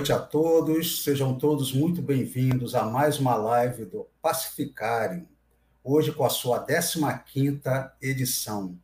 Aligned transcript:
Noite 0.00 0.12
a 0.14 0.18
todos, 0.18 1.04
sejam 1.04 1.36
todos 1.36 1.74
muito 1.74 2.00
bem-vindos 2.00 2.74
a 2.74 2.86
mais 2.86 3.18
uma 3.18 3.34
live 3.34 3.84
do 3.84 4.06
Pacificário, 4.22 5.28
hoje 5.84 6.10
com 6.10 6.24
a 6.24 6.30
sua 6.30 6.66
15ª 6.66 7.92
edição. 8.00 8.78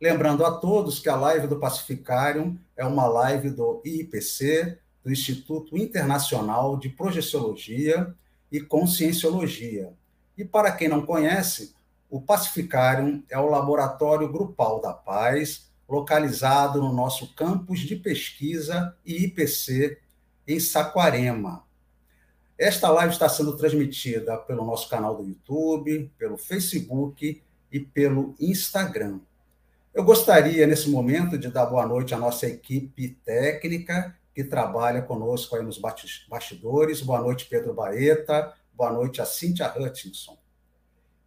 Lembrando 0.00 0.46
a 0.46 0.52
todos 0.52 1.00
que 1.00 1.08
a 1.08 1.16
live 1.16 1.48
do 1.48 1.58
Pacificário 1.58 2.56
é 2.76 2.84
uma 2.84 3.08
live 3.08 3.50
do 3.50 3.82
IIPC, 3.84 4.78
do 5.02 5.10
Instituto 5.10 5.76
Internacional 5.76 6.76
de 6.76 6.90
Projeciologia 6.90 8.14
e 8.52 8.60
Conscienciologia. 8.60 9.92
E 10.38 10.44
para 10.44 10.70
quem 10.70 10.86
não 10.86 11.04
conhece, 11.04 11.74
o 12.08 12.20
Pacificário 12.20 13.20
é 13.28 13.36
o 13.36 13.50
laboratório 13.50 14.30
grupal 14.30 14.80
da 14.80 14.92
paz, 14.92 15.68
localizado 15.88 16.80
no 16.80 16.92
nosso 16.92 17.34
campus 17.34 17.80
de 17.80 17.96
pesquisa 17.96 18.96
IIPC 19.04 20.00
em 20.46 20.58
Saquarema. 20.58 21.64
Esta 22.58 22.88
live 22.90 23.12
está 23.12 23.28
sendo 23.28 23.56
transmitida 23.56 24.36
pelo 24.36 24.64
nosso 24.64 24.88
canal 24.88 25.16
do 25.16 25.28
YouTube, 25.28 26.10
pelo 26.18 26.36
Facebook 26.36 27.42
e 27.70 27.80
pelo 27.80 28.34
Instagram. 28.38 29.20
Eu 29.92 30.04
gostaria, 30.04 30.66
nesse 30.66 30.88
momento, 30.88 31.36
de 31.36 31.48
dar 31.48 31.66
boa 31.66 31.86
noite 31.86 32.14
à 32.14 32.18
nossa 32.18 32.46
equipe 32.46 33.10
técnica 33.24 34.16
que 34.34 34.42
trabalha 34.42 35.02
conosco 35.02 35.54
aí 35.56 35.62
nos 35.62 35.78
bastidores. 36.28 37.02
Boa 37.02 37.20
noite, 37.20 37.46
Pedro 37.46 37.74
Baeta. 37.74 38.54
Boa 38.72 38.92
noite 38.92 39.20
a 39.20 39.26
Cíntia 39.26 39.72
Hutchinson. 39.76 40.38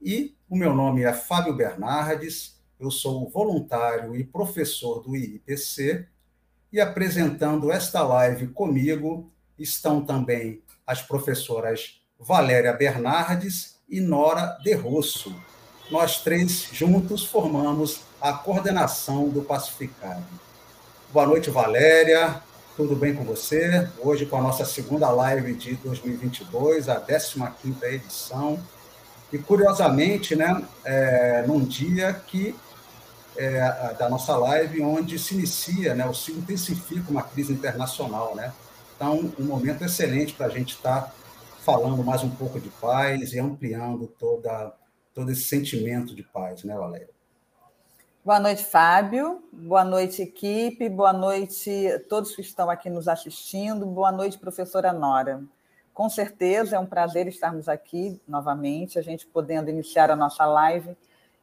E 0.02 0.36
o 0.50 0.58
meu 0.58 0.74
nome 0.74 1.04
é 1.04 1.14
Fábio 1.14 1.54
Bernardes, 1.54 2.60
eu 2.80 2.92
sou 2.92 3.30
voluntário 3.30 4.16
e 4.16 4.24
professor 4.24 5.02
do 5.02 5.16
IIPC 5.16 6.08
e 6.76 6.82
apresentando 6.82 7.72
esta 7.72 8.04
live 8.04 8.48
comigo 8.48 9.32
estão 9.58 10.02
também 10.02 10.62
as 10.86 11.02
professoras 11.02 12.02
Valéria 12.20 12.74
Bernardes 12.74 13.78
e 13.88 14.02
Nora 14.02 14.58
De 14.62 14.74
Rosso. 14.74 15.34
Nós 15.90 16.22
três 16.22 16.68
juntos 16.74 17.24
formamos 17.24 18.02
a 18.20 18.34
coordenação 18.34 19.30
do 19.30 19.42
Pacificado. 19.42 20.26
Boa 21.14 21.26
noite, 21.26 21.50
Valéria. 21.50 22.44
Tudo 22.76 22.94
bem 22.94 23.16
com 23.16 23.24
você? 23.24 23.90
Hoje 24.00 24.26
com 24.26 24.36
a 24.36 24.42
nossa 24.42 24.66
segunda 24.66 25.10
live 25.10 25.54
de 25.54 25.76
2022, 25.76 26.90
a 26.90 27.00
15ª 27.00 27.84
edição. 27.84 28.60
E, 29.32 29.38
curiosamente, 29.38 30.36
né, 30.36 30.62
é, 30.84 31.46
num 31.48 31.64
dia 31.64 32.12
que 32.28 32.54
é, 33.38 33.94
da 33.98 34.10
nossa 34.10 34.36
live, 34.38 34.82
onde 34.82 35.18
se 35.20 35.34
inicia, 35.34 35.94
né, 35.94 36.06
ou 36.06 36.14
se 36.14 36.32
intensifica 36.32 37.10
uma 37.12 37.24
crise 37.24 37.54
internacional. 37.54 38.36
Né? 38.36 38.54
Então, 38.96 39.32
um 39.40 39.44
momento 39.44 39.84
excelente 39.84 40.34
para 40.34 40.48
a 40.48 40.50
gente 40.50 40.76
estar 40.76 41.02
tá 41.02 41.14
falando 41.60 42.04
mais 42.04 42.24
um 42.24 42.30
pouco 42.30 42.60
de 42.60 42.70
paz 42.70 43.34
e 43.34 43.40
ampliando 43.40 44.08
toda, 44.08 44.74
todo 45.14 45.32
esse 45.32 45.44
sentimento 45.44 46.16
de 46.16 46.24
paz, 46.24 46.64
né, 46.64 46.76
Valéria? 46.76 47.10
Boa 48.24 48.40
noite, 48.40 48.66
Fábio. 48.66 49.44
Boa 49.52 49.84
noite, 49.84 50.24
equipe. 50.24 50.90
Boa 50.90 51.14
noite 51.14 51.88
a 51.88 52.00
todos 52.00 52.36
que 52.36 52.42
estão 52.42 52.72
aqui 52.72 52.90
nos 52.90 53.08
assistindo. 53.08 53.86
Boa 53.86 54.12
noite, 54.12 54.40
professora 54.40 54.92
Nora. 54.92 55.44
Com 55.94 56.10
certeza 56.10 56.76
é 56.76 56.80
um 56.80 56.88
prazer 56.88 57.28
estarmos 57.28 57.70
aqui 57.70 58.20
novamente, 58.28 58.98
a 58.98 59.02
gente 59.02 59.28
podendo 59.28 59.70
iniciar 59.70 60.10
a 60.10 60.16
nossa 60.16 60.46
live 60.46 60.98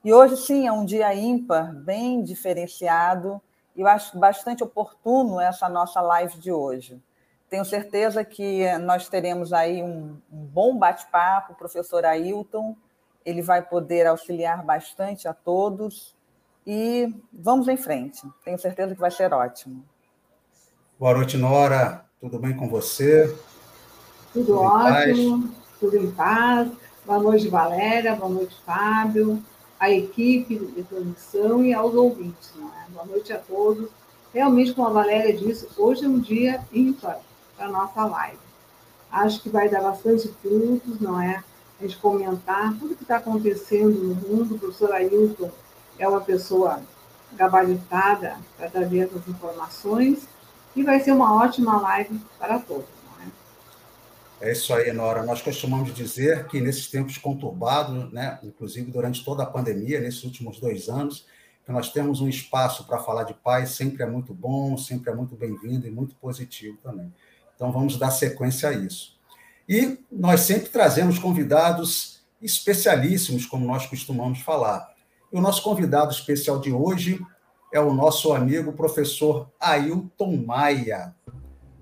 e 0.04 0.12
hoje, 0.12 0.36
sim, 0.36 0.66
é 0.66 0.72
um 0.72 0.84
dia 0.84 1.14
ímpar, 1.14 1.72
bem 1.72 2.24
diferenciado, 2.24 3.40
e 3.76 3.80
eu 3.82 3.86
acho 3.86 4.18
bastante 4.18 4.62
oportuno 4.62 5.40
essa 5.40 5.68
nossa 5.68 6.00
live 6.00 6.38
de 6.38 6.50
hoje. 6.50 7.00
Tenho 7.48 7.64
certeza 7.64 8.24
que 8.24 8.66
nós 8.78 9.08
teremos 9.08 9.52
aí 9.52 9.82
um, 9.82 10.16
um 10.32 10.44
bom 10.44 10.76
bate-papo, 10.76 11.52
o 11.52 11.56
professor 11.56 12.04
Ailton, 12.04 12.76
ele 13.24 13.42
vai 13.42 13.62
poder 13.62 14.06
auxiliar 14.06 14.64
bastante 14.64 15.28
a 15.28 15.32
todos, 15.32 16.16
e 16.66 17.14
vamos 17.32 17.68
em 17.68 17.76
frente. 17.76 18.22
Tenho 18.44 18.58
certeza 18.58 18.94
que 18.94 19.00
vai 19.00 19.10
ser 19.10 19.32
ótimo. 19.32 19.84
Boa 20.98 21.14
noite, 21.14 21.36
Nora. 21.36 22.04
Tudo 22.20 22.38
bem 22.38 22.56
com 22.56 22.68
você? 22.68 23.26
Tudo, 24.32 24.46
tudo 24.46 24.60
ótimo, 24.60 25.54
tudo 25.78 25.96
em 25.96 26.10
paz. 26.10 26.70
Boa 27.04 27.18
noite, 27.18 27.48
Valéria. 27.48 28.14
Boa 28.14 28.30
noite, 28.30 28.56
Fábio 28.64 29.42
à 29.82 29.90
equipe 29.90 30.60
de 30.60 30.84
transmissão 30.84 31.64
e 31.64 31.74
aos 31.74 31.92
ouvintes. 31.92 32.52
É? 32.56 32.90
Boa 32.92 33.04
noite 33.04 33.32
a 33.32 33.38
todos. 33.38 33.90
Realmente, 34.32 34.72
como 34.74 34.86
a 34.86 34.92
Valéria 34.92 35.36
disse, 35.36 35.66
hoje 35.76 36.04
é 36.04 36.08
um 36.08 36.20
dia 36.20 36.64
ímpar 36.72 37.18
para 37.56 37.66
a 37.66 37.68
nossa 37.68 38.04
live. 38.04 38.38
Acho 39.10 39.42
que 39.42 39.48
vai 39.48 39.68
dar 39.68 39.82
bastante 39.82 40.28
frutos, 40.40 41.00
não 41.00 41.20
é? 41.20 41.42
A 41.80 41.82
gente 41.82 41.96
comentar 41.96 42.72
tudo 42.78 42.94
que 42.94 43.02
está 43.02 43.16
acontecendo 43.16 43.98
no 43.98 44.14
mundo. 44.14 44.54
O 44.54 44.58
professor 44.60 44.92
Ailton 44.92 45.50
é 45.98 46.06
uma 46.06 46.20
pessoa 46.20 46.80
gabaritada 47.32 48.36
para 48.56 48.70
trazer 48.70 49.00
essas 49.00 49.26
informações 49.26 50.28
e 50.76 50.84
vai 50.84 51.00
ser 51.00 51.10
uma 51.10 51.34
ótima 51.34 51.80
live 51.80 52.20
para 52.38 52.60
todos. 52.60 53.01
É 54.42 54.50
isso 54.50 54.74
aí, 54.74 54.92
Nora. 54.92 55.22
Nós 55.22 55.40
costumamos 55.40 55.94
dizer 55.94 56.48
que 56.48 56.60
nesses 56.60 56.88
tempos 56.88 57.16
conturbados, 57.16 58.12
né, 58.12 58.40
inclusive 58.42 58.90
durante 58.90 59.24
toda 59.24 59.44
a 59.44 59.46
pandemia, 59.46 60.00
nesses 60.00 60.24
últimos 60.24 60.58
dois 60.58 60.88
anos, 60.88 61.24
que 61.64 61.70
nós 61.70 61.92
temos 61.92 62.20
um 62.20 62.28
espaço 62.28 62.84
para 62.84 62.98
falar 62.98 63.22
de 63.22 63.34
paz, 63.34 63.70
sempre 63.70 64.02
é 64.02 64.06
muito 64.06 64.34
bom, 64.34 64.76
sempre 64.76 65.12
é 65.12 65.14
muito 65.14 65.36
bem-vindo 65.36 65.86
e 65.86 65.92
muito 65.92 66.16
positivo 66.16 66.76
também. 66.82 67.14
Então, 67.54 67.70
vamos 67.70 67.96
dar 67.96 68.10
sequência 68.10 68.70
a 68.70 68.72
isso. 68.72 69.16
E 69.68 70.00
nós 70.10 70.40
sempre 70.40 70.70
trazemos 70.70 71.20
convidados 71.20 72.20
especialíssimos, 72.42 73.46
como 73.46 73.64
nós 73.64 73.86
costumamos 73.86 74.40
falar. 74.40 74.92
E 75.32 75.36
o 75.36 75.40
nosso 75.40 75.62
convidado 75.62 76.10
especial 76.10 76.58
de 76.58 76.72
hoje 76.72 77.24
é 77.72 77.78
o 77.78 77.94
nosso 77.94 78.32
amigo 78.32 78.72
professor 78.72 79.48
Ailton 79.60 80.36
Maia. 80.44 81.14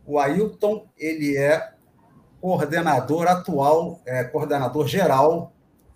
O 0.04 0.18
Ailton, 0.18 0.86
ele 0.98 1.38
é 1.38 1.79
coordenador 2.40 3.26
atual, 3.28 4.00
é, 4.06 4.24
coordenador 4.24 4.88
geral 4.88 5.52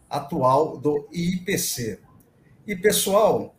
atual 0.08 0.76
do 0.76 1.08
IPC. 1.10 2.00
E, 2.66 2.76
pessoal, 2.76 3.54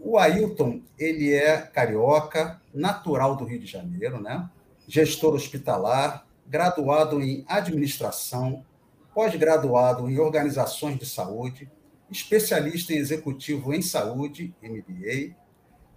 o 0.00 0.18
Ailton, 0.18 0.80
ele 0.98 1.32
é 1.32 1.58
carioca, 1.58 2.60
natural 2.72 3.36
do 3.36 3.44
Rio 3.44 3.60
de 3.60 3.66
Janeiro, 3.66 4.20
né? 4.20 4.48
gestor 4.88 5.34
hospitalar, 5.34 6.26
graduado 6.46 7.22
em 7.22 7.44
administração, 7.46 8.64
pós-graduado 9.14 10.10
em 10.10 10.18
organizações 10.18 10.98
de 10.98 11.06
saúde, 11.06 11.70
especialista 12.10 12.92
em 12.92 12.96
executivo 12.96 13.72
em 13.72 13.82
saúde, 13.82 14.54
MBA, 14.62 15.36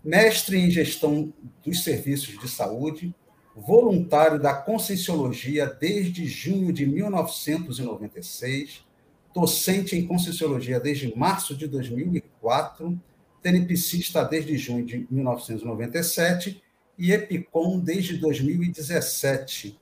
mestre 0.04 0.60
em 0.60 0.70
gestão 0.70 1.34
dos 1.64 1.84
serviços 1.84 2.38
de 2.38 2.48
saúde, 2.48 3.16
voluntário 3.56 4.40
da 4.40 4.54
Conscienciologia 4.54 5.66
desde 5.66 6.26
junho 6.26 6.74
de 6.74 6.86
1996, 6.86 8.86
docente 9.34 9.96
em 9.96 10.08
Conscienciologia 10.08 10.80
desde 10.80 11.16
março 11.16 11.56
de 11.56 11.68
2004, 11.68 13.00
tenepsista 13.42 14.24
desde 14.24 14.58
junho 14.58 14.86
de 14.86 15.08
1997 15.10 16.62
e 16.98 17.12
Epicom 17.12 17.80
desde 17.80 18.18
2017. 18.18 19.80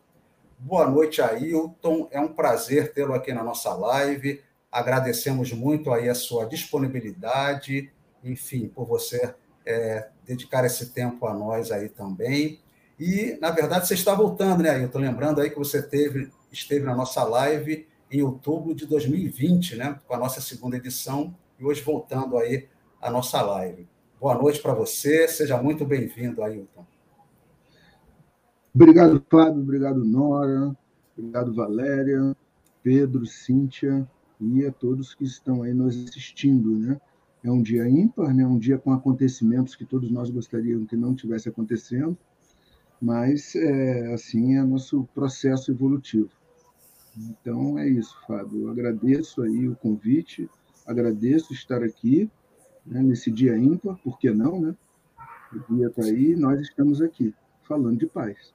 Boa 0.60 0.90
noite, 0.90 1.22
Ailton. 1.22 2.08
É 2.12 2.20
um 2.20 2.34
prazer 2.34 2.94
tê-lo 2.94 3.14
aqui 3.14 3.34
na 3.34 3.44
nossa 3.44 3.74
live. 3.74 4.42
Agradecemos 4.72 5.52
muito 5.52 5.92
aí 5.92 6.08
a 6.08 6.16
sua 6.16 6.46
disponibilidade, 6.46 7.92
enfim, 8.24 8.68
por 8.68 8.86
você 8.86 9.34
é, 9.66 10.10
dedicar 10.26 10.66
esse 10.66 10.92
tempo 10.92 11.26
a 11.26 11.34
nós 11.34 11.72
aí 11.72 11.90
também. 11.90 12.60
E, 13.02 13.36
na 13.42 13.50
verdade, 13.50 13.88
você 13.88 13.96
está 13.96 14.14
voltando, 14.14 14.62
né, 14.62 14.86
estou 14.86 15.02
Lembrando 15.02 15.42
aí 15.42 15.50
que 15.50 15.58
você 15.58 15.82
teve, 15.82 16.30
esteve 16.52 16.86
na 16.86 16.94
nossa 16.94 17.24
live 17.24 17.88
em 18.12 18.22
outubro 18.22 18.76
de 18.76 18.86
2020, 18.86 19.76
né, 19.76 20.00
com 20.08 20.14
a 20.14 20.20
nossa 20.20 20.40
segunda 20.40 20.78
edição, 20.78 21.36
e 21.60 21.66
hoje 21.66 21.82
voltando 21.82 22.38
aí 22.38 22.68
à 23.02 23.10
nossa 23.10 23.42
live. 23.42 23.88
Boa 24.20 24.36
noite 24.36 24.62
para 24.62 24.76
você, 24.76 25.28
seja 25.28 25.60
muito 25.60 25.84
bem-vindo, 25.84 26.44
Ailton. 26.44 26.86
Obrigado, 28.72 29.26
Fábio, 29.28 29.64
obrigado, 29.64 30.06
Nora, 30.06 30.78
obrigado, 31.18 31.56
Valéria, 31.56 32.38
Pedro, 32.84 33.26
Cíntia 33.26 34.08
e 34.40 34.64
a 34.64 34.72
todos 34.72 35.16
que 35.16 35.24
estão 35.24 35.64
aí 35.64 35.74
nos 35.74 36.06
assistindo, 36.06 36.78
né? 36.78 37.02
É 37.44 37.50
um 37.50 37.64
dia 37.64 37.90
ímpar, 37.90 38.32
né? 38.32 38.46
um 38.46 38.60
dia 38.60 38.78
com 38.78 38.94
acontecimentos 38.94 39.74
que 39.74 39.86
todos 39.86 40.12
nós 40.12 40.30
gostaríamos 40.30 40.88
que 40.88 40.96
não 40.96 41.16
tivesse 41.16 41.50
acontecendo, 41.50 42.16
mas 43.02 43.56
é, 43.56 44.14
assim 44.14 44.58
é 44.58 44.64
nosso 44.64 45.08
processo 45.14 45.72
evolutivo. 45.72 46.30
Então 47.18 47.78
é 47.80 47.88
isso, 47.90 48.16
Fábio. 48.28 48.64
Eu 48.64 48.70
agradeço 48.70 49.42
aí 49.42 49.68
o 49.68 49.76
convite, 49.76 50.50
agradeço 50.86 51.52
estar 51.54 51.84
aqui 51.84 52.30
né, 52.86 53.02
nesse 53.02 53.32
dia 53.32 53.58
ímpar, 53.58 53.98
por 54.04 54.20
que 54.20 54.30
não, 54.32 54.62
né? 54.62 54.76
O 55.54 55.76
dia 55.76 55.88
está 55.88 56.04
aí, 56.04 56.36
nós 56.36 56.60
estamos 56.62 57.02
aqui 57.02 57.34
falando 57.68 58.00
de 58.00 58.06
paz. 58.06 58.54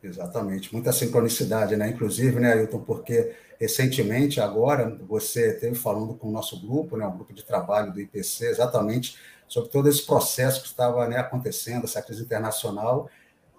Exatamente, 0.00 0.72
muita 0.72 0.92
sincronicidade, 0.92 1.76
né? 1.76 1.90
Inclusive, 1.90 2.38
né, 2.38 2.52
Ailton, 2.52 2.80
porque 2.80 3.34
recentemente, 3.58 4.40
agora, 4.40 4.96
você 5.08 5.54
esteve 5.54 5.74
falando 5.74 6.14
com 6.14 6.28
o 6.28 6.32
nosso 6.32 6.60
grupo, 6.60 6.96
né, 6.96 7.04
o 7.04 7.10
grupo 7.10 7.34
de 7.34 7.44
trabalho 7.44 7.92
do 7.92 8.00
IPC, 8.00 8.46
exatamente 8.46 9.18
sobre 9.48 9.70
todo 9.70 9.88
esse 9.88 10.04
processo 10.06 10.62
que 10.62 10.68
estava 10.68 11.08
né, 11.08 11.16
acontecendo, 11.16 11.84
essa 11.84 12.02
crise 12.02 12.22
internacional, 12.22 13.08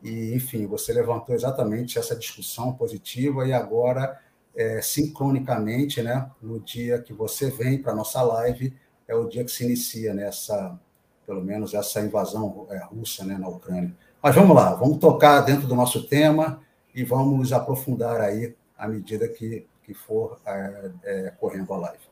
e, 0.02 0.34
enfim, 0.34 0.66
você 0.66 0.94
levantou 0.94 1.36
exatamente 1.36 2.00
essa 2.00 2.16
discussão 2.16 2.74
positiva 2.74 3.46
e 3.48 3.52
agora, 3.52 4.18
é, 4.56 4.82
sincronicamente, 4.82 6.02
né, 6.02 6.30
no 6.42 6.60
dia 6.60 7.02
que 7.02 7.12
você 7.12 7.50
vem 7.50 7.82
para 7.82 7.92
a 7.92 7.96
nossa 7.96 8.22
live, 8.22 8.74
é 9.08 9.16
o 9.16 9.28
dia 9.28 9.44
que 9.44 9.52
se 9.52 9.66
inicia 9.66 10.14
nessa, 10.14 10.70
né, 10.70 10.80
pelo 11.26 11.44
menos, 11.44 11.74
essa 11.74 12.00
invasão 12.02 12.66
é, 12.70 12.84
russa 12.86 13.26
né, 13.26 13.38
na 13.38 13.48
Ucrânia. 13.48 13.96
Mas 14.22 14.36
vamos 14.36 14.56
lá, 14.56 14.74
vamos 14.74 14.98
tocar 14.98 15.42
dentro 15.42 15.68
do 15.68 15.76
nosso 15.76 16.08
tema 16.08 16.62
e 16.94 17.04
vamos 17.04 17.54
aprofundar 17.54 18.20
aí 18.20 18.56
à 18.78 18.88
medida 18.88 19.28
que, 19.28 19.68
que 19.84 19.94
for 19.94 20.40
é, 20.46 20.92
é, 21.04 21.34
correndo 21.40 21.74
a 21.74 21.78
live. 21.78 22.09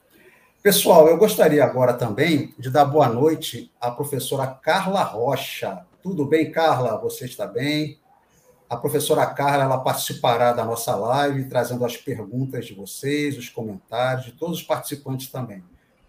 Pessoal, 0.67 1.07
eu 1.07 1.17
gostaria 1.17 1.63
agora 1.63 1.93
também 1.93 2.53
de 2.59 2.69
dar 2.69 2.83
boa 2.83 3.07
noite 3.07 3.71
à 3.79 3.89
professora 3.89 4.45
Carla 4.47 5.01
Rocha. 5.01 5.85
Tudo 6.03 6.25
bem, 6.25 6.51
Carla? 6.51 6.97
Você 6.97 7.23
está 7.23 7.47
bem? 7.47 7.97
A 8.69 8.75
professora 8.75 9.25
Carla 9.27 9.63
ela 9.63 9.77
participará 9.77 10.51
da 10.51 10.65
nossa 10.65 10.93
live, 10.93 11.47
trazendo 11.47 11.85
as 11.85 11.95
perguntas 11.95 12.65
de 12.65 12.73
vocês, 12.73 13.37
os 13.37 13.47
comentários, 13.47 14.25
de 14.25 14.33
todos 14.33 14.57
os 14.57 14.63
participantes 14.63 15.31
também. 15.31 15.63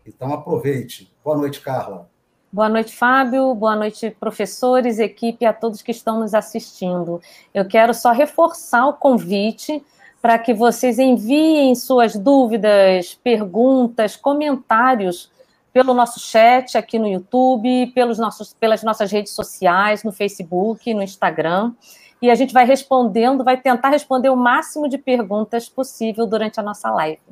Então, 0.05 0.35
aproveite. 0.35 1.09
Boa 1.25 1.37
noite, 1.37 1.61
Carla. 1.61 2.11
Boa 2.53 2.69
noite, 2.69 2.97
Fábio. 2.97 3.55
Boa 3.55 3.77
noite, 3.77 4.11
professores, 4.19 4.99
equipe, 4.99 5.47
a 5.47 5.53
todos 5.53 5.83
que 5.83 5.93
estão 5.93 6.19
nos 6.19 6.35
assistindo. 6.35 7.21
Eu 7.55 7.65
quero 7.65 7.95
só 7.95 8.11
reforçar 8.11 8.89
o 8.89 8.95
convite 8.95 9.81
para 10.29 10.39
que 10.39 10.53
vocês 10.53 10.99
enviem 10.99 11.75
suas 11.75 12.15
dúvidas, 12.15 13.19
perguntas, 13.25 14.15
comentários 14.15 15.33
pelo 15.73 15.95
nosso 15.95 16.21
chat 16.21 16.77
aqui 16.77 16.99
no 16.99 17.09
YouTube, 17.09 17.87
pelos 17.95 18.19
nossos, 18.19 18.53
pelas 18.53 18.83
nossas 18.83 19.11
redes 19.11 19.33
sociais, 19.33 20.05
no 20.05 20.13
Facebook, 20.13 20.93
no 20.93 21.03
Instagram. 21.03 21.73
E 22.21 22.31
a 22.31 22.35
gente 22.35 22.53
vai 22.53 22.67
respondendo, 22.67 23.43
vai 23.43 23.59
tentar 23.59 23.89
responder 23.89 24.29
o 24.29 24.37
máximo 24.37 24.87
de 24.87 24.99
perguntas 24.99 25.67
possível 25.67 26.27
durante 26.27 26.61
a 26.61 26.63
nossa 26.63 26.91
live. 26.91 27.23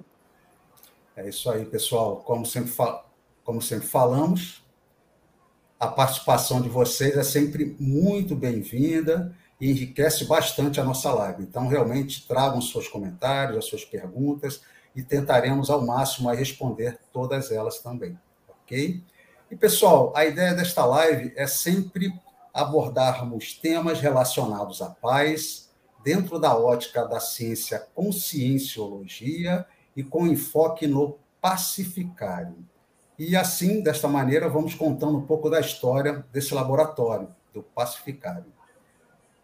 É 1.14 1.28
isso 1.28 1.50
aí, 1.50 1.66
pessoal. 1.66 2.22
Como 2.24 2.46
sempre, 2.46 2.72
como 3.44 3.60
sempre 3.60 3.86
falamos, 3.86 4.64
a 5.78 5.88
participação 5.88 6.62
de 6.62 6.70
vocês 6.70 7.14
é 7.14 7.22
sempre 7.22 7.76
muito 7.78 8.34
bem-vinda 8.34 9.36
enriquece 9.60 10.24
bastante 10.24 10.80
a 10.80 10.84
nossa 10.84 11.12
live. 11.12 11.42
Então, 11.42 11.66
realmente, 11.66 12.26
tragam 12.26 12.60
seus 12.60 12.88
comentários, 12.88 13.58
as 13.58 13.64
suas 13.64 13.84
perguntas 13.84 14.60
e 14.94 15.02
tentaremos 15.02 15.70
ao 15.70 15.84
máximo 15.84 16.30
responder 16.30 16.98
todas 17.12 17.50
elas 17.50 17.78
também, 17.80 18.18
ok? 18.48 19.02
E, 19.50 19.56
pessoal, 19.56 20.12
a 20.16 20.24
ideia 20.24 20.54
desta 20.54 20.84
live 20.84 21.32
é 21.36 21.46
sempre 21.46 22.12
abordarmos 22.52 23.54
temas 23.54 24.00
relacionados 24.00 24.80
à 24.80 24.90
paz 24.90 25.70
dentro 26.02 26.38
da 26.38 26.56
ótica 26.56 27.04
da 27.04 27.20
ciência 27.20 27.86
conscienciologia 27.94 29.66
e 29.94 30.02
com 30.02 30.26
enfoque 30.26 30.86
no 30.86 31.18
pacificário. 31.40 32.56
E 33.18 33.36
assim, 33.36 33.82
desta 33.82 34.08
maneira, 34.08 34.48
vamos 34.48 34.74
contando 34.74 35.18
um 35.18 35.26
pouco 35.26 35.48
da 35.48 35.60
história 35.60 36.24
desse 36.32 36.54
laboratório, 36.54 37.28
do 37.52 37.62
pacificário. 37.62 38.55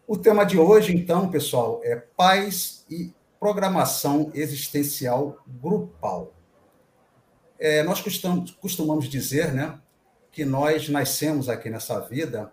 O 0.05 0.17
tema 0.17 0.43
de 0.43 0.59
hoje, 0.59 0.93
então, 0.93 1.29
pessoal, 1.31 1.79
é 1.81 1.95
paz 1.95 2.85
e 2.89 3.13
programação 3.39 4.31
existencial 4.33 5.37
grupal. 5.47 6.33
É, 7.57 7.83
nós 7.83 8.01
costumamos, 8.01 8.51
costumamos 8.51 9.05
dizer 9.07 9.53
né, 9.53 9.79
que 10.29 10.43
nós 10.43 10.89
nascemos 10.89 11.47
aqui 11.47 11.69
nessa 11.69 12.01
vida 12.01 12.51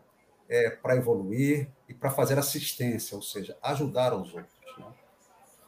é, 0.48 0.70
para 0.70 0.94
evoluir 0.94 1.68
e 1.88 1.94
para 1.94 2.10
fazer 2.10 2.38
assistência, 2.38 3.16
ou 3.16 3.22
seja, 3.22 3.58
ajudar 3.60 4.14
os 4.14 4.32
outros. 4.32 4.54
Né? 4.78 4.86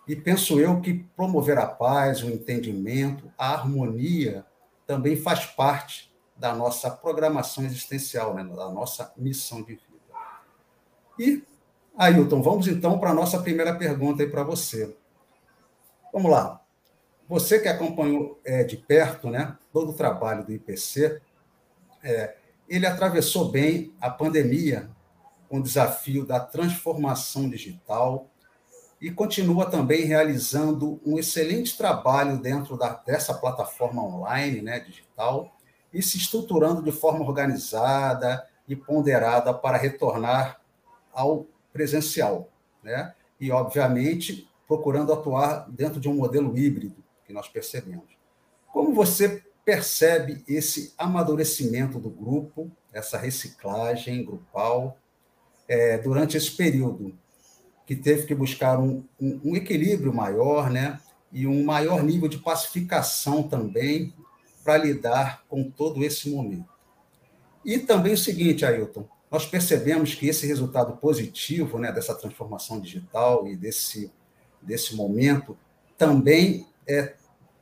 E 0.07 0.15
penso 0.15 0.61
eu 0.61 0.81
que 0.81 0.95
promover 1.17 1.59
a 1.59 1.67
paz, 1.67 2.23
o 2.23 2.31
entendimento, 2.31 3.33
a 3.37 3.55
harmonia 3.55 4.47
também 4.87 5.17
faz 5.17 5.47
parte 5.47 6.13
da 6.37 6.55
nossa 6.55 6.91
programação 6.91 7.65
existencial, 7.65 8.35
né? 8.35 8.45
da 8.45 8.69
nossa 8.71 9.13
missão 9.17 9.63
de 9.63 9.75
vida. 9.75 9.83
E, 11.19 11.43
Ailton, 11.97 12.43
vamos 12.43 12.69
então 12.69 12.99
para 12.99 13.11
a 13.11 13.15
nossa 13.15 13.41
primeira 13.41 13.75
pergunta 13.75 14.23
aí 14.23 14.29
para 14.29 14.43
você. 14.43 14.97
Vamos 16.13 16.31
lá. 16.31 16.61
Você 17.29 17.59
que 17.59 17.69
acompanhou 17.69 18.41
é, 18.45 18.65
de 18.65 18.77
perto 18.77 19.31
né, 19.31 19.57
todo 19.73 19.91
o 19.91 19.95
trabalho 19.95 20.45
do 20.45 20.53
IPC, 20.53 21.21
é, 22.03 22.37
ele 22.69 22.87
atravessou 22.87 23.51
bem 23.51 23.95
a 24.01 24.11
pandemia 24.11 24.91
com 25.49 25.59
o 25.59 25.63
desafio 25.63 26.25
da 26.25 26.41
transformação 26.41 27.49
digital 27.49 28.31
e 29.01 29.11
continua 29.11 29.69
também 29.69 30.05
realizando 30.05 31.01
um 31.05 31.19
excelente 31.19 31.77
trabalho 31.77 32.39
dentro 32.39 32.77
da, 32.77 32.91
dessa 32.95 33.35
plataforma 33.35 34.03
online, 34.03 34.63
né, 34.63 34.81
digital, 34.81 35.55
e 35.93 36.03
se 36.03 36.17
estruturando 36.17 36.83
de 36.83 36.93
forma 36.93 37.25
organizada 37.25 38.47
e 38.67 38.75
ponderada 38.75 39.53
para 39.53 39.77
retornar 39.77 40.61
ao 41.13 41.47
presencial, 41.73 42.51
né? 42.83 43.15
E 43.41 43.51
obviamente 43.51 44.49
procurando 44.67 45.13
atuar 45.13 45.69
dentro 45.71 46.01
de 46.01 46.09
um 46.09 46.15
modelo 46.15 46.57
híbrido 46.57 47.03
que 47.27 47.33
nós 47.33 47.49
percebemos. 47.49 48.07
Como 48.73 48.95
você 48.95 49.43
percebe 49.65 50.43
esse 50.49 50.95
amadurecimento 50.97 51.99
do 51.99 52.11
grupo, 52.11 52.71
essa 52.93 53.19
reciclagem 53.19 54.25
grupal 54.25 54.97
é, 55.69 55.99
durante 55.99 56.37
esse 56.37 56.51
período? 56.53 57.15
que 57.87 57.97
teve 57.97 58.27
que 58.27 58.35
buscar 58.35 58.79
um, 58.79 59.05
um, 59.21 59.41
um 59.45 59.57
equilíbrio 59.57 60.15
maior, 60.15 60.71
né? 60.71 60.99
E 61.31 61.47
um 61.47 61.65
maior 61.65 62.03
nível 62.03 62.29
de 62.29 62.39
pacificação 62.39 63.43
também 63.43 64.15
para 64.63 64.77
lidar 64.77 65.45
com 65.49 65.71
todo 65.71 66.05
esse 66.05 66.31
momento. 66.31 66.69
E 67.65 67.79
também 67.79 68.13
o 68.13 68.19
seguinte, 68.19 68.65
Ailton, 68.65 69.07
nós 69.33 69.47
percebemos 69.47 70.15
que 70.15 70.29
esse 70.29 70.47
resultado 70.47 70.99
positivo 70.99 71.79
né, 71.79 71.91
dessa 71.91 72.15
transformação 72.15 72.79
digital 72.79 73.49
e 73.49 73.57
desse, 73.57 74.13
desse 74.61 74.95
momento 74.95 75.57
também 75.97 76.67
é, 76.87 77.15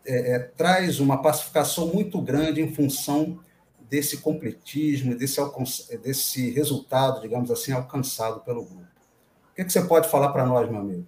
é, 0.05 0.35
é, 0.35 0.39
traz 0.41 0.99
uma 0.99 1.23
pacificação 1.23 1.87
muito 1.95 2.21
grande 2.21 2.61
em 2.61 2.75
função 2.75 3.39
desse 3.89 4.17
completismo, 4.17 5.15
desse, 5.15 5.41
desse 6.03 6.50
resultado, 6.50 7.21
digamos 7.21 7.53
assim, 7.53 7.71
alcançado 7.71 8.41
pelo 8.41 8.65
grupo. 8.65 8.91
O 9.53 9.55
que, 9.55 9.65
que 9.65 9.73
você 9.73 9.83
pode 9.83 10.09
falar 10.09 10.33
para 10.33 10.45
nós, 10.45 10.69
meu 10.69 10.81
amigo? 10.81 11.07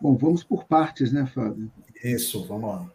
Bom, 0.00 0.16
vamos 0.16 0.42
por 0.42 0.64
partes, 0.64 1.12
né, 1.12 1.30
Fábio? 1.32 1.70
Isso, 2.02 2.44
vamos 2.46 2.70
lá. 2.70 2.90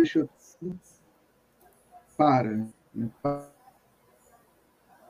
Deixa 0.00 0.20
eu. 0.20 0.74
Para. 2.16 2.66
Né? 2.94 3.10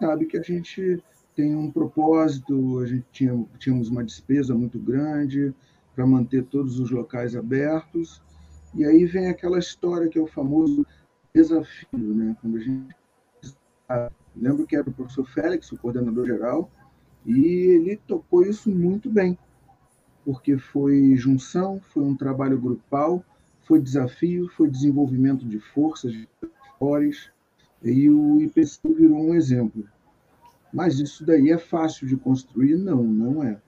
Sabe 0.00 0.26
que 0.26 0.36
a 0.36 0.42
gente 0.42 1.00
tem 1.36 1.54
um 1.54 1.70
propósito, 1.70 2.80
a 2.80 2.86
gente 2.86 3.06
tinha, 3.12 3.46
tínhamos 3.58 3.88
uma 3.88 4.02
despesa 4.02 4.52
muito 4.52 4.80
grande 4.80 5.54
para 5.94 6.04
manter 6.04 6.44
todos 6.44 6.80
os 6.80 6.90
locais 6.90 7.36
abertos 7.36 8.20
e 8.74 8.84
aí 8.84 9.04
vem 9.04 9.28
aquela 9.28 9.60
história 9.60 10.08
que 10.08 10.18
é 10.18 10.22
o 10.22 10.26
famoso 10.26 10.84
desafio, 11.32 12.14
né? 12.14 12.36
Quando 12.40 12.56
a 12.56 12.60
gente 12.60 12.96
lembro 14.34 14.66
que 14.66 14.74
era 14.74 14.88
o 14.88 14.92
professor 14.92 15.24
Félix, 15.28 15.70
o 15.70 15.78
coordenador 15.78 16.26
geral, 16.26 16.68
e 17.24 17.44
ele 17.44 17.96
tocou 17.96 18.42
isso 18.42 18.68
muito 18.70 19.08
bem, 19.08 19.38
porque 20.24 20.58
foi 20.58 21.14
junção, 21.16 21.80
foi 21.80 22.02
um 22.02 22.16
trabalho 22.16 22.60
grupal, 22.60 23.24
foi 23.70 23.80
desafio, 23.80 24.48
foi 24.48 24.68
desenvolvimento 24.68 25.46
de 25.46 25.60
forças, 25.60 26.12
de 26.12 26.28
cores, 26.76 27.30
e 27.80 28.10
o 28.10 28.40
IPC 28.40 28.80
virou 28.92 29.20
um 29.20 29.32
exemplo. 29.32 29.88
Mas 30.74 30.98
isso 30.98 31.24
daí 31.24 31.52
é 31.52 31.56
fácil 31.56 32.04
de 32.08 32.16
construir? 32.16 32.76
Não, 32.76 33.04
não 33.04 33.44
é. 33.44 33.60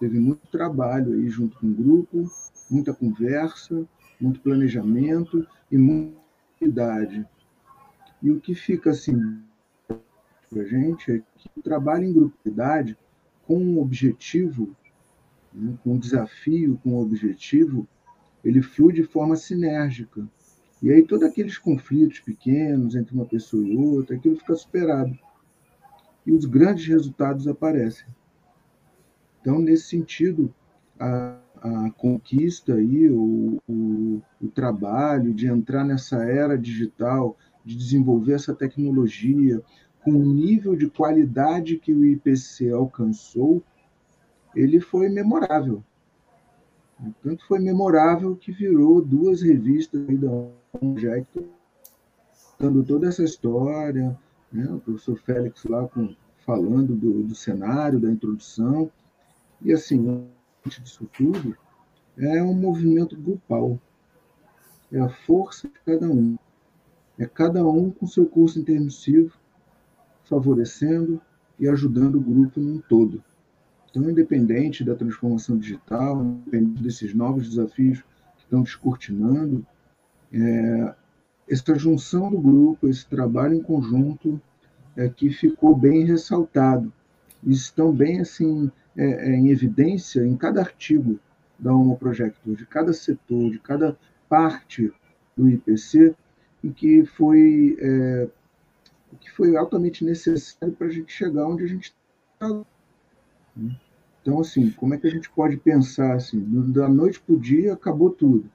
Teve 0.00 0.18
muito 0.18 0.46
trabalho 0.46 1.12
aí 1.12 1.28
junto 1.28 1.58
com 1.58 1.66
o 1.66 1.74
grupo, 1.74 2.24
muita 2.70 2.94
conversa, 2.94 3.86
muito 4.18 4.40
planejamento 4.40 5.46
e 5.70 5.76
muita 5.76 6.16
idade. 6.62 7.28
E 8.22 8.30
o 8.30 8.40
que 8.40 8.54
fica 8.54 8.92
assim 8.92 9.42
para 9.86 10.62
a 10.62 10.64
gente 10.64 11.12
é 11.12 11.22
que 11.36 11.50
o 11.54 11.60
trabalho 11.60 12.04
em 12.04 12.14
grupalidade 12.14 12.96
com 13.46 13.58
um 13.58 13.78
objetivo, 13.78 14.74
né, 15.52 15.76
com 15.84 15.92
um 15.92 15.98
desafio, 15.98 16.80
com 16.82 16.92
um 16.92 16.98
objetivo, 16.98 17.86
ele 18.44 18.62
flui 18.62 18.92
de 18.92 19.02
forma 19.02 19.36
sinérgica. 19.36 20.26
E 20.82 20.92
aí 20.92 21.02
todos 21.02 21.26
aqueles 21.26 21.56
conflitos 21.56 22.20
pequenos 22.20 22.94
entre 22.94 23.14
uma 23.14 23.24
pessoa 23.24 23.66
e 23.66 23.76
outra, 23.76 24.16
aquilo 24.16 24.36
fica 24.36 24.54
superado. 24.54 25.18
E 26.26 26.32
os 26.32 26.44
grandes 26.44 26.86
resultados 26.86 27.48
aparecem. 27.48 28.06
Então, 29.40 29.58
nesse 29.58 29.88
sentido, 29.88 30.54
a, 30.98 31.38
a 31.56 31.90
conquista 31.90 32.74
aí, 32.74 33.10
o, 33.10 33.60
o, 33.68 34.22
o 34.40 34.48
trabalho 34.48 35.32
de 35.32 35.46
entrar 35.46 35.84
nessa 35.84 36.22
era 36.24 36.58
digital, 36.58 37.36
de 37.64 37.76
desenvolver 37.76 38.34
essa 38.34 38.54
tecnologia, 38.54 39.62
com 40.02 40.12
o 40.12 40.34
nível 40.34 40.76
de 40.76 40.88
qualidade 40.88 41.78
que 41.78 41.92
o 41.92 42.04
IPC 42.04 42.70
alcançou, 42.70 43.62
ele 44.54 44.78
foi 44.78 45.08
memorável. 45.08 45.82
Tanto 47.22 47.46
foi 47.46 47.58
memorável 47.58 48.36
que 48.36 48.52
virou 48.52 49.02
duas 49.02 49.42
revistas 49.42 50.08
aí 50.08 50.16
da 50.16 50.28
Project, 50.72 51.46
dando 52.58 52.84
toda 52.84 53.08
essa 53.08 53.22
história, 53.22 54.18
né? 54.52 54.72
o 54.72 54.78
professor 54.78 55.18
Félix 55.18 55.64
lá 55.64 55.86
com, 55.88 56.14
falando 56.44 56.94
do, 56.94 57.22
do 57.22 57.34
cenário, 57.34 58.00
da 58.00 58.10
introdução, 58.10 58.90
e 59.60 59.72
assim, 59.72 60.26
disso 60.66 61.08
tudo, 61.16 61.56
é 62.16 62.42
um 62.42 62.54
movimento 62.54 63.16
grupal, 63.16 63.78
é 64.92 65.00
a 65.00 65.08
força 65.08 65.68
de 65.68 65.74
cada 65.84 66.08
um, 66.08 66.36
é 67.18 67.26
cada 67.26 67.66
um 67.66 67.90
com 67.90 68.06
seu 68.06 68.26
curso 68.26 68.58
intermissivo, 68.58 69.36
favorecendo 70.24 71.20
e 71.58 71.68
ajudando 71.68 72.16
o 72.16 72.20
grupo 72.20 72.60
num 72.60 72.78
todo. 72.80 73.22
Então, 73.94 74.10
independente 74.10 74.82
da 74.82 74.96
transformação 74.96 75.56
digital, 75.56 76.20
independente 76.20 76.82
desses 76.82 77.14
novos 77.14 77.48
desafios 77.48 78.00
que 78.36 78.42
estão 78.42 78.60
descortinando, 78.60 79.64
é, 80.32 80.94
essa 81.48 81.78
junção 81.78 82.28
do 82.28 82.40
grupo, 82.40 82.88
esse 82.88 83.06
trabalho 83.06 83.54
em 83.54 83.62
conjunto, 83.62 84.40
é 84.96 85.08
que 85.08 85.30
ficou 85.30 85.76
bem 85.76 86.04
ressaltado. 86.04 86.92
Estão 87.46 87.92
bem 87.92 88.20
assim 88.20 88.68
é, 88.96 89.04
é, 89.04 89.36
em 89.36 89.50
evidência 89.50 90.26
em 90.26 90.36
cada 90.36 90.60
artigo 90.60 91.20
da 91.56 91.72
Homo 91.72 91.96
de 92.46 92.66
cada 92.66 92.92
setor, 92.92 93.52
de 93.52 93.60
cada 93.60 93.96
parte 94.28 94.92
do 95.36 95.48
IPC, 95.48 96.16
em 96.64 96.72
que 96.72 97.04
foi, 97.04 97.76
é, 97.80 98.28
que 99.20 99.30
foi 99.30 99.56
altamente 99.56 100.04
necessário 100.04 100.74
para 100.74 100.88
a 100.88 100.90
gente 100.90 101.12
chegar 101.12 101.46
onde 101.46 101.62
a 101.62 101.68
gente 101.68 101.94
está. 102.34 102.64
Então, 104.24 104.40
assim, 104.40 104.70
como 104.70 104.94
é 104.94 104.96
que 104.96 105.06
a 105.06 105.10
gente 105.10 105.28
pode 105.28 105.58
pensar 105.58 106.14
assim? 106.14 106.40
Da 106.72 106.88
noite 106.88 107.20
para 107.20 107.34
o 107.34 107.38
dia 107.38 107.74
acabou 107.74 108.08
tudo. 108.08 108.50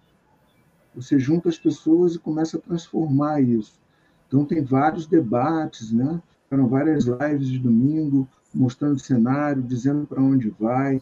Você 0.96 1.20
junta 1.20 1.48
as 1.48 1.60
pessoas 1.60 2.16
e 2.16 2.20
começa 2.20 2.58
a 2.58 2.60
transformar 2.60 3.40
isso. 3.40 3.80
Então, 4.28 4.44
tem 4.46 4.64
vários 4.64 5.06
debates, 5.06 5.92
né? 5.92 6.20
Foram 6.50 6.68
várias 6.68 7.06
lives 7.06 7.48
de 7.48 7.60
domingo 7.60 8.28
mostrando 8.52 8.96
o 8.96 9.00
cenário, 9.00 9.62
dizendo 9.62 10.08
para 10.08 10.20
onde 10.20 10.50
vai. 10.50 11.00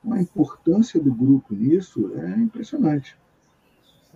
Então, 0.00 0.14
a 0.14 0.22
importância 0.22 0.98
do 0.98 1.12
grupo 1.14 1.54
nisso 1.54 2.10
é 2.16 2.38
impressionante. 2.38 3.18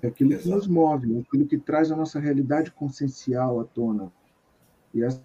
É 0.01 0.07
aquilo 0.07 0.35
que 0.39 0.49
nos 0.49 0.67
move, 0.67 1.15
é 1.15 1.21
aquilo 1.21 1.45
que 1.45 1.59
traz 1.59 1.93
a 1.93 1.97
nossa 1.97 2.19
realidade 2.19 2.71
consciencial 2.71 3.61
à 3.61 3.65
tona. 3.65 4.11
E 4.95 5.03
essa 5.03 5.23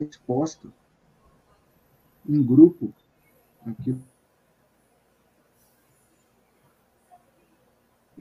resposta 0.00 0.66
em 2.28 2.42
grupo 2.42 2.92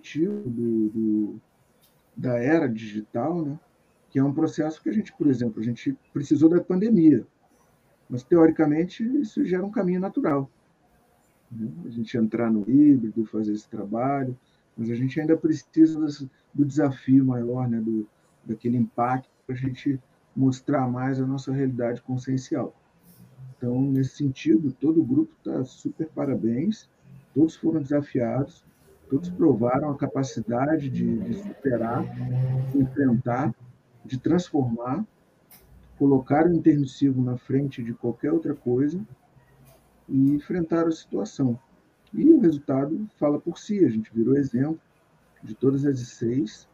aquilo 0.03 0.41
do, 0.43 0.89
do, 0.89 1.41
da 2.15 2.37
era 2.37 2.67
digital, 2.67 3.43
né? 3.43 3.59
que 4.09 4.19
é 4.19 4.23
um 4.23 4.33
processo 4.33 4.81
que 4.81 4.89
a 4.89 4.93
gente, 4.93 5.11
por 5.13 5.27
exemplo, 5.27 5.61
a 5.61 5.63
gente 5.63 5.97
precisou 6.11 6.49
da 6.49 6.61
pandemia, 6.61 7.25
mas 8.09 8.21
teoricamente 8.21 9.03
isso 9.19 9.43
gera 9.45 9.65
um 9.65 9.71
caminho 9.71 9.99
natural. 9.99 10.49
Né? 11.49 11.71
A 11.85 11.89
gente 11.89 12.15
entrar 12.17 12.51
no 12.51 12.69
híbrido, 12.69 13.25
fazer 13.25 13.53
esse 13.53 13.67
trabalho, 13.67 14.37
mas 14.77 14.89
a 14.91 14.95
gente 14.95 15.19
ainda 15.19 15.37
precisa 15.37 16.29
do 16.53 16.65
desafio 16.65 17.25
maior, 17.25 17.67
né? 17.67 17.79
do, 17.79 18.07
daquele 18.45 18.77
impacto 18.77 19.29
para 19.47 19.55
a 19.55 19.57
gente 19.57 19.99
mostrar 20.35 20.87
mais 20.87 21.19
a 21.19 21.25
nossa 21.25 21.51
realidade 21.51 22.01
consciencial. 22.01 22.75
Então, 23.63 23.81
nesse 23.81 24.17
sentido, 24.17 24.73
todo 24.73 24.99
o 24.99 25.05
grupo 25.05 25.31
está 25.37 25.63
super 25.63 26.09
parabéns, 26.09 26.89
todos 27.33 27.55
foram 27.55 27.81
desafiados, 27.81 28.61
todos 29.09 29.29
provaram 29.29 29.89
a 29.89 29.95
capacidade 29.95 30.89
de, 30.89 31.17
de 31.19 31.33
superar, 31.35 32.03
de 32.73 32.79
enfrentar, 32.79 33.55
de 34.03 34.19
transformar, 34.19 35.05
colocar 35.97 36.45
o 36.45 36.53
intermissivo 36.53 37.23
na 37.23 37.37
frente 37.37 37.81
de 37.81 37.93
qualquer 37.93 38.33
outra 38.33 38.53
coisa 38.53 38.99
e 40.09 40.31
enfrentar 40.31 40.85
a 40.85 40.91
situação. 40.91 41.57
E 42.13 42.29
o 42.33 42.41
resultado 42.41 43.07
fala 43.17 43.39
por 43.39 43.57
si, 43.57 43.85
a 43.85 43.89
gente 43.89 44.13
virou 44.13 44.35
exemplo 44.35 44.81
de 45.41 45.55
todas 45.55 45.85
as 45.85 45.99
seis, 45.99 46.67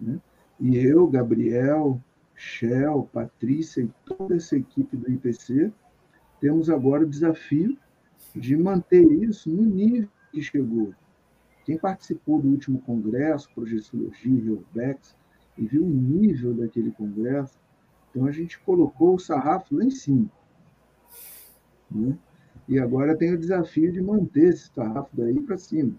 né? 0.00 0.18
e 0.58 0.76
eu, 0.76 1.06
Gabriel, 1.06 2.00
Shell, 2.34 3.08
Patrícia 3.12 3.82
e 3.82 3.90
toda 4.04 4.34
essa 4.34 4.56
equipe 4.56 4.96
do 4.96 5.08
IPC 5.08 5.72
temos 6.42 6.68
agora 6.68 7.04
o 7.04 7.08
desafio 7.08 7.78
de 8.34 8.56
manter 8.56 9.04
isso 9.04 9.48
no 9.48 9.62
nível 9.62 10.08
que 10.32 10.42
chegou. 10.42 10.92
Quem 11.64 11.78
participou 11.78 12.42
do 12.42 12.48
último 12.48 12.80
congresso, 12.80 13.48
Projeciologia, 13.54 14.42
Reurbex, 14.42 15.14
e 15.56 15.64
viu 15.64 15.84
o 15.84 15.88
nível 15.88 16.52
daquele 16.52 16.90
congresso, 16.90 17.56
então 18.10 18.26
a 18.26 18.32
gente 18.32 18.58
colocou 18.58 19.14
o 19.14 19.20
sarrafo 19.20 19.76
lá 19.76 19.84
em 19.84 19.90
cima. 19.92 20.28
Né? 21.88 22.18
E 22.68 22.76
agora 22.80 23.16
tem 23.16 23.32
o 23.32 23.38
desafio 23.38 23.92
de 23.92 24.02
manter 24.02 24.48
esse 24.48 24.68
sarrafo 24.74 25.10
daí 25.16 25.40
para 25.40 25.56
cima. 25.56 25.94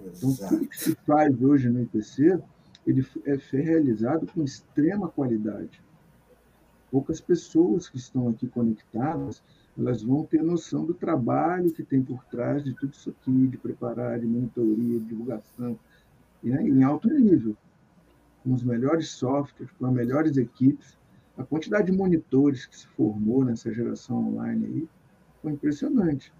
Então, 0.00 0.34
tudo 0.34 0.66
que 0.66 0.76
se 0.76 0.96
faz 1.06 1.40
hoje 1.40 1.70
no 1.70 1.80
IPC, 1.80 2.42
ele 2.84 3.06
é 3.24 3.36
realizado 3.52 4.26
com 4.26 4.42
extrema 4.42 5.08
qualidade 5.08 5.80
poucas 6.94 7.20
pessoas 7.20 7.88
que 7.88 7.96
estão 7.96 8.28
aqui 8.28 8.46
conectadas, 8.46 9.42
elas 9.76 10.04
vão 10.04 10.22
ter 10.22 10.44
noção 10.44 10.84
do 10.84 10.94
trabalho 10.94 11.72
que 11.72 11.82
tem 11.82 12.00
por 12.00 12.24
trás 12.26 12.62
de 12.62 12.72
tudo 12.72 12.92
isso 12.92 13.10
aqui, 13.10 13.48
de 13.48 13.58
preparar, 13.58 14.20
de 14.20 14.26
monitoria, 14.26 15.00
de 15.00 15.04
divulgação, 15.06 15.76
né, 16.40 16.62
em 16.62 16.84
alto 16.84 17.12
nível, 17.12 17.56
com 18.44 18.52
os 18.52 18.62
melhores 18.62 19.08
softwares, 19.08 19.74
com 19.76 19.86
as 19.86 19.92
melhores 19.92 20.36
equipes. 20.36 20.96
A 21.36 21.42
quantidade 21.42 21.90
de 21.90 21.98
monitores 21.98 22.64
que 22.64 22.76
se 22.76 22.86
formou 22.86 23.44
nessa 23.44 23.72
geração 23.72 24.28
online 24.28 24.64
aí 24.64 24.88
foi 25.42 25.50
impressionante. 25.50 26.32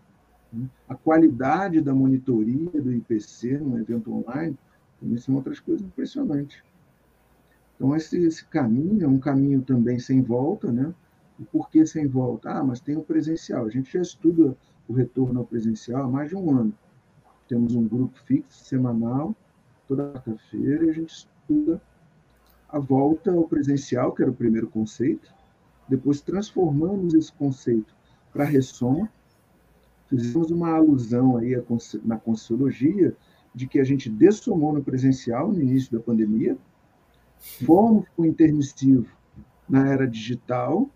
Né. 0.52 0.70
A 0.88 0.94
qualidade 0.94 1.80
da 1.80 1.92
monitoria 1.92 2.80
do 2.80 2.92
IPC 2.92 3.58
no 3.58 3.76
evento 3.76 4.14
online 4.14 4.56
também 5.00 5.18
são 5.18 5.34
outras 5.34 5.58
coisas 5.58 5.84
impressionantes. 5.84 6.62
Então, 7.74 7.94
esse, 7.96 8.18
esse 8.18 8.44
caminho 8.44 9.04
é 9.04 9.08
um 9.08 9.18
caminho 9.18 9.62
também 9.62 9.98
sem 9.98 10.22
volta, 10.22 10.70
né? 10.70 10.94
E 11.38 11.44
por 11.44 11.68
que 11.68 11.84
sem 11.84 12.06
volta? 12.06 12.50
Ah, 12.50 12.64
mas 12.64 12.80
tem 12.80 12.96
o 12.96 13.02
presencial. 13.02 13.66
A 13.66 13.70
gente 13.70 13.92
já 13.92 14.00
estuda 14.00 14.56
o 14.88 14.92
retorno 14.92 15.40
ao 15.40 15.46
presencial 15.46 16.04
há 16.04 16.08
mais 16.08 16.28
de 16.28 16.36
um 16.36 16.50
ano. 16.50 16.72
Temos 17.48 17.74
um 17.74 17.86
grupo 17.86 18.18
fixo, 18.24 18.64
semanal, 18.64 19.34
toda 19.88 20.12
quarta-feira, 20.12 20.86
e 20.86 20.90
a 20.90 20.92
gente 20.92 21.10
estuda 21.10 21.80
a 22.68 22.78
volta 22.78 23.32
ao 23.32 23.48
presencial, 23.48 24.12
que 24.12 24.22
era 24.22 24.30
o 24.30 24.34
primeiro 24.34 24.68
conceito. 24.68 25.32
Depois 25.88 26.20
transformamos 26.20 27.14
esse 27.14 27.32
conceito 27.32 27.94
para 28.32 28.44
ressoma. 28.44 29.08
Fizemos 30.08 30.50
uma 30.50 30.70
alusão 30.70 31.36
aí 31.36 31.54
na 32.04 32.16
Consciologia 32.18 33.16
de 33.54 33.66
que 33.66 33.78
a 33.78 33.84
gente 33.84 34.08
dessomou 34.08 34.72
no 34.72 34.82
presencial 34.82 35.52
no 35.52 35.60
início 35.60 35.92
da 35.92 36.00
pandemia, 36.02 36.56
Fomos 37.44 38.08
com 38.16 38.22
o 38.22 38.26
intermissivo 38.26 39.06
na 39.68 39.86
era 39.86 40.08
digital, 40.08 40.88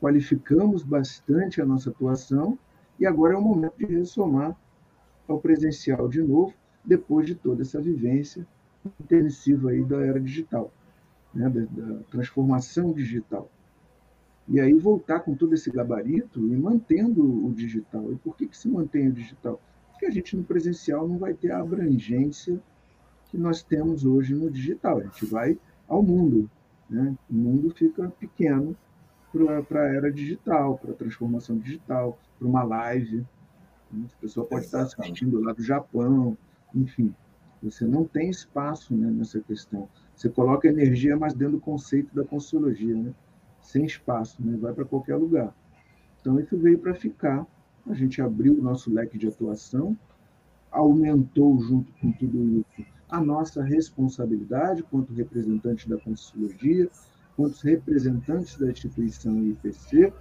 qualificamos 0.00 0.82
bastante 0.82 1.62
a 1.62 1.64
nossa 1.64 1.88
atuação 1.88 2.58
e 2.98 3.06
agora 3.06 3.34
é 3.34 3.36
o 3.36 3.40
momento 3.40 3.78
de 3.78 3.86
ressomar 3.86 4.56
ao 5.26 5.40
presencial 5.40 6.08
de 6.08 6.20
novo, 6.20 6.52
depois 6.84 7.26
de 7.26 7.34
toda 7.34 7.62
essa 7.62 7.80
vivência 7.80 8.46
intermissiva 9.00 9.70
aí 9.70 9.84
da 9.84 10.04
era 10.04 10.20
digital, 10.20 10.70
né, 11.32 11.48
da, 11.48 11.60
da 11.60 12.02
transformação 12.10 12.92
digital. 12.92 13.48
E 14.48 14.60
aí 14.60 14.74
voltar 14.74 15.20
com 15.20 15.34
todo 15.34 15.54
esse 15.54 15.70
gabarito 15.70 16.40
e 16.40 16.56
mantendo 16.56 17.46
o 17.46 17.52
digital. 17.54 18.12
E 18.12 18.16
por 18.16 18.36
que, 18.36 18.48
que 18.48 18.58
se 18.58 18.68
mantém 18.68 19.08
o 19.08 19.12
digital? 19.12 19.58
Porque 19.90 20.06
a 20.06 20.10
gente 20.10 20.36
no 20.36 20.44
presencial 20.44 21.08
não 21.08 21.18
vai 21.18 21.32
ter 21.32 21.52
a 21.52 21.60
abrangência 21.60 22.60
que 23.30 23.38
nós 23.38 23.62
temos 23.62 24.04
hoje 24.04 24.34
no 24.34 24.50
digital. 24.50 24.98
A 24.98 25.04
gente 25.04 25.24
vai 25.24 25.56
ao 25.88 26.02
mundo. 26.02 26.50
Né? 26.88 27.14
O 27.30 27.34
mundo 27.34 27.70
fica 27.70 28.08
pequeno 28.08 28.76
para 29.32 29.82
a 29.82 29.94
era 29.94 30.12
digital, 30.12 30.78
para 30.78 30.92
a 30.92 30.94
transformação 30.94 31.58
digital, 31.58 32.18
para 32.38 32.46
uma 32.46 32.62
live. 32.62 33.26
Né? 33.90 34.06
A 34.16 34.20
pessoa 34.20 34.46
pode 34.46 34.66
estar 34.66 34.82
assistindo 34.82 35.40
lá 35.40 35.52
do 35.52 35.62
Japão, 35.62 36.36
enfim. 36.74 37.14
Você 37.62 37.86
não 37.86 38.04
tem 38.04 38.28
espaço 38.28 38.94
né, 38.94 39.10
nessa 39.10 39.40
questão. 39.40 39.88
Você 40.14 40.28
coloca 40.28 40.68
energia, 40.68 41.16
mas 41.16 41.34
dentro 41.34 41.54
do 41.56 41.60
conceito 41.60 42.14
da 42.14 42.24
Consciologia, 42.24 42.94
né? 42.94 43.12
sem 43.60 43.84
espaço, 43.86 44.44
né? 44.44 44.56
vai 44.60 44.72
para 44.72 44.84
qualquer 44.84 45.16
lugar. 45.16 45.54
Então, 46.20 46.38
isso 46.38 46.56
veio 46.56 46.78
para 46.78 46.94
ficar. 46.94 47.46
A 47.86 47.94
gente 47.94 48.20
abriu 48.22 48.54
o 48.54 48.62
nosso 48.62 48.92
leque 48.92 49.18
de 49.18 49.26
atuação, 49.26 49.96
aumentou, 50.70 51.58
junto 51.60 51.92
com 52.00 52.12
tudo 52.12 52.64
isso, 52.78 52.93
a 53.14 53.20
nossa 53.20 53.62
responsabilidade 53.62 54.82
quanto 54.82 55.12
representante 55.12 55.88
da 55.88 55.96
Consciologia, 55.98 56.90
quanto 57.36 57.62
representantes 57.62 58.56
da 58.58 58.70
instituição 58.70 59.44
IPC, 59.46 60.12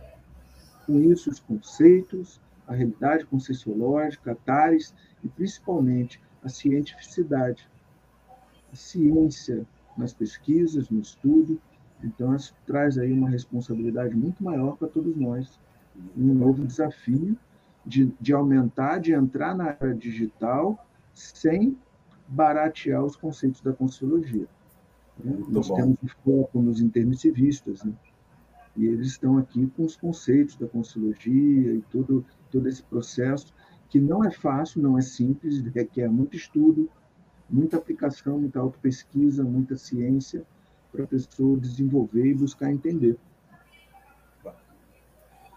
com 0.85 0.99
isso 0.99 1.29
os 1.29 1.39
conceitos, 1.39 2.39
a 2.67 2.73
realidade 2.73 3.25
conscienciológica, 3.25 4.31
a 4.31 4.35
TARES 4.35 4.93
e 5.23 5.27
principalmente 5.27 6.21
a 6.43 6.49
cientificidade, 6.49 7.67
a 8.71 8.75
ciência 8.75 9.65
nas 9.97 10.13
pesquisas, 10.13 10.89
no 10.89 10.99
estudo. 10.99 11.59
Então, 12.03 12.35
isso 12.35 12.53
traz 12.65 12.97
aí 12.97 13.11
uma 13.11 13.29
responsabilidade 13.29 14.15
muito 14.15 14.43
maior 14.43 14.77
para 14.77 14.87
todos 14.87 15.15
nós, 15.15 15.59
um 16.17 16.33
novo 16.33 16.65
desafio 16.65 17.37
de, 17.85 18.13
de 18.19 18.33
aumentar, 18.33 18.99
de 18.99 19.13
entrar 19.13 19.55
na 19.55 19.65
área 19.65 19.93
digital 19.93 20.85
sem 21.13 21.77
baratear 22.27 23.03
os 23.03 23.15
conceitos 23.15 23.61
da 23.61 23.73
Consciologia. 23.73 24.47
Né? 25.23 25.37
Nós 25.47 25.67
bom. 25.67 25.75
temos 25.75 25.97
um 26.03 26.07
foco 26.23 26.61
nos 26.61 26.81
intermissivistas, 26.81 27.83
né? 27.83 27.93
e 28.75 28.85
eles 28.85 29.09
estão 29.09 29.37
aqui 29.37 29.67
com 29.75 29.83
os 29.83 29.95
conceitos 29.95 30.55
da 30.55 30.67
Consciologia 30.67 31.73
e 31.73 31.81
todo, 31.91 32.25
todo 32.51 32.67
esse 32.67 32.83
processo, 32.83 33.53
que 33.89 33.99
não 33.99 34.23
é 34.23 34.31
fácil, 34.31 34.81
não 34.81 34.97
é 34.97 35.01
simples, 35.01 35.61
requer 35.61 36.09
muito 36.09 36.35
estudo, 36.35 36.89
muita 37.49 37.77
aplicação, 37.77 38.39
muita 38.39 38.59
autopesquisa, 38.59 39.43
muita 39.43 39.77
ciência, 39.77 40.43
para 40.91 41.03
a 41.03 41.07
pessoa 41.07 41.57
desenvolver 41.57 42.25
e 42.25 42.33
buscar 42.33 42.71
entender. 42.71 43.17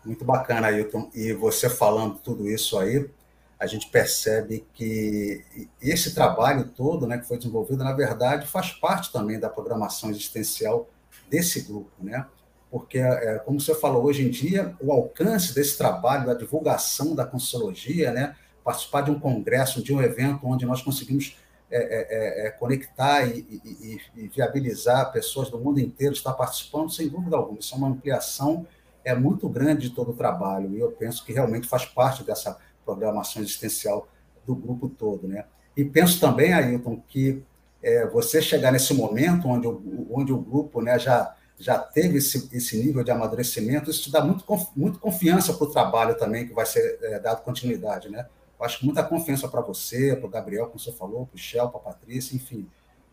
Muito 0.05 0.25
bacana, 0.25 0.69
Ailton. 0.69 1.11
E 1.15 1.33
você 1.33 1.69
falando 1.69 2.19
tudo 2.19 2.49
isso 2.49 2.79
aí, 2.79 3.11
a 3.59 3.67
gente 3.67 3.89
percebe 3.89 4.67
que 4.75 5.45
esse 5.81 6.15
trabalho 6.15 6.69
todo 6.69 7.07
né, 7.07 7.19
que 7.19 7.27
foi 7.27 7.39
desenvolvido, 7.39 7.83
na 7.83 7.93
verdade, 7.93 8.47
faz 8.47 8.73
parte 8.73 9.11
também 9.11 9.41
da 9.41 9.49
programação 9.49 10.11
existencial 10.11 10.89
desse 11.31 11.63
grupo, 11.63 11.93
né? 12.01 12.27
Porque, 12.71 12.99
é, 12.99 13.39
como 13.45 13.61
você 13.61 13.75
falou, 13.75 14.05
hoje 14.05 14.27
em 14.27 14.31
dia, 14.31 14.77
o 14.81 14.93
alcance 14.93 15.55
desse 15.55 15.79
trabalho, 15.79 16.27
da 16.27 16.35
divulgação 16.35 17.15
da 17.15 17.25
Consciologia, 17.25 18.13
né, 18.13 18.37
participar 18.63 19.03
de 19.03 19.11
um 19.11 19.19
congresso, 19.19 19.83
de 19.83 19.95
um 19.95 20.03
evento 20.03 20.47
onde 20.47 20.67
nós 20.67 20.83
conseguimos 20.83 21.39
é, 21.71 21.79
é, 21.79 22.45
é, 22.45 22.47
é 22.47 22.51
conectar 22.51 23.27
e, 23.27 23.41
e, 23.65 24.01
e, 24.17 24.29
viabilizar 24.29 25.11
pessoas 25.13 25.49
do 25.49 25.59
mundo 25.59 25.81
inteiro 25.81 26.13
estar 26.13 26.33
participando, 26.35 26.91
sem 26.91 27.09
dúvida 27.09 27.37
alguma. 27.37 27.59
Isso 27.59 27.75
é 27.75 27.79
uma 27.79 27.89
ampliação 27.89 28.67
é 29.07 29.15
muito 29.15 29.49
grande 29.49 29.89
de 29.89 29.95
todo 29.95 30.11
o 30.11 30.17
trabalho, 30.17 30.75
e 30.75 30.81
eu 30.81 30.91
penso 30.91 31.25
que 31.25 31.33
realmente 31.33 31.69
faz 31.69 31.85
parte 31.85 32.25
dessa 32.25 32.59
programação 32.87 33.43
existencial 33.43 34.09
do 34.47 34.55
grupo 34.55 34.89
todo. 34.89 35.27
Né? 35.27 35.45
E 35.77 35.85
penso 35.85 36.21
também, 36.21 36.55
Ailton, 36.55 37.03
que 37.09 37.43
é, 37.83 38.07
você 38.07 38.41
chegar 38.41 38.73
nesse 38.73 38.95
momento 38.95 39.49
onde 39.49 39.67
o, 39.67 40.09
onde 40.11 40.33
o 40.33 40.39
grupo 40.39 40.81
né, 40.81 40.99
já, 40.99 41.35
já 41.59 41.79
teve 41.79 42.19
esse, 42.19 42.49
esse 42.57 42.83
nível 42.83 43.05
de 43.05 43.11
amadurecimento, 43.11 43.91
isso 43.91 44.11
dá 44.11 44.25
muito, 44.25 44.45
muito 44.75 44.99
confiança 44.99 45.53
para 45.53 45.67
o 45.67 45.71
trabalho 45.71 46.17
também 46.17 46.47
que 46.47 46.55
vai 46.55 46.65
ser 46.65 46.99
é, 47.03 47.19
dado 47.19 47.43
continuidade. 47.43 48.09
Né? 48.09 48.27
Eu 48.59 48.65
acho 48.65 48.79
que 48.79 48.87
muita 48.87 49.03
confiança 49.03 49.49
para 49.49 49.61
você, 49.61 50.17
para 50.17 50.27
o 50.27 50.31
Gabriel, 50.31 50.67
como 50.67 50.79
você 50.79 50.93
falou, 50.93 51.27
para 51.27 51.33
o 51.33 51.35
Michel, 51.35 51.69
para 51.69 51.81
a 51.81 51.85
Patrícia, 51.93 52.35
enfim. 52.35 52.67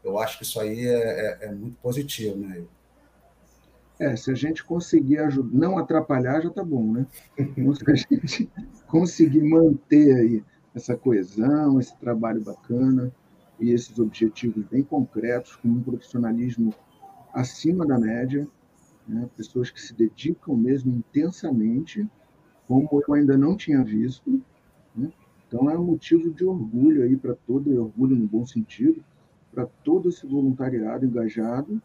Eu 0.03 0.19
acho 0.19 0.37
que 0.37 0.43
isso 0.43 0.59
aí 0.59 0.87
é, 0.87 1.37
é, 1.41 1.47
é 1.47 1.51
muito 1.51 1.77
positivo, 1.81 2.37
né? 2.37 2.63
É, 4.03 4.17
se 4.17 4.29
a 4.29 4.35
gente 4.35 4.65
conseguir 4.65 5.19
ajudar, 5.19 5.57
não 5.57 5.77
atrapalhar, 5.77 6.41
já 6.41 6.49
está 6.49 6.61
bom, 6.61 6.91
né? 6.91 7.07
Então, 7.39 7.73
se 7.73 7.89
a 7.89 7.95
gente 7.95 8.49
conseguir 8.85 9.41
manter 9.41 10.13
aí 10.13 10.43
essa 10.75 10.97
coesão, 10.97 11.79
esse 11.79 11.95
trabalho 11.97 12.43
bacana 12.43 13.13
e 13.57 13.71
esses 13.71 13.97
objetivos 13.99 14.65
bem 14.65 14.83
concretos, 14.83 15.55
com 15.55 15.69
um 15.69 15.81
profissionalismo 15.81 16.75
acima 17.33 17.85
da 17.85 17.97
média, 17.97 18.45
né? 19.07 19.29
pessoas 19.37 19.71
que 19.71 19.79
se 19.79 19.93
dedicam 19.93 20.57
mesmo 20.57 20.93
intensamente, 20.93 22.05
como 22.67 22.89
eu 23.07 23.13
ainda 23.13 23.37
não 23.37 23.55
tinha 23.55 23.81
visto. 23.85 24.43
Né? 24.93 25.13
Então, 25.47 25.69
é 25.69 25.79
um 25.79 25.85
motivo 25.85 26.29
de 26.29 26.43
orgulho 26.43 27.03
aí 27.03 27.15
para 27.15 27.35
todo, 27.47 27.73
orgulho 27.81 28.17
no 28.17 28.27
bom 28.27 28.45
sentido, 28.45 29.01
para 29.49 29.65
todo 29.81 30.09
esse 30.09 30.27
voluntariado 30.27 31.05
engajado 31.05 31.81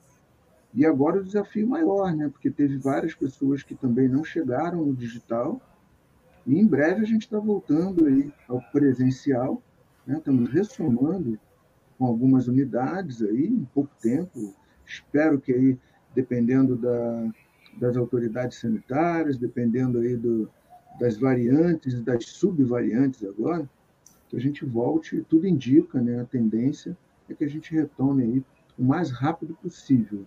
e 0.74 0.84
agora 0.84 1.20
o 1.20 1.24
desafio 1.24 1.66
maior, 1.66 2.14
né? 2.14 2.28
porque 2.28 2.50
teve 2.50 2.76
várias 2.76 3.14
pessoas 3.14 3.62
que 3.62 3.74
também 3.74 4.08
não 4.08 4.22
chegaram 4.22 4.84
no 4.84 4.94
digital, 4.94 5.60
e 6.46 6.58
em 6.58 6.66
breve 6.66 7.02
a 7.02 7.06
gente 7.06 7.22
está 7.22 7.38
voltando 7.38 8.06
aí 8.06 8.32
ao 8.46 8.60
presencial, 8.70 9.62
né? 10.06 10.18
estamos 10.18 10.50
ressomando 10.50 11.38
com 11.98 12.06
algumas 12.06 12.48
unidades 12.48 13.22
aí, 13.22 13.46
em 13.46 13.64
pouco 13.74 13.90
tempo, 14.00 14.54
espero 14.86 15.40
que 15.40 15.52
aí, 15.52 15.78
dependendo 16.14 16.76
da, 16.76 17.30
das 17.78 17.96
autoridades 17.96 18.58
sanitárias, 18.58 19.36
dependendo 19.36 19.98
aí 19.98 20.16
do, 20.16 20.50
das 21.00 21.16
variantes 21.16 22.00
das 22.02 22.26
subvariantes 22.26 23.24
agora, 23.24 23.68
que 24.28 24.36
a 24.36 24.40
gente 24.40 24.64
volte, 24.64 25.24
tudo 25.28 25.46
indica, 25.46 26.00
né, 26.00 26.20
a 26.20 26.24
tendência 26.24 26.96
é 27.28 27.34
que 27.34 27.44
a 27.44 27.48
gente 27.48 27.74
retome 27.74 28.22
aí 28.22 28.44
o 28.78 28.84
mais 28.84 29.10
rápido 29.10 29.54
possível 29.54 30.26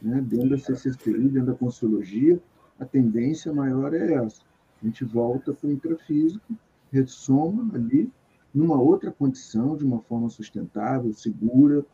né? 0.00 0.20
Dentro 0.20 0.50
da 0.50 0.58
CCCI, 0.58 1.28
dentro 1.28 1.46
da 1.46 1.54
Consciologia, 1.54 2.40
a 2.78 2.84
tendência 2.84 3.52
maior 3.52 3.94
é 3.94 4.14
essa. 4.14 4.42
A 4.82 4.86
gente 4.86 5.04
volta 5.04 5.52
para 5.52 5.68
o 5.68 5.72
intrafísico, 5.72 6.54
ressoma 6.92 7.74
ali, 7.74 8.10
numa 8.54 8.80
outra 8.80 9.10
condição, 9.10 9.76
de 9.76 9.84
uma 9.84 10.00
forma 10.00 10.28
sustentável, 10.28 11.12
segura. 11.12 11.84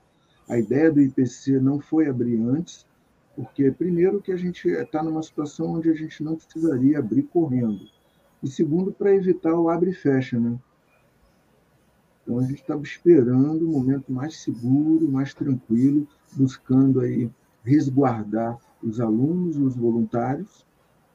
A 0.48 0.58
ideia 0.58 0.90
do 0.90 1.00
IPC 1.00 1.60
não 1.60 1.80
foi 1.80 2.08
abrir 2.08 2.40
antes, 2.40 2.86
porque, 3.34 3.70
primeiro, 3.70 4.20
que 4.20 4.32
a 4.32 4.36
gente 4.36 4.68
está 4.68 5.02
numa 5.02 5.22
situação 5.22 5.72
onde 5.72 5.88
a 5.88 5.94
gente 5.94 6.22
não 6.22 6.36
precisaria 6.36 6.98
abrir 6.98 7.22
correndo. 7.22 7.80
E, 8.42 8.48
segundo, 8.48 8.92
para 8.92 9.14
evitar 9.14 9.54
o 9.54 9.68
abre 9.68 9.90
e 9.90 9.94
fecha, 9.94 10.38
né? 10.38 10.58
Então, 12.22 12.38
a 12.38 12.42
gente 12.42 12.60
estava 12.60 12.82
esperando 12.82 13.68
um 13.68 13.72
momento 13.72 14.12
mais 14.12 14.36
seguro, 14.40 15.10
mais 15.10 15.34
tranquilo, 15.34 16.06
buscando 16.32 17.00
aí 17.00 17.30
resguardar 17.64 18.58
os 18.82 19.00
alunos 19.00 19.56
e 19.56 19.62
os 19.62 19.76
voluntários 19.76 20.66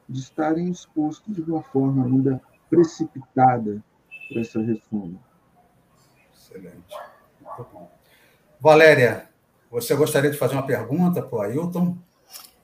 de 0.08 0.20
estarem 0.20 0.70
expostos 0.70 1.36
de 1.36 1.50
uma 1.50 1.62
forma 1.62 2.06
ainda 2.06 2.40
precipitada 2.70 3.82
para 4.28 4.40
essa 4.40 4.60
reforma. 4.60 5.18
Excelente. 6.32 6.96
Muito 7.40 7.66
bom. 7.72 7.90
Valéria, 8.60 9.28
você 9.70 9.94
gostaria 9.94 10.30
de 10.30 10.38
fazer 10.38 10.54
uma 10.54 10.66
pergunta 10.66 11.22
para 11.22 11.38
o 11.38 11.40
Ailton? 11.42 11.96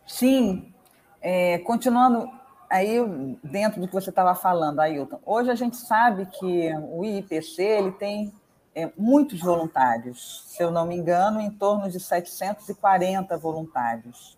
Sim. 0.07 0.73
É, 1.21 1.59
continuando 1.59 2.29
aí 2.69 2.99
dentro 3.43 3.81
do 3.81 3.87
que 3.87 3.93
você 3.93 4.11
estava 4.11 4.35
falando, 4.35 4.81
Ailton, 4.81 5.21
hoje 5.25 5.51
a 5.51 5.55
gente 5.55 5.77
sabe 5.77 6.27
que 6.27 6.71
o 6.91 7.05
IPC 7.05 7.63
ele 7.63 7.93
tem 7.93 8.33
é, 8.75 8.91
muitos 8.97 9.41
voluntários, 9.41 10.45
se 10.49 10.63
eu 10.63 10.71
não 10.71 10.87
me 10.87 10.97
engano, 10.97 11.41
em 11.41 11.51
torno 11.51 11.89
de 11.89 12.01
740 12.01 13.37
voluntários. 13.39 14.37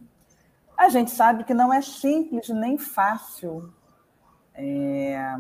A 0.77 0.89
gente 0.89 1.11
sabe 1.11 1.45
que 1.45 1.55
não 1.55 1.73
é 1.73 1.81
simples 1.81 2.49
nem 2.51 2.77
fácil 2.77 3.73
é, 4.55 5.37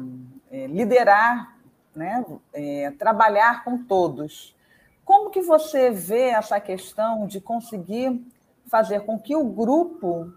é, 0.50 0.66
liderar, 0.66 1.56
né, 1.94 2.24
é, 2.52 2.90
trabalhar 2.92 3.64
com 3.64 3.84
todos. 3.84 4.56
Como 5.04 5.30
que 5.30 5.42
você 5.42 5.90
vê 5.90 6.30
essa 6.30 6.58
questão 6.58 7.26
de 7.26 7.40
conseguir 7.40 8.26
fazer 8.66 9.00
com 9.00 9.18
que 9.18 9.36
o 9.36 9.44
grupo 9.44 10.32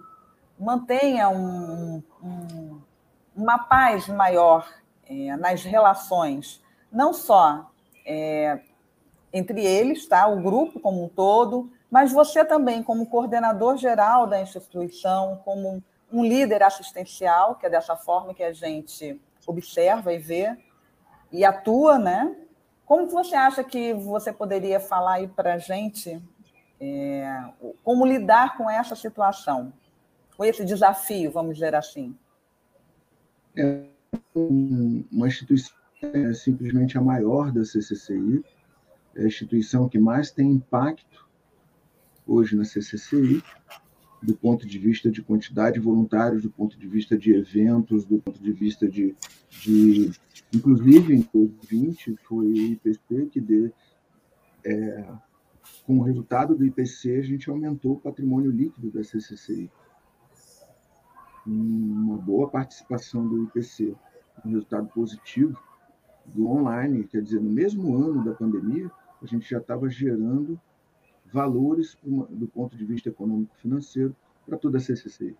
mantenha 0.59 1.29
um, 1.29 2.03
um, 2.21 2.81
uma 3.35 3.57
paz 3.57 4.07
maior 4.09 4.69
é, 5.07 5.35
nas 5.37 5.63
relações, 5.63 6.61
não 6.91 7.13
só 7.13 7.71
é, 8.05 8.59
entre 9.31 9.65
eles, 9.65 10.07
tá? 10.07 10.27
o 10.27 10.41
grupo 10.41 10.79
como 10.79 11.03
um 11.03 11.09
todo, 11.09 11.71
mas 11.89 12.11
você 12.11 12.45
também, 12.45 12.83
como 12.83 13.05
coordenador 13.05 13.77
geral 13.77 14.27
da 14.27 14.41
instituição, 14.41 15.41
como 15.43 15.83
um 16.11 16.23
líder 16.23 16.63
assistencial, 16.63 17.55
que 17.55 17.65
é 17.65 17.69
dessa 17.69 17.95
forma 17.95 18.33
que 18.33 18.43
a 18.43 18.53
gente 18.53 19.19
observa 19.45 20.13
e 20.13 20.17
vê 20.17 20.57
e 21.31 21.45
atua, 21.45 21.97
né? 21.97 22.35
Como 22.85 23.07
você 23.07 23.35
acha 23.35 23.63
que 23.63 23.93
você 23.93 24.33
poderia 24.33 24.79
falar 24.79 25.13
aí 25.13 25.27
para 25.27 25.55
a 25.55 25.57
gente 25.57 26.21
é, 26.79 27.43
como 27.83 28.05
lidar 28.05 28.57
com 28.57 28.69
essa 28.69 28.95
situação, 28.95 29.71
com 30.35 30.45
esse 30.45 30.65
desafio, 30.65 31.31
vamos 31.31 31.55
dizer 31.55 31.75
assim? 31.75 32.17
É 33.55 33.83
uma 34.33 35.27
instituição 35.27 35.78
é 36.01 36.33
simplesmente 36.33 36.97
a 36.97 37.01
maior 37.01 37.51
da 37.51 37.63
CCCI. 37.63 38.43
é 39.15 39.23
a 39.23 39.27
instituição 39.27 39.89
que 39.89 39.99
mais 39.99 40.31
tem 40.31 40.51
impacto 40.51 41.27
hoje 42.25 42.55
na 42.55 42.63
CCCI, 42.63 43.43
do 44.21 44.35
ponto 44.35 44.67
de 44.67 44.77
vista 44.77 45.09
de 45.09 45.21
quantidade 45.21 45.75
de 45.75 45.79
voluntários, 45.79 46.43
do 46.43 46.49
ponto 46.49 46.77
de 46.77 46.87
vista 46.87 47.17
de 47.17 47.33
eventos, 47.33 48.05
do 48.05 48.19
ponto 48.19 48.41
de 48.41 48.51
vista 48.51 48.87
de. 48.87 49.15
de 49.49 50.11
inclusive, 50.53 51.13
em 51.13 51.27
2020, 51.33 52.15
foi 52.23 52.45
o 52.45 52.57
IPC 52.57 53.25
que, 53.31 53.41
deu, 53.41 53.71
é, 54.63 55.05
com 55.85 55.99
o 55.99 56.03
resultado 56.03 56.55
do 56.55 56.65
IPC, 56.65 57.17
a 57.17 57.21
gente 57.21 57.49
aumentou 57.49 57.93
o 57.93 57.99
patrimônio 57.99 58.51
líquido 58.51 58.91
da 58.91 59.03
CCCI. 59.03 59.71
Uma 61.45 62.17
boa 62.17 62.49
participação 62.49 63.27
do 63.27 63.43
IPC, 63.43 63.95
um 64.45 64.49
resultado 64.49 64.87
positivo 64.89 65.57
do 66.33 66.47
online, 66.47 67.03
quer 67.05 67.21
dizer, 67.21 67.41
no 67.41 67.49
mesmo 67.49 67.95
ano 67.95 68.23
da 68.23 68.33
pandemia, 68.33 68.89
a 69.21 69.25
gente 69.25 69.49
já 69.49 69.57
estava 69.57 69.89
gerando 69.89 70.59
valores 71.31 71.97
do 72.03 72.47
ponto 72.47 72.75
de 72.75 72.85
vista 72.85 73.09
econômico-financeiro 73.09 74.15
para 74.45 74.57
toda 74.57 74.77
a 74.77 74.81
CCC. 74.81 75.35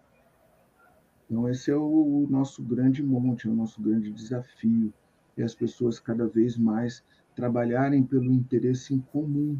Então, 1.26 1.48
esse 1.50 1.72
é 1.72 1.76
o 1.76 2.28
nosso 2.30 2.64
grande 2.64 3.04
monte, 3.04 3.48
é 3.48 3.52
o 3.52 3.56
nosso 3.56 3.82
grande 3.82 4.12
desafio, 4.12 4.94
é 5.38 5.44
as 5.44 5.56
pessoas 5.56 6.00
cada 6.00 6.28
vez 6.28 6.58
mais 6.58 7.04
trabalharem 7.36 8.04
pelo 8.04 8.32
interesse 8.32 8.94
em 8.94 9.00
comum, 9.00 9.60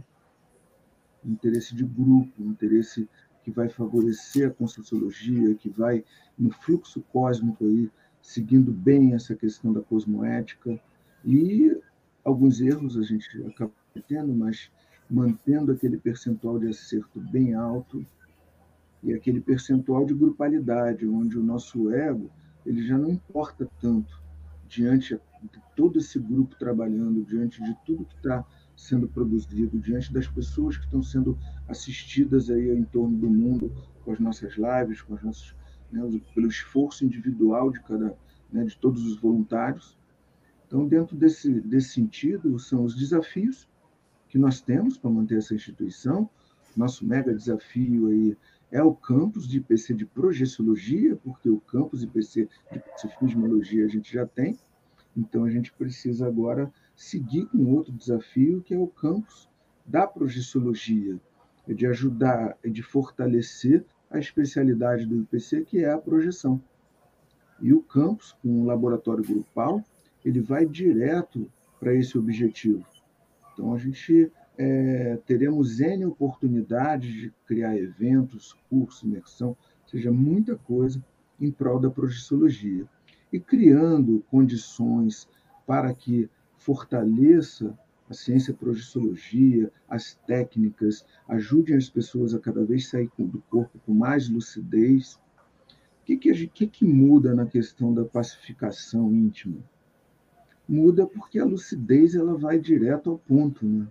interesse 1.24 1.76
de 1.76 1.86
grupo, 1.86 2.44
interesse 2.44 3.08
que 3.44 3.52
vai 3.52 3.70
favorecer 3.70 4.48
a 4.48 4.52
conscienciologia, 4.52 5.56
que 5.56 5.70
vai 5.70 6.04
no 6.38 6.52
fluxo 6.52 7.02
cósmico 7.14 7.66
aí, 7.66 7.90
seguindo 8.22 8.72
bem 8.72 9.14
essa 9.14 9.36
questão 9.36 9.72
da 9.72 9.82
cosmoética 9.82 10.80
e 11.26 11.76
alguns 12.24 12.62
erros 12.62 12.98
a 12.98 13.04
gente 13.04 13.42
acaba 13.44 13.72
tendo, 14.08 14.34
mas 14.34 14.72
mantendo 15.10 15.72
aquele 15.72 15.98
percentual 15.98 16.60
de 16.60 16.68
acerto 16.68 17.20
bem 17.20 17.54
alto 17.54 18.06
e 19.02 19.14
aquele 19.14 19.42
percentual 19.42 20.06
de 20.06 20.14
grupalidade, 20.14 21.08
onde 21.08 21.38
o 21.38 21.44
nosso 21.44 21.92
ego 21.92 22.30
ele 22.66 22.86
já 22.86 22.98
não 22.98 23.10
importa 23.10 23.68
tanto 23.82 24.22
diante 24.68 25.16
de 25.42 25.62
todo 25.76 25.98
esse 25.98 26.20
grupo 26.20 26.56
trabalhando, 26.58 27.24
diante 27.24 27.64
de 27.64 27.76
tudo 27.86 28.06
que 28.06 28.16
está 28.16 28.46
sendo 28.76 29.08
produzido, 29.08 29.80
diante 29.80 30.14
das 30.14 30.28
pessoas 30.28 30.78
que 30.78 30.86
estão 30.86 31.02
sendo 31.02 31.38
assistidas 31.68 32.50
aí 32.50 32.70
em 32.70 32.84
torno 32.84 33.18
do 33.18 33.30
mundo 33.30 33.72
com 34.04 34.12
as 34.12 34.20
nossas 34.20 34.56
lives, 34.56 35.02
com 35.02 35.16
as 35.16 35.24
nossas, 35.24 35.56
né, 35.92 36.02
pelo 36.34 36.48
esforço 36.48 37.04
individual 37.04 37.72
de 37.72 37.82
cada, 37.82 38.16
né, 38.52 38.64
de 38.64 38.78
todos 38.78 39.06
os 39.06 39.20
voluntários. 39.20 39.98
Então, 40.70 40.88
dentro 40.88 41.18
desse 41.18 41.52
desse 41.62 41.90
sentido, 41.90 42.60
são 42.60 42.84
os 42.84 42.96
desafios 42.96 43.68
que 44.28 44.38
nós 44.38 44.62
temos 44.62 45.00
para 45.00 45.10
manter 45.10 45.40
essa 45.40 45.56
instituição. 45.56 46.30
Nosso 46.78 47.04
mega 47.04 47.34
desafio 47.34 48.06
aí 48.06 48.38
é 48.72 48.84
o 48.84 48.94
campus 48.94 49.48
de 49.48 49.58
IPC 49.58 49.96
de 49.96 50.06
projeciologia, 50.06 51.16
porque 51.16 51.50
o 51.50 51.60
campus 51.60 52.04
IPC 52.04 52.48
de 52.72 52.80
psifismologia 52.94 53.84
a 53.84 53.88
gente 53.88 54.14
já 54.14 54.28
tem, 54.28 54.60
então 55.18 55.44
a 55.44 55.50
gente 55.50 55.74
precisa 55.74 56.28
agora 56.28 56.72
seguir 56.96 57.48
com 57.48 57.74
outro 57.74 57.92
desafio, 57.92 58.62
que 58.62 58.76
é 58.76 58.78
o 58.78 58.86
campus 58.86 59.50
da 59.84 60.06
projeciologia, 60.06 61.20
é 61.68 61.74
de 61.74 61.88
ajudar, 61.88 62.56
é 62.64 62.70
de 62.70 62.84
fortalecer 62.84 63.84
a 64.08 64.20
especialidade 64.20 65.08
do 65.08 65.16
IPC, 65.24 65.66
que 65.66 65.80
é 65.80 65.90
a 65.90 65.98
projeção. 65.98 66.62
E 67.60 67.74
o 67.74 67.82
campus, 67.82 68.34
com 68.44 68.62
o 68.62 68.66
laboratório 68.66 69.24
grupal, 69.24 69.84
ele 70.24 70.42
vai 70.42 70.66
direto 70.66 71.50
para 71.80 71.94
esse 71.94 72.18
objetivo. 72.18 72.86
Então, 73.54 73.74
a 73.74 73.78
gente 73.78 74.32
é, 74.58 75.18
teremos 75.26 75.80
N 75.80 76.06
oportunidades 76.06 77.14
de 77.14 77.34
criar 77.46 77.78
eventos, 77.78 78.56
cursos, 78.70 79.04
imersão, 79.04 79.56
seja, 79.86 80.12
muita 80.12 80.56
coisa 80.56 81.04
em 81.40 81.52
prol 81.52 81.80
da 81.80 81.90
projeciologia. 81.90 82.86
E 83.32 83.40
criando 83.40 84.24
condições 84.30 85.28
para 85.66 85.94
que 85.94 86.30
fortaleça 86.58 87.78
a 88.10 88.14
ciência 88.14 88.54
projeciologia, 88.54 89.72
as 89.88 90.16
técnicas, 90.26 91.06
ajudem 91.28 91.78
as 91.78 91.90
pessoas 91.90 92.34
a 92.34 92.40
cada 92.40 92.66
vez 92.66 92.90
sair 92.90 93.10
do 93.18 93.40
corpo 93.50 93.80
com 93.86 93.94
mais 93.94 94.28
lucidez. 94.28 95.14
O 96.02 96.06
que, 96.06 96.18
que, 96.18 96.48
que, 96.48 96.68
que 96.68 96.86
muda 96.86 97.36
na 97.36 97.46
questão 97.46 97.94
da 97.94 98.04
pacificação 98.04 99.14
íntima? 99.14 99.58
Muda 100.70 101.08
porque 101.08 101.40
a 101.40 101.46
lucidez 101.46 102.14
ela 102.14 102.38
vai 102.38 102.60
direto 102.60 103.10
ao 103.10 103.18
ponto, 103.18 103.66
né? 103.66 103.88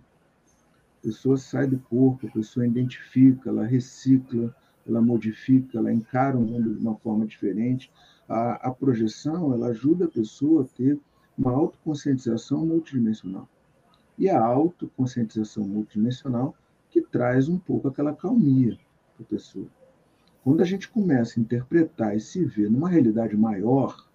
A 0.99 1.01
pessoa 1.01 1.37
sai 1.37 1.67
do 1.67 1.77
corpo, 1.77 2.25
a 2.25 2.31
pessoa 2.31 2.65
identifica, 2.65 3.49
ela 3.49 3.65
recicla, 3.65 4.55
ela 4.87 5.01
modifica, 5.01 5.77
ela 5.77 5.91
encara 5.91 6.37
o 6.37 6.41
mundo 6.41 6.73
de 6.73 6.79
uma 6.79 6.95
forma 6.95 7.25
diferente. 7.25 7.91
A, 8.27 8.69
a 8.69 8.71
projeção 8.71 9.53
ela 9.53 9.67
ajuda 9.67 10.05
a 10.05 10.09
pessoa 10.09 10.63
a 10.63 10.77
ter 10.77 10.97
uma 11.37 11.51
autoconscientização 11.51 12.65
multidimensional. 12.65 13.47
E 14.17 14.29
a 14.29 14.41
autoconscientização 14.41 15.65
multidimensional 15.65 16.55
que 16.89 17.01
traz 17.01 17.49
um 17.49 17.57
pouco 17.57 17.89
aquela 17.89 18.15
calmia 18.15 18.77
para 19.15 19.25
a 19.25 19.29
pessoa. 19.29 19.67
Quando 20.43 20.61
a 20.61 20.65
gente 20.65 20.89
começa 20.89 21.39
a 21.39 21.43
interpretar 21.43 22.15
e 22.15 22.19
se 22.21 22.43
ver 22.43 22.71
numa 22.71 22.89
realidade 22.89 23.35
maior, 23.35 24.08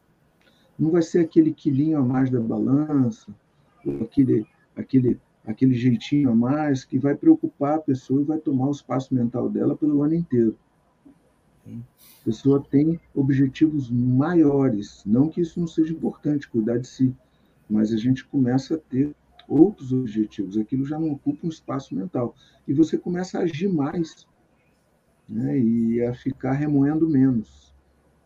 não 0.78 0.90
vai 0.90 1.02
ser 1.02 1.20
aquele 1.20 1.52
quilinho 1.52 1.98
a 1.98 2.02
mais 2.02 2.30
da 2.30 2.40
balança, 2.40 3.34
aquele, 4.02 4.46
aquele, 4.76 5.20
aquele 5.46 5.74
jeitinho 5.74 6.30
a 6.30 6.34
mais 6.34 6.84
que 6.84 6.98
vai 6.98 7.14
preocupar 7.14 7.76
a 7.76 7.82
pessoa 7.82 8.20
e 8.20 8.24
vai 8.24 8.38
tomar 8.38 8.68
o 8.68 8.72
espaço 8.72 9.14
mental 9.14 9.48
dela 9.48 9.76
pelo 9.76 10.02
ano 10.02 10.14
inteiro. 10.14 10.56
A 11.66 12.24
pessoa 12.24 12.62
tem 12.62 13.00
objetivos 13.14 13.90
maiores, 13.90 15.02
não 15.06 15.28
que 15.28 15.40
isso 15.40 15.58
não 15.58 15.66
seja 15.66 15.92
importante, 15.92 16.48
cuidar 16.48 16.78
de 16.78 16.86
si, 16.86 17.14
mas 17.68 17.92
a 17.92 17.96
gente 17.96 18.24
começa 18.26 18.74
a 18.74 18.78
ter 18.78 19.14
outros 19.48 19.92
objetivos, 19.92 20.56
aquilo 20.56 20.84
já 20.84 20.98
não 20.98 21.12
ocupa 21.12 21.46
um 21.46 21.50
espaço 21.50 21.94
mental. 21.94 22.34
E 22.66 22.72
você 22.72 22.98
começa 22.98 23.38
a 23.38 23.42
agir 23.42 23.68
mais 23.68 24.26
né? 25.28 25.58
e 25.58 26.02
a 26.02 26.14
ficar 26.14 26.52
remoendo 26.52 27.08
menos. 27.08 27.74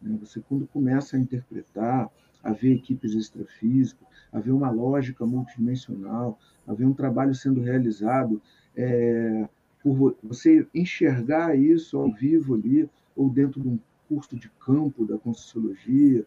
Né? 0.00 0.16
Você, 0.20 0.40
quando 0.40 0.66
começa 0.66 1.16
a 1.16 1.20
interpretar, 1.20 2.10
haver 2.48 2.76
equipes 2.76 3.14
extrafísicas, 3.14 4.06
haver 4.32 4.52
uma 4.52 4.70
lógica 4.70 5.24
multidimensional, 5.24 6.38
haver 6.66 6.86
um 6.86 6.92
trabalho 6.92 7.34
sendo 7.34 7.60
realizado, 7.60 8.40
é, 8.76 9.48
por 9.82 10.16
você 10.22 10.66
enxergar 10.74 11.56
isso 11.56 11.96
ao 11.96 12.10
vivo 12.10 12.54
ali, 12.54 12.88
ou 13.16 13.30
dentro 13.30 13.60
de 13.60 13.68
um 13.68 13.78
curso 14.08 14.36
de 14.36 14.50
campo 14.60 15.04
da 15.04 15.18
Conscienciologia, 15.18 16.24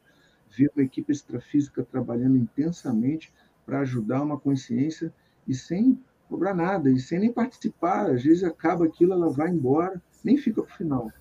ver 0.55 0.71
uma 0.75 0.83
equipe 0.83 1.11
extrafísica 1.11 1.83
trabalhando 1.83 2.37
intensamente 2.37 3.31
para 3.65 3.79
ajudar 3.79 4.21
uma 4.21 4.37
consciência 4.39 5.13
e 5.47 5.53
sem 5.53 5.99
cobrar 6.29 6.53
nada, 6.53 6.89
e 6.89 6.99
sem 6.99 7.19
nem 7.19 7.31
participar. 7.31 8.09
Às 8.09 8.23
vezes 8.23 8.43
acaba 8.43 8.85
aquilo, 8.85 9.13
ela 9.13 9.29
vai 9.29 9.49
embora, 9.49 10.01
nem 10.23 10.37
fica 10.37 10.61
para 10.61 10.73
o 10.73 10.77
final. 10.77 11.11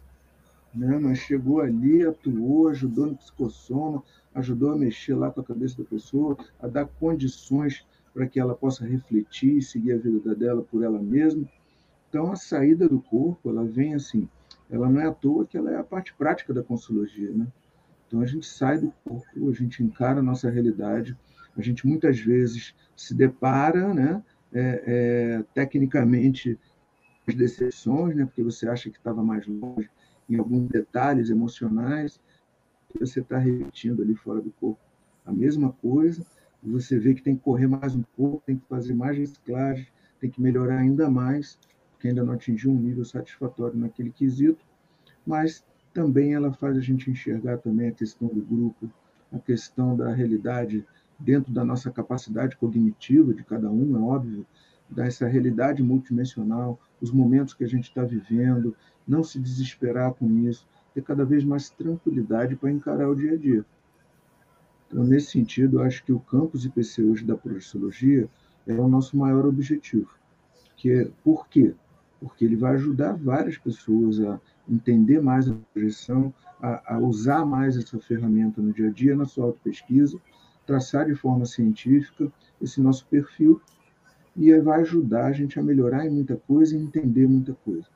Né? 0.74 0.98
Mas 0.98 1.18
chegou 1.18 1.60
ali, 1.60 2.06
atuou, 2.06 2.68
ajudou 2.68 3.06
no 3.06 3.16
psicossoma, 3.16 4.02
ajudou 4.34 4.72
a 4.72 4.76
mexer 4.76 5.14
lá 5.14 5.30
com 5.30 5.40
a 5.40 5.44
cabeça 5.44 5.82
da 5.82 5.88
pessoa, 5.88 6.36
a 6.60 6.68
dar 6.68 6.86
condições 6.86 7.86
para 8.12 8.26
que 8.26 8.40
ela 8.40 8.54
possa 8.54 8.84
refletir 8.84 9.56
e 9.56 9.62
seguir 9.62 9.92
a 9.92 9.98
vida 9.98 10.34
dela 10.34 10.62
por 10.62 10.82
ela 10.82 11.00
mesma. 11.00 11.48
Então, 12.08 12.32
a 12.32 12.36
saída 12.36 12.88
do 12.88 13.00
corpo, 13.00 13.50
ela 13.50 13.64
vem 13.64 13.94
assim, 13.94 14.28
ela 14.68 14.88
não 14.88 15.00
é 15.00 15.06
à 15.06 15.12
toa 15.12 15.46
que 15.46 15.56
ela 15.56 15.70
é 15.70 15.76
a 15.76 15.84
parte 15.84 16.14
prática 16.14 16.52
da 16.52 16.62
consciologia, 16.62 17.30
né? 17.30 17.46
Então, 18.06 18.20
a 18.20 18.26
gente 18.26 18.46
sai 18.46 18.78
do 18.78 18.92
corpo, 19.04 19.48
a 19.48 19.52
gente 19.52 19.82
encara 19.82 20.18
a 20.18 20.22
nossa 20.22 20.50
realidade, 20.50 21.16
a 21.56 21.62
gente 21.62 21.86
muitas 21.86 22.18
vezes 22.18 22.74
se 22.96 23.14
depara, 23.14 23.94
né, 23.94 24.22
é, 24.52 24.82
é, 24.86 25.44
tecnicamente, 25.54 26.58
as 27.26 27.34
decepções, 27.34 28.16
né, 28.16 28.24
porque 28.24 28.42
você 28.42 28.68
acha 28.68 28.90
que 28.90 28.98
estava 28.98 29.22
mais 29.22 29.46
longe 29.46 29.88
em 30.28 30.36
alguns 30.36 30.68
detalhes 30.68 31.30
emocionais, 31.30 32.20
você 32.98 33.20
está 33.20 33.38
repetindo 33.38 34.03
ali 34.03 34.14
fora 34.14 34.40
do 34.40 34.50
corpo 34.53 34.81
a 35.24 35.33
mesma 35.33 35.72
coisa, 35.72 36.24
e 36.62 36.68
você 36.68 36.98
vê 36.98 37.14
que 37.14 37.22
tem 37.22 37.37
que 37.37 37.42
correr 37.42 37.66
mais 37.66 37.94
um 37.94 38.03
pouco, 38.16 38.42
tem 38.44 38.57
que 38.57 38.66
fazer 38.66 38.94
mais 38.94 39.16
reciclagem, 39.16 39.87
tem 40.20 40.31
que 40.31 40.40
melhorar 40.40 40.79
ainda 40.79 41.09
mais, 41.09 41.59
porque 41.92 42.09
ainda 42.09 42.24
não 42.24 42.33
atingiu 42.33 42.70
um 42.70 42.79
nível 42.79 43.05
satisfatório 43.05 43.79
naquele 43.79 44.11
quesito, 44.11 44.64
mas 45.26 45.64
também 45.92 46.35
ela 46.35 46.53
faz 46.53 46.76
a 46.76 46.81
gente 46.81 47.11
enxergar 47.11 47.59
também 47.59 47.88
a 47.88 47.92
questão 47.92 48.29
do 48.29 48.42
grupo, 48.42 48.90
a 49.33 49.38
questão 49.38 49.96
da 49.96 50.12
realidade 50.12 50.85
dentro 51.18 51.53
da 51.53 51.64
nossa 51.64 51.90
capacidade 51.90 52.57
cognitiva 52.57 53.35
de 53.35 53.44
cada 53.44 53.70
um, 53.70 53.96
é 53.96 54.00
óbvio, 54.00 54.46
dessa 54.88 55.26
realidade 55.29 55.83
multidimensional, 55.83 56.81
os 57.00 57.11
momentos 57.11 57.55
que 57.55 57.62
a 57.62 57.68
gente 57.68 57.85
está 57.85 58.03
vivendo, 58.03 58.74
não 59.07 59.22
se 59.22 59.38
desesperar 59.38 60.12
com 60.14 60.29
isso, 60.48 60.66
ter 60.94 61.03
cada 61.03 61.24
vez 61.24 61.44
mais 61.44 61.70
tranquilidade 61.70 62.57
para 62.57 62.70
encarar 62.70 63.09
o 63.09 63.14
dia 63.14 63.33
a 63.33 63.37
dia. 63.37 63.64
Então, 64.87 65.05
nesse 65.05 65.31
sentido, 65.31 65.81
acho 65.81 66.05
que 66.05 66.12
o 66.12 66.18
campus 66.18 66.64
IPC 66.64 67.03
hoje 67.03 67.24
da 67.24 67.37
projeciologia 67.37 68.29
é 68.66 68.72
o 68.74 68.88
nosso 68.88 69.16
maior 69.16 69.46
objetivo. 69.46 70.11
Que, 70.76 71.11
por 71.22 71.48
quê? 71.48 71.74
Porque 72.20 72.44
ele 72.44 72.57
vai 72.57 72.74
ajudar 72.74 73.12
várias 73.12 73.57
pessoas 73.57 74.20
a 74.20 74.40
entender 74.68 75.20
mais 75.20 75.48
a 75.48 75.55
projeção, 75.72 76.35
a, 76.61 76.96
a 76.96 76.98
usar 76.98 77.44
mais 77.44 77.76
essa 77.76 77.98
ferramenta 77.98 78.61
no 78.61 78.72
dia 78.72 78.88
a 78.88 78.92
dia, 78.92 79.16
na 79.16 79.24
sua 79.24 79.46
auto-pesquisa, 79.46 80.18
traçar 80.66 81.07
de 81.07 81.14
forma 81.14 81.46
científica 81.46 82.31
esse 82.61 82.81
nosso 82.81 83.07
perfil 83.07 83.61
e 84.37 84.57
vai 84.61 84.81
ajudar 84.81 85.26
a 85.26 85.33
gente 85.33 85.59
a 85.59 85.62
melhorar 85.62 86.07
em 86.07 86.11
muita 86.11 86.37
coisa 86.37 86.76
e 86.76 86.81
entender 86.81 87.26
muita 87.26 87.55
coisa. 87.55 87.87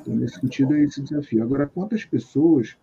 Então, 0.00 0.16
nesse 0.16 0.40
sentido, 0.40 0.74
é 0.74 0.82
esse 0.82 1.02
desafio. 1.02 1.42
Agora, 1.42 1.66
quantas 1.66 2.04
pessoas 2.04 2.76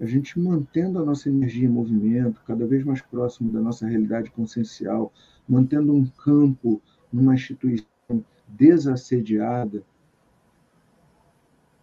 a 0.00 0.06
gente 0.06 0.38
mantendo 0.38 0.98
a 0.98 1.04
nossa 1.04 1.28
energia 1.28 1.66
em 1.66 1.70
movimento, 1.70 2.40
cada 2.46 2.66
vez 2.66 2.84
mais 2.84 3.00
próximo 3.00 3.52
da 3.52 3.60
nossa 3.60 3.86
realidade 3.86 4.30
consciencial, 4.30 5.12
mantendo 5.48 5.94
um 5.94 6.04
campo 6.04 6.82
numa 7.12 7.34
instituição 7.34 7.86
desassediada, 8.48 9.84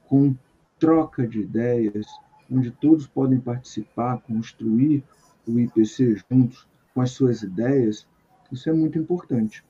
com 0.08 0.36
troca 0.78 1.28
de 1.28 1.40
ideias, 1.40 2.08
onde 2.52 2.72
todos 2.72 3.08
podem 3.08 3.40
participar, 3.40 4.22
construir 4.22 5.04
o 5.48 5.60
IPC 5.60 6.18
juntos 6.30 6.68
com 6.94 7.02
as 7.02 7.12
suas 7.12 7.44
ideias, 7.44 8.08
isso 8.52 8.70
é 8.70 8.74
muito 8.74 8.98
importante. 8.98 9.64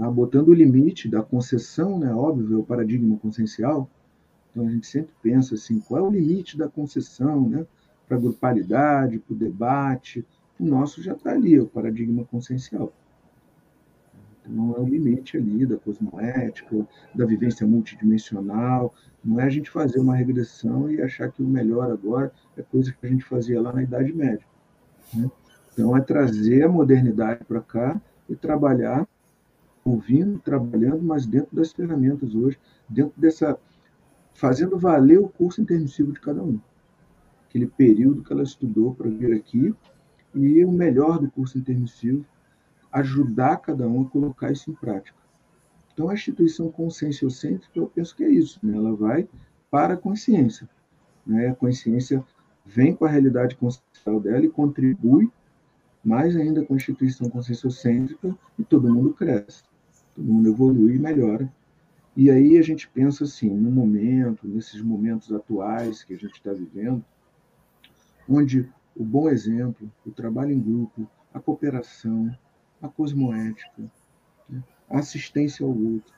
Tá? 0.00 0.10
Botando 0.10 0.48
o 0.48 0.54
limite 0.54 1.10
da 1.10 1.22
concessão, 1.22 1.98
né, 1.98 2.10
óbvio, 2.10 2.60
o 2.60 2.64
paradigma 2.64 3.18
consciencial, 3.18 3.86
então 4.50 4.66
a 4.66 4.70
gente 4.70 4.86
sempre 4.86 5.12
pensa 5.22 5.56
assim, 5.56 5.78
qual 5.80 6.00
é 6.00 6.08
o 6.08 6.10
limite 6.10 6.56
da 6.56 6.68
concessão 6.68 7.46
né, 7.46 7.66
para 8.08 8.16
a 8.16 8.20
grupalidade, 8.20 9.18
para 9.18 9.34
o 9.34 9.36
debate, 9.36 10.26
o 10.58 10.64
nosso 10.64 11.02
já 11.02 11.12
está 11.12 11.32
ali, 11.32 11.60
o 11.60 11.66
paradigma 11.66 12.24
consciencial. 12.24 12.90
Então, 14.42 14.74
é 14.78 14.80
o 14.80 14.86
limite 14.86 15.36
ali 15.36 15.66
da 15.66 15.76
cosmoética, 15.76 16.88
da 17.14 17.26
vivência 17.26 17.66
multidimensional. 17.66 18.94
Não 19.22 19.38
é 19.38 19.44
a 19.44 19.50
gente 19.50 19.70
fazer 19.70 20.00
uma 20.00 20.16
regressão 20.16 20.90
e 20.90 21.00
achar 21.02 21.30
que 21.30 21.42
o 21.42 21.46
melhor 21.46 21.90
agora 21.90 22.32
é 22.56 22.62
coisa 22.62 22.90
que 22.90 23.06
a 23.06 23.08
gente 23.08 23.24
fazia 23.24 23.60
lá 23.60 23.70
na 23.70 23.82
Idade 23.82 24.14
Média. 24.14 24.46
Né? 25.12 25.30
Então, 25.72 25.94
é 25.94 26.00
trazer 26.00 26.64
a 26.64 26.68
modernidade 26.68 27.44
para 27.44 27.60
cá 27.60 28.00
e 28.28 28.34
trabalhar, 28.34 29.06
ouvindo, 29.90 30.38
trabalhando, 30.38 31.02
mas 31.02 31.26
dentro 31.26 31.54
das 31.54 31.72
ferramentas 31.72 32.34
hoje, 32.34 32.58
dentro 32.88 33.12
dessa. 33.16 33.58
fazendo 34.34 34.78
valer 34.78 35.18
o 35.18 35.28
curso 35.28 35.60
intermissivo 35.60 36.12
de 36.12 36.20
cada 36.20 36.42
um. 36.42 36.58
Aquele 37.48 37.66
período 37.66 38.22
que 38.22 38.32
ela 38.32 38.42
estudou 38.42 38.94
para 38.94 39.10
vir 39.10 39.34
aqui 39.34 39.74
e 40.34 40.64
o 40.64 40.70
melhor 40.70 41.18
do 41.18 41.30
curso 41.30 41.58
intermissivo 41.58 42.24
ajudar 42.92 43.56
cada 43.58 43.86
um 43.86 44.02
a 44.02 44.08
colocar 44.08 44.50
isso 44.50 44.70
em 44.70 44.74
prática. 44.74 45.18
Então, 45.92 46.08
a 46.08 46.14
instituição 46.14 46.70
conscienciocêntrica, 46.70 47.78
eu 47.78 47.86
penso 47.86 48.16
que 48.16 48.24
é 48.24 48.28
isso, 48.28 48.58
né? 48.62 48.76
ela 48.76 48.94
vai 48.94 49.28
para 49.70 49.94
a 49.94 49.96
consciência. 49.96 50.68
Né? 51.26 51.48
A 51.48 51.54
consciência 51.54 52.24
vem 52.64 52.94
com 52.94 53.04
a 53.04 53.08
realidade 53.08 53.56
consciencial 53.56 54.20
dela 54.20 54.44
e 54.44 54.48
contribui 54.48 55.30
mais 56.04 56.36
ainda 56.36 56.64
com 56.64 56.74
a 56.74 56.76
instituição 56.76 57.28
conscienciocêntrica 57.28 58.34
e 58.58 58.64
todo 58.64 58.92
mundo 58.92 59.12
cresce, 59.12 59.62
todo 60.20 60.32
mundo 60.32 60.50
evolui 60.50 60.96
e 60.96 60.98
melhora. 60.98 61.50
E 62.14 62.30
aí 62.30 62.58
a 62.58 62.62
gente 62.62 62.86
pensa 62.88 63.24
assim, 63.24 63.48
no 63.48 63.70
momento, 63.70 64.46
nesses 64.46 64.82
momentos 64.82 65.32
atuais 65.32 66.04
que 66.04 66.12
a 66.12 66.18
gente 66.18 66.34
está 66.34 66.52
vivendo, 66.52 67.02
onde 68.28 68.68
o 68.94 69.02
bom 69.02 69.30
exemplo, 69.30 69.90
o 70.04 70.10
trabalho 70.10 70.52
em 70.52 70.60
grupo, 70.60 71.08
a 71.32 71.40
cooperação, 71.40 72.36
a 72.82 72.88
cosmoética, 72.88 73.90
né? 74.48 74.62
a 74.90 74.98
assistência 74.98 75.64
ao 75.64 75.70
outro. 75.70 76.12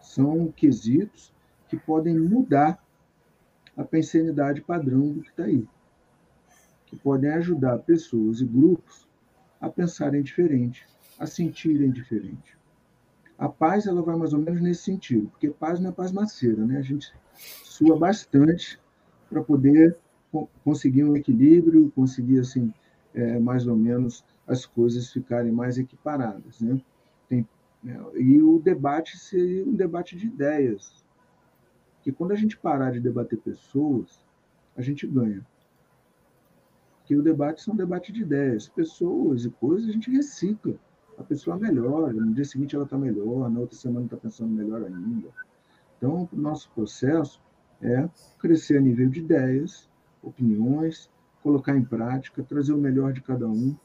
São 0.00 0.50
quesitos 0.50 1.32
que 1.68 1.76
podem 1.76 2.18
mudar 2.18 2.82
a 3.76 3.84
pensanidade 3.84 4.60
padrão 4.60 5.12
do 5.12 5.22
que 5.22 5.28
está 5.28 5.44
aí, 5.44 5.68
que 6.86 6.96
podem 6.96 7.30
ajudar 7.30 7.78
pessoas 7.78 8.40
e 8.40 8.44
grupos 8.44 9.06
a 9.60 9.68
pensarem 9.68 10.22
diferente, 10.22 10.86
a 11.18 11.26
sentirem 11.26 11.90
diferente. 11.90 12.56
A 13.38 13.48
paz 13.48 13.86
ela 13.86 14.02
vai 14.02 14.16
mais 14.16 14.32
ou 14.32 14.40
menos 14.40 14.60
nesse 14.60 14.82
sentido, 14.82 15.28
porque 15.28 15.50
paz 15.50 15.78
não 15.78 15.90
é 15.90 15.92
paz 15.92 16.10
maceira, 16.10 16.64
né? 16.64 16.78
A 16.78 16.82
gente 16.82 17.12
sua 17.34 17.98
bastante 17.98 18.80
para 19.28 19.42
poder 19.42 19.96
conseguir 20.64 21.04
um 21.04 21.16
equilíbrio, 21.16 21.92
conseguir 21.94 22.40
assim 22.40 22.72
é, 23.14 23.38
mais 23.38 23.66
ou 23.66 23.76
menos 23.76 24.24
as 24.46 24.64
coisas 24.64 25.10
ficarem 25.12 25.52
mais 25.52 25.78
equiparadas. 25.78 26.60
Né? 26.60 26.80
Tem, 27.28 27.48
né, 27.82 27.98
e 28.14 28.40
o 28.40 28.58
debate 28.58 29.18
seria 29.18 29.64
um 29.64 29.74
debate 29.74 30.16
de 30.16 30.26
ideias. 30.26 31.04
Que 32.02 32.12
quando 32.12 32.32
a 32.32 32.36
gente 32.36 32.56
parar 32.56 32.92
de 32.92 33.00
debater 33.00 33.38
pessoas, 33.38 34.20
a 34.76 34.82
gente 34.82 35.06
ganha. 35.06 35.44
Que 37.04 37.16
o 37.16 37.22
debate 37.22 37.62
são 37.62 37.74
debate 37.74 38.12
de 38.12 38.22
ideias. 38.22 38.68
Pessoas 38.68 39.44
e 39.44 39.50
coisas 39.50 39.88
a 39.88 39.92
gente 39.92 40.10
recicla. 40.10 40.76
A 41.18 41.22
pessoa 41.22 41.56
melhora, 41.56 42.12
no 42.12 42.34
dia 42.34 42.44
seguinte 42.44 42.74
ela 42.74 42.84
está 42.84 42.98
melhor, 42.98 43.50
na 43.50 43.60
outra 43.60 43.76
semana 43.76 44.04
está 44.04 44.16
pensando 44.16 44.50
melhor 44.50 44.82
ainda. 44.82 45.28
Então, 45.96 46.28
o 46.30 46.36
nosso 46.36 46.70
processo 46.72 47.40
é 47.80 48.08
crescer 48.38 48.78
a 48.78 48.80
nível 48.80 49.08
de 49.08 49.20
ideias, 49.20 49.88
opiniões, 50.22 51.10
colocar 51.42 51.76
em 51.76 51.84
prática, 51.84 52.42
trazer 52.42 52.72
o 52.72 52.78
melhor 52.78 53.12
de 53.12 53.20
cada 53.22 53.48
um 53.48 53.76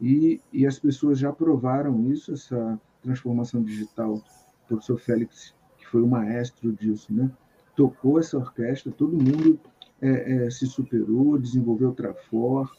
e, 0.00 0.40
e 0.52 0.66
as 0.66 0.78
pessoas 0.78 1.18
já 1.18 1.32
provaram 1.32 2.10
isso, 2.10 2.32
essa 2.32 2.80
transformação 3.02 3.62
digital. 3.62 4.14
O 4.14 4.68
professor 4.68 4.98
Félix, 4.98 5.54
que 5.76 5.86
foi 5.86 6.02
o 6.02 6.06
maestro 6.06 6.72
disso, 6.72 7.12
né? 7.12 7.30
tocou 7.76 8.18
essa 8.18 8.36
orquestra, 8.36 8.92
todo 8.92 9.16
mundo 9.16 9.58
é, 10.00 10.46
é, 10.46 10.50
se 10.50 10.66
superou, 10.66 11.38
desenvolveu 11.38 11.92
Trafor, 11.92 12.70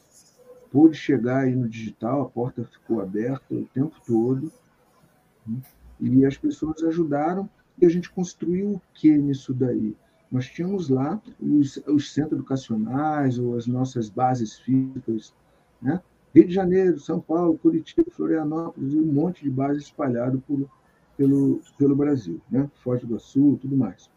pôde 0.76 0.98
chegar 0.98 1.44
aí 1.44 1.56
no 1.56 1.70
digital, 1.70 2.24
a 2.24 2.26
porta 2.26 2.66
ficou 2.66 3.00
aberta 3.00 3.46
o 3.56 3.64
tempo 3.74 3.96
todo, 4.06 4.52
né? 5.48 5.62
e 6.02 6.26
as 6.26 6.38
pessoas 6.38 6.84
ajudaram, 6.84 7.50
e 7.82 7.86
a 7.86 7.90
gente 7.90 8.10
construiu 8.10 8.72
o 8.72 8.82
que 8.94 9.18
nisso 9.18 9.54
daí? 9.54 9.96
Nós 10.30 10.48
tínhamos 10.48 10.90
lá 10.90 11.22
os, 11.40 11.78
os 11.88 12.12
centros 12.12 12.34
educacionais, 12.34 13.40
ou 13.40 13.56
as 13.56 13.68
nossas 13.68 14.10
bases 14.10 14.60
físicas, 14.60 15.34
né? 15.82 16.02
Rio 16.36 16.46
de 16.46 16.54
Janeiro, 16.54 17.00
São 17.00 17.22
Paulo, 17.22 17.58
Curitiba, 17.58 18.12
Florianópolis 18.12 18.92
e 18.94 19.00
um 19.00 19.06
monte 19.06 19.44
de 19.44 19.50
bases 19.50 19.84
espalhado 19.84 20.44
por, 20.46 20.70
pelo, 21.16 21.62
pelo 21.78 21.96
Brasil, 21.96 22.42
né? 22.52 22.70
Foz 22.84 23.00
do 23.00 23.08
Iguaçu, 23.08 23.58
tudo 23.62 23.78
mais. 23.78 24.10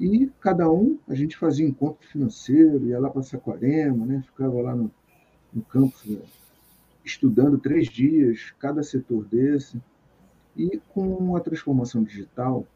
E 0.00 0.28
cada 0.40 0.68
um, 0.68 0.98
a 1.06 1.14
gente 1.14 1.36
fazia 1.36 1.64
encontro 1.64 2.08
financeiro, 2.08 2.86
ia 2.86 2.98
lá 2.98 3.08
para 3.08 3.22
Saquarema, 3.22 4.04
né? 4.04 4.20
ficava 4.26 4.60
lá 4.60 4.74
no, 4.74 4.90
no 5.54 5.62
campus 5.62 6.04
né? 6.04 6.20
estudando 7.04 7.58
três 7.58 7.88
dias, 7.88 8.52
cada 8.58 8.82
setor 8.82 9.24
desse. 9.26 9.80
E 10.56 10.80
com 10.88 11.36
a 11.36 11.40
transformação 11.40 12.02
digital, 12.02 12.66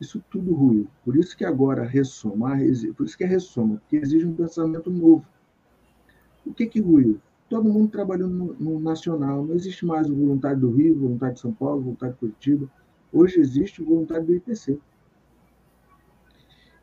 isso 0.00 0.22
tudo 0.30 0.54
ruiu. 0.54 0.88
Por 1.04 1.16
isso 1.16 1.36
que 1.36 1.44
agora 1.44 1.84
ressomar, 1.84 2.58
por 2.96 3.06
isso 3.06 3.16
que 3.16 3.24
é 3.24 3.26
ressoma, 3.26 3.76
porque 3.76 3.96
exige 3.96 4.26
um 4.26 4.34
pensamento 4.34 4.90
novo. 4.90 5.24
O 6.44 6.52
que 6.52 6.66
que 6.66 6.80
ruiu? 6.80 7.20
todo 7.50 7.68
mundo 7.68 7.90
trabalhando 7.90 8.32
no, 8.32 8.54
no, 8.54 8.80
nacional. 8.80 9.44
Não 9.44 9.54
existe 9.56 9.84
mais 9.84 10.08
o 10.08 10.14
voluntário 10.14 10.60
do 10.60 10.70
Rio, 10.70 10.98
voluntário 10.98 11.34
de 11.34 11.40
São 11.40 11.52
Paulo, 11.52 11.82
voluntário 11.82 12.14
de 12.14 12.20
Curitiba. 12.20 12.70
Hoje 13.12 13.40
existe 13.40 13.82
o 13.82 13.84
voluntário 13.84 14.24
do 14.24 14.34
IPC. 14.36 14.78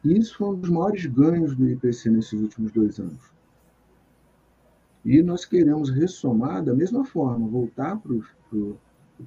E 0.04 0.18
isso 0.18 0.38
foi 0.38 0.50
um 0.50 0.60
dos 0.60 0.70
maiores 0.70 1.06
ganhos 1.06 1.56
do 1.56 1.68
IPC 1.68 2.10
nesses 2.10 2.34
últimos 2.34 2.72
dois 2.74 3.00
anos. 3.00 3.37
E 5.08 5.24
nós 5.24 5.46
queremos 5.46 5.90
ressomar 5.90 6.62
da 6.62 6.76
mesma 6.76 7.06
forma, 7.06 7.48
voltar 7.48 7.98
para 7.98 8.12
o 8.12 8.78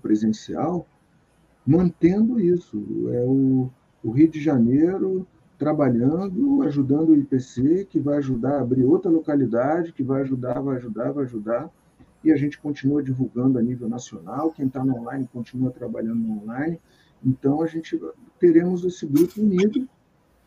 presencial, 0.02 0.86
mantendo 1.66 2.38
isso. 2.38 2.76
É 3.14 3.24
o, 3.24 3.70
o 4.04 4.10
Rio 4.10 4.28
de 4.28 4.38
Janeiro 4.38 5.26
trabalhando, 5.58 6.62
ajudando 6.64 7.08
o 7.08 7.16
IPC, 7.16 7.86
que 7.88 7.98
vai 7.98 8.18
ajudar 8.18 8.58
a 8.58 8.60
abrir 8.60 8.84
outra 8.84 9.10
localidade, 9.10 9.94
que 9.94 10.02
vai 10.02 10.20
ajudar, 10.20 10.60
vai 10.60 10.76
ajudar, 10.76 11.12
vai 11.12 11.24
ajudar. 11.24 11.70
E 12.22 12.30
a 12.30 12.36
gente 12.36 12.60
continua 12.60 13.02
divulgando 13.02 13.58
a 13.58 13.62
nível 13.62 13.88
nacional. 13.88 14.52
Quem 14.52 14.66
está 14.66 14.84
no 14.84 14.94
online 14.94 15.26
continua 15.32 15.70
trabalhando 15.70 16.20
no 16.20 16.42
online. 16.42 16.78
Então, 17.24 17.62
a 17.62 17.66
gente 17.66 17.98
teremos 18.38 18.84
esse 18.84 19.06
grupo 19.06 19.40
unido, 19.40 19.88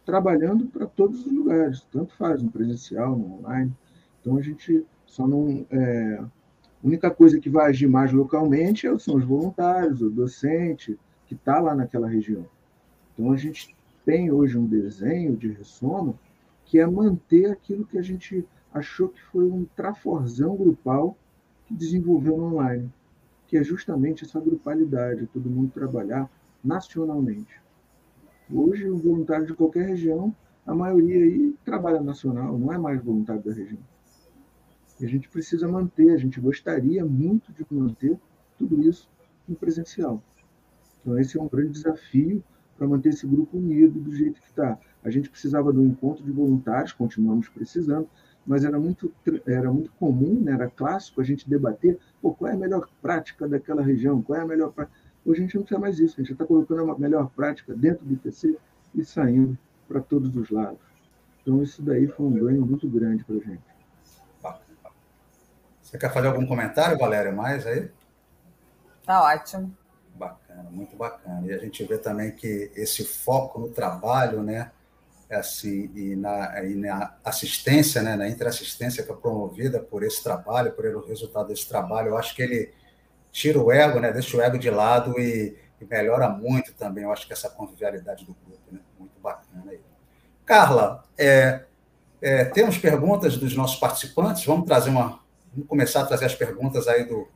trabalhando 0.05 0.67
para 0.67 0.85
todos 0.85 1.25
os 1.25 1.31
lugares, 1.31 1.81
tanto 1.91 2.15
faz 2.17 2.43
no 2.43 2.51
presencial, 2.51 3.17
no 3.17 3.39
online. 3.39 3.75
Então, 4.21 4.37
a 4.37 4.41
gente 4.41 4.85
só 5.13 5.27
não. 5.27 5.65
É, 5.69 6.15
a 6.15 6.87
única 6.87 7.09
coisa 7.11 7.39
que 7.39 7.49
vai 7.49 7.69
agir 7.69 7.87
mais 7.87 8.11
localmente 8.11 8.87
são 8.99 9.15
os 9.15 9.23
voluntários, 9.23 10.01
o 10.01 10.09
docente, 10.09 10.99
que 11.27 11.35
está 11.35 11.59
lá 11.59 11.75
naquela 11.75 12.09
região. 12.09 12.45
Então, 13.13 13.31
a 13.31 13.37
gente 13.37 13.75
tem 14.03 14.31
hoje 14.31 14.57
um 14.57 14.65
desenho 14.65 15.37
de 15.37 15.49
ressono 15.49 16.17
que 16.65 16.79
é 16.79 16.87
manter 16.87 17.51
aquilo 17.51 17.85
que 17.85 17.97
a 17.97 18.01
gente 18.01 18.45
achou 18.73 19.07
que 19.07 19.21
foi 19.21 19.45
um 19.45 19.65
traforzão 19.75 20.55
grupal 20.55 21.15
que 21.67 21.75
desenvolveu 21.75 22.35
no 22.35 22.45
online, 22.45 22.91
que 23.47 23.55
é 23.55 23.63
justamente 23.63 24.25
essa 24.25 24.39
grupalidade, 24.39 25.29
todo 25.31 25.49
mundo 25.49 25.71
trabalhar 25.71 26.27
nacionalmente. 26.63 27.61
Hoje, 28.51 28.89
o 28.89 28.97
voluntário 28.97 29.45
de 29.45 29.53
qualquer 29.53 29.87
região, 29.87 30.35
a 30.65 30.73
maioria 30.73 31.23
aí 31.23 31.55
trabalha 31.63 32.01
nacional, 32.01 32.57
não 32.57 32.73
é 32.73 32.77
mais 32.79 33.01
voluntário 33.01 33.43
da 33.43 33.53
região. 33.53 33.92
A 35.05 35.07
gente 35.07 35.27
precisa 35.29 35.67
manter, 35.67 36.11
a 36.11 36.17
gente 36.17 36.39
gostaria 36.39 37.05
muito 37.05 37.51
de 37.51 37.65
manter 37.69 38.17
tudo 38.57 38.81
isso 38.81 39.09
no 39.47 39.55
presencial. 39.55 40.21
Então, 41.01 41.19
esse 41.19 41.37
é 41.37 41.41
um 41.41 41.47
grande 41.47 41.71
desafio 41.71 42.43
para 42.77 42.87
manter 42.87 43.09
esse 43.09 43.27
grupo 43.27 43.57
unido 43.57 43.99
do 43.99 44.15
jeito 44.15 44.39
que 44.39 44.47
está. 44.47 44.79
A 45.03 45.09
gente 45.09 45.29
precisava 45.29 45.73
do 45.73 45.83
encontro 45.83 46.23
de 46.23 46.31
voluntários, 46.31 46.93
continuamos 46.93 47.49
precisando, 47.49 48.07
mas 48.45 48.63
era 48.63 48.79
muito, 48.79 49.11
era 49.45 49.71
muito 49.71 49.91
comum, 49.93 50.39
né, 50.39 50.53
era 50.53 50.69
clássico 50.69 51.21
a 51.21 51.23
gente 51.23 51.49
debater 51.49 51.99
pô, 52.21 52.33
qual 52.33 52.51
é 52.51 52.53
a 52.53 52.57
melhor 52.57 52.89
prática 53.01 53.47
daquela 53.47 53.81
região, 53.81 54.21
qual 54.21 54.39
é 54.39 54.41
a 54.41 54.47
melhor 54.47 54.71
prática. 54.71 54.97
Hoje 55.25 55.39
a 55.39 55.43
gente 55.43 55.55
não 55.55 55.63
precisa 55.63 55.79
mais 55.79 55.99
isso, 55.99 56.15
a 56.19 56.23
gente 56.23 56.33
está 56.33 56.45
colocando 56.45 56.89
a 56.91 56.97
melhor 56.97 57.29
prática 57.29 57.73
dentro 57.73 58.05
do 58.05 58.13
IPC 58.13 58.57
e 58.95 59.03
saindo 59.03 59.57
para 59.87 60.01
todos 60.01 60.35
os 60.35 60.49
lados. 60.49 60.79
Então, 61.41 61.61
isso 61.61 61.81
daí 61.81 62.07
foi 62.07 62.25
um 62.25 62.31
ganho 62.31 62.65
muito 62.65 62.87
grande 62.87 63.23
para 63.23 63.35
a 63.35 63.39
gente. 63.39 63.72
Você 65.93 65.99
quer 65.99 66.11
fazer 66.11 66.25
algum 66.25 66.43
comentário, 66.47 66.97
Valéria, 66.97 67.31
mais 67.31 67.67
aí? 67.67 67.87
Tá 69.05 69.21
ótimo. 69.21 69.77
Bacana, 70.15 70.67
muito 70.71 70.95
bacana. 70.95 71.45
E 71.45 71.53
a 71.53 71.59
gente 71.59 71.83
vê 71.83 71.99
também 71.99 72.31
que 72.31 72.71
esse 72.75 73.03
foco 73.03 73.59
no 73.59 73.69
trabalho, 73.69 74.41
né, 74.41 74.71
é 75.29 75.35
assim, 75.35 75.91
e 75.93 76.15
na, 76.15 76.63
e 76.63 76.73
na 76.73 77.15
assistência, 77.23 78.01
né, 78.01 78.15
na 78.15 78.27
interassistência 78.27 79.03
que 79.03 79.11
é 79.11 79.15
promovida 79.15 79.79
por 79.81 80.01
esse 80.01 80.23
trabalho, 80.23 80.71
por 80.71 80.83
o 80.83 81.05
resultado 81.05 81.49
desse 81.49 81.69
trabalho, 81.69 82.07
eu 82.07 82.17
acho 82.17 82.35
que 82.35 82.41
ele 82.41 82.73
tira 83.31 83.59
o 83.59 83.71
ego, 83.71 83.99
né, 83.99 84.11
deixa 84.11 84.35
o 84.35 84.41
ego 84.41 84.57
de 84.57 84.71
lado 84.71 85.19
e, 85.19 85.55
e 85.79 85.85
melhora 85.85 86.27
muito 86.27 86.73
também, 86.73 87.03
eu 87.03 87.11
acho 87.11 87.27
que 87.27 87.33
essa 87.33 87.51
convivialidade 87.51 88.25
do 88.25 88.33
grupo, 88.33 88.63
né, 88.71 88.79
muito 88.97 89.19
bacana 89.21 89.69
aí. 89.69 89.79
Carla, 90.43 91.03
é, 91.15 91.65
é, 92.19 92.45
temos 92.45 92.79
perguntas 92.79 93.37
dos 93.37 93.55
nossos 93.55 93.79
participantes, 93.79 94.43
vamos 94.43 94.65
trazer 94.65 94.89
uma, 94.89 95.22
vamos 95.53 95.67
começar 95.67 96.01
a 96.01 96.05
trazer 96.05 96.25
as 96.25 96.35
perguntas 96.35 96.87
aí 96.87 97.05
do, 97.05 97.27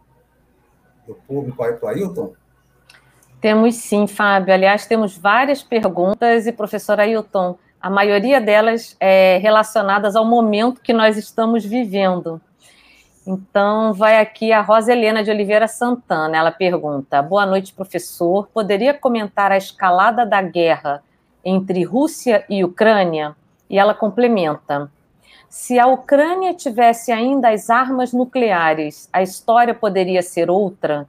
do 1.06 1.14
público 1.16 1.64
aí 1.64 1.74
para 1.74 1.86
o 1.86 1.90
Ailton? 1.90 2.34
Temos 3.40 3.76
sim, 3.76 4.08
Fábio. 4.08 4.54
Aliás, 4.54 4.88
temos 4.88 5.18
várias 5.18 5.62
perguntas 5.62 6.48
e, 6.48 6.52
professor 6.52 7.00
Ailton, 7.00 7.58
a 7.80 7.90
maioria 7.90 8.42
delas 8.42 8.98
é 9.00 9.38
relacionadas 9.38 10.16
ao 10.16 10.26
momento 10.26 10.82
que 10.82 10.92
nós 10.92 11.18
estamos 11.18 11.64
vivendo. 11.64 12.42
Então, 13.26 13.94
vai 13.94 14.20
aqui 14.20 14.52
a 14.52 14.62
Rosa 14.62 14.92
Helena 14.92 15.24
de 15.24 15.30
Oliveira 15.30 15.68
Santana. 15.68 16.38
Ela 16.38 16.52
pergunta: 16.52 17.22
Boa 17.22 17.46
noite, 17.46 17.74
professor. 17.74 18.48
Poderia 18.48 18.94
comentar 18.94 19.52
a 19.52 19.58
escalada 19.58 20.26
da 20.26 20.42
guerra 20.42 21.04
entre 21.46 21.84
Rússia 21.84 22.44
e 22.50 22.64
Ucrânia? 22.64 23.36
E 23.70 23.78
ela 23.78 23.94
complementa: 23.94 24.90
Se 25.50 25.80
a 25.80 25.88
Ucrânia 25.88 26.54
tivesse 26.54 27.12
ainda 27.12 27.50
as 27.50 27.70
armas 27.70 28.12
nucleares, 28.12 29.10
a 29.14 29.22
história 29.22 29.74
poderia 29.74 30.22
ser 30.22 30.50
outra? 30.50 31.08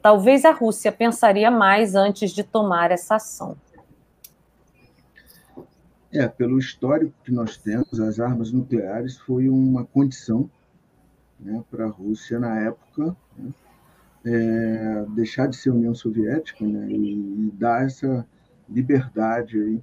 Talvez 0.00 0.44
a 0.44 0.52
Rússia 0.52 0.92
pensaria 0.92 1.50
mais 1.50 1.94
antes 1.94 2.30
de 2.30 2.44
tomar 2.44 2.90
essa 2.90 3.16
ação. 3.16 3.56
É, 6.12 6.26
pelo 6.26 6.58
histórico 6.58 7.12
que 7.24 7.30
nós 7.30 7.56
temos, 7.56 8.00
as 8.00 8.18
armas 8.18 8.50
nucleares 8.52 9.18
foi 9.18 9.48
uma 9.48 9.84
condição 9.84 10.50
né, 11.38 11.62
para 11.70 11.84
a 11.84 11.88
Rússia 11.88 12.38
na 12.38 12.58
época 12.60 13.16
né, 13.36 13.52
é, 14.24 15.04
deixar 15.10 15.46
de 15.46 15.56
ser 15.56 15.70
União 15.70 15.94
Soviética 15.94 16.64
né, 16.64 16.90
e, 16.90 17.46
e, 17.46 17.50
dar 17.52 17.84
essa 17.84 18.26
liberdade 18.68 19.80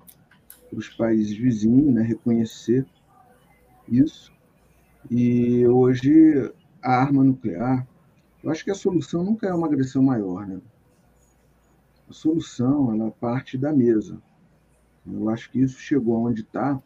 para 0.70 0.80
os 0.80 0.90
países 0.90 1.36
vizinhos, 1.36 1.94
né, 1.94 2.02
reconhecer 2.02 2.86
isso. 3.90 4.32
E 5.10 5.66
hoje 5.68 6.52
a 6.82 7.02
arma 7.02 7.24
nuclear 7.24 7.88
eu 8.44 8.52
acho 8.52 8.64
que 8.64 8.72
a 8.72 8.76
solução 8.76 9.26
nunca 9.26 9.46
é 9.48 9.54
uma 9.54 9.68
agressão 9.68 10.02
maior, 10.02 10.48
né? 10.48 10.62
A 12.10 12.14
solução, 12.14 12.94
ela 12.94 13.12
parte 13.12 13.58
da 13.58 13.74
mesa. 13.74 14.22
Eu 15.06 15.30
acho 15.30 15.52
que 15.52 15.60
isso 15.60 15.78
chegou 15.80 16.26
onde 16.26 16.44
está, 16.44 16.82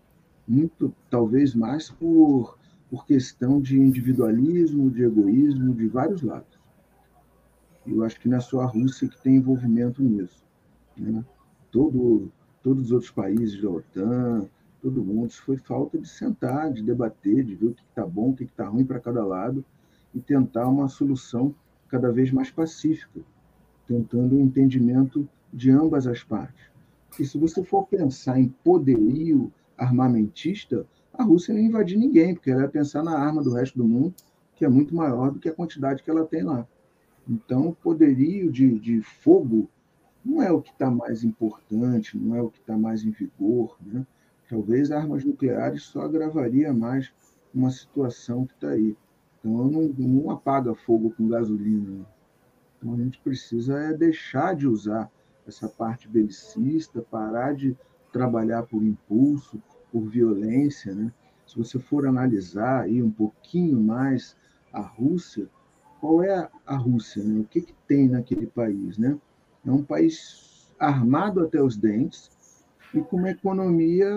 muito, 0.47 0.91
talvez 1.07 1.53
mais 1.53 1.89
por, 1.89 2.57
por 2.89 3.05
questão 3.05 3.61
de 3.61 3.77
individualismo, 3.77 4.89
de 4.89 5.03
egoísmo, 5.03 5.75
de 5.75 5.87
vários 5.87 6.23
lados. 6.23 6.59
Eu 7.85 8.03
acho 8.03 8.19
que 8.19 8.27
não 8.27 8.37
é 8.37 8.41
só 8.41 8.61
a 8.61 8.65
Rússia 8.65 9.07
que 9.07 9.21
tem 9.21 9.35
envolvimento 9.35 10.01
nisso. 10.01 10.43
Né? 10.97 11.23
Todo, 11.71 12.31
todos 12.63 12.85
os 12.85 12.91
outros 12.91 13.11
países 13.11 13.61
da 13.61 13.69
OTAN, 13.69 14.49
todo 14.81 15.03
mundo, 15.03 15.29
isso 15.29 15.43
foi 15.43 15.57
falta 15.57 15.97
de 15.97 16.07
sentar, 16.07 16.71
de 16.71 16.81
debater, 16.81 17.43
de 17.43 17.55
ver 17.55 17.67
o 17.67 17.73
que 17.73 17.83
está 17.83 18.05
bom, 18.05 18.31
o 18.31 18.35
que 18.35 18.43
está 18.43 18.67
ruim 18.67 18.85
para 18.85 18.99
cada 18.99 19.23
lado 19.25 19.63
e 20.13 20.19
tentar 20.19 20.67
uma 20.67 20.87
solução 20.87 21.53
cada 21.87 22.11
vez 22.11 22.31
mais 22.31 22.49
pacífica, 22.49 23.21
tentando 23.87 24.35
o 24.35 24.39
um 24.39 24.41
entendimento 24.41 25.27
de 25.53 25.69
ambas 25.71 26.07
as 26.07 26.23
partes. 26.23 26.71
E 27.19 27.25
se 27.25 27.37
você 27.37 27.63
for 27.63 27.85
pensar 27.87 28.39
em 28.39 28.47
poderio 28.63 29.51
armamentista, 29.77 30.85
a 31.13 31.23
Rússia 31.23 31.53
não 31.53 31.61
invadir 31.61 31.97
ninguém, 31.97 32.33
porque 32.33 32.49
ela 32.49 32.61
vai 32.61 32.69
pensar 32.69 33.03
na 33.03 33.17
arma 33.17 33.43
do 33.43 33.53
resto 33.53 33.77
do 33.77 33.87
mundo, 33.87 34.13
que 34.55 34.65
é 34.65 34.69
muito 34.69 34.95
maior 34.95 35.31
do 35.31 35.39
que 35.39 35.49
a 35.49 35.53
quantidade 35.53 36.01
que 36.03 36.09
ela 36.09 36.25
tem 36.25 36.43
lá. 36.43 36.65
Então, 37.27 37.75
poderio 37.83 38.51
de, 38.51 38.79
de 38.79 39.01
fogo 39.01 39.69
não 40.23 40.41
é 40.41 40.51
o 40.51 40.61
que 40.61 40.71
está 40.71 40.89
mais 40.89 41.23
importante, 41.23 42.17
não 42.17 42.35
é 42.35 42.41
o 42.41 42.49
que 42.49 42.59
está 42.59 42.77
mais 42.77 43.03
em 43.03 43.11
vigor. 43.11 43.75
Né? 43.81 44.05
Talvez 44.51 44.91
armas 44.91 45.23
nucleares 45.23 45.83
só 45.83 46.01
agravaria 46.01 46.73
mais 46.73 47.09
uma 47.53 47.71
situação 47.71 48.45
que 48.45 48.53
está 48.53 48.71
aí. 48.71 48.97
Então, 49.39 49.65
não, 49.69 49.83
não 49.97 50.29
apaga 50.29 50.75
fogo 50.75 51.09
com 51.11 51.29
gasolina. 51.29 52.05
Então, 52.77 52.93
a 52.93 52.97
gente 52.97 53.17
precisa 53.21 53.79
é 53.79 53.93
deixar 53.93 54.53
de 54.53 54.67
usar 54.67 55.09
essa 55.47 55.69
parte 55.69 56.05
belicista, 56.09 57.01
parar 57.01 57.55
de 57.55 57.77
trabalhar 58.11 58.63
por 58.63 58.83
impulso, 58.83 59.57
por 59.89 60.01
violência. 60.01 60.93
Né? 60.93 61.13
Se 61.47 61.57
você 61.57 61.79
for 61.79 62.05
analisar 62.05 62.81
aí 62.81 63.01
um 63.01 63.09
pouquinho 63.09 63.79
mais 63.79 64.35
a 64.73 64.81
Rússia, 64.81 65.47
qual 66.01 66.21
é 66.21 66.49
a 66.65 66.75
Rússia? 66.75 67.23
Né? 67.23 67.39
O 67.39 67.45
que, 67.45 67.61
que 67.61 67.73
tem 67.87 68.09
naquele 68.09 68.47
país? 68.47 68.97
Né? 68.97 69.17
É 69.65 69.71
um 69.71 69.81
país 69.81 70.67
armado 70.77 71.39
até 71.39 71.63
os 71.63 71.77
dentes 71.77 72.40
e 72.93 73.01
com 73.01 73.17
uma 73.17 73.31
economia 73.31 74.09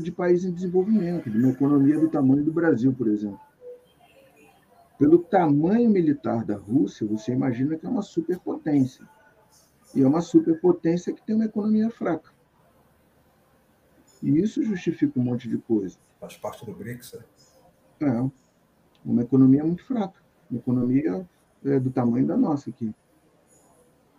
de 0.00 0.10
país 0.10 0.44
em 0.44 0.52
desenvolvimento, 0.52 1.30
de 1.30 1.38
uma 1.38 1.50
economia 1.50 1.98
do 1.98 2.08
tamanho 2.08 2.42
do 2.42 2.52
Brasil, 2.52 2.92
por 2.92 3.08
exemplo. 3.08 3.40
Pelo 4.98 5.18
tamanho 5.18 5.90
militar 5.90 6.44
da 6.44 6.56
Rússia, 6.56 7.06
você 7.06 7.32
imagina 7.32 7.76
que 7.76 7.84
é 7.84 7.88
uma 7.88 8.02
superpotência. 8.02 9.06
E 9.94 10.02
é 10.02 10.06
uma 10.06 10.22
superpotência 10.22 11.12
que 11.12 11.22
tem 11.22 11.34
uma 11.34 11.44
economia 11.44 11.90
fraca. 11.90 12.30
E 14.22 14.38
isso 14.38 14.62
justifica 14.62 15.18
um 15.18 15.24
monte 15.24 15.48
de 15.48 15.58
coisa. 15.58 15.98
Faz 16.20 16.36
parte 16.36 16.64
do 16.64 16.72
BRICS, 16.72 17.14
né? 17.14 17.24
É. 18.00 18.30
Uma 19.04 19.22
economia 19.22 19.64
muito 19.64 19.84
fraca. 19.84 20.22
Uma 20.48 20.60
economia 20.60 21.28
é, 21.64 21.80
do 21.80 21.90
tamanho 21.90 22.26
da 22.26 22.36
nossa 22.36 22.70
aqui. 22.70 22.94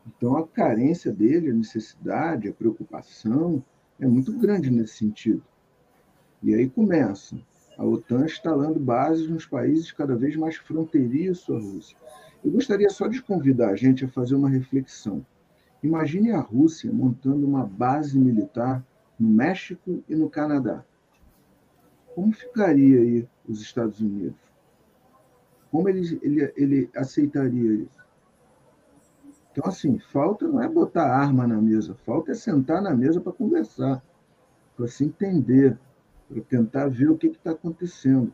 Então, 0.05 0.35
a 0.35 0.45
carência 0.45 1.11
dele, 1.13 1.49
a 1.49 1.53
necessidade, 1.53 2.49
a 2.49 2.53
preocupação 2.53 3.63
é 3.99 4.07
muito 4.07 4.31
grande 4.37 4.69
nesse 4.69 4.97
sentido. 4.97 5.43
E 6.41 6.53
aí 6.53 6.69
começa 6.69 7.37
a 7.77 7.85
OTAN 7.85 8.25
instalando 8.25 8.79
bases 8.79 9.29
nos 9.29 9.45
países 9.45 9.91
cada 9.91 10.15
vez 10.15 10.35
mais 10.35 10.55
fronteiriços 10.57 11.55
à 11.55 11.59
Rússia. 11.59 11.97
Eu 12.43 12.51
gostaria 12.51 12.89
só 12.89 13.07
de 13.07 13.21
convidar 13.21 13.69
a 13.69 13.75
gente 13.75 14.03
a 14.03 14.09
fazer 14.09 14.35
uma 14.35 14.49
reflexão. 14.49 15.25
Imagine 15.81 16.31
a 16.31 16.39
Rússia 16.39 16.91
montando 16.91 17.45
uma 17.47 17.65
base 17.65 18.17
militar 18.17 18.85
no 19.19 19.29
México 19.29 20.03
e 20.07 20.15
no 20.15 20.29
Canadá. 20.29 20.83
Como 22.13 22.31
ficaria 22.31 22.99
aí 22.99 23.27
os 23.47 23.61
Estados 23.61 23.99
Unidos? 23.99 24.39
Como 25.71 25.89
ele, 25.89 26.19
ele, 26.21 26.53
ele 26.55 26.89
aceitaria 26.95 27.73
isso? 27.73 28.02
Então, 29.53 29.69
assim, 29.69 29.99
falta 29.99 30.47
não 30.47 30.59
é 30.59 30.67
botar 30.67 31.15
arma 31.15 31.45
na 31.45 31.61
mesa, 31.61 31.93
falta 31.93 32.31
é 32.31 32.33
sentar 32.33 32.81
na 32.81 32.91
mesa 32.95 33.21
para 33.21 33.31
conversar, 33.31 34.03
para 34.75 34.87
se 34.87 35.05
entender, 35.05 35.77
para 36.27 36.41
tentar 36.41 36.87
ver 36.87 37.11
o 37.11 37.17
que 37.17 37.27
está 37.27 37.51
acontecendo. 37.51 38.33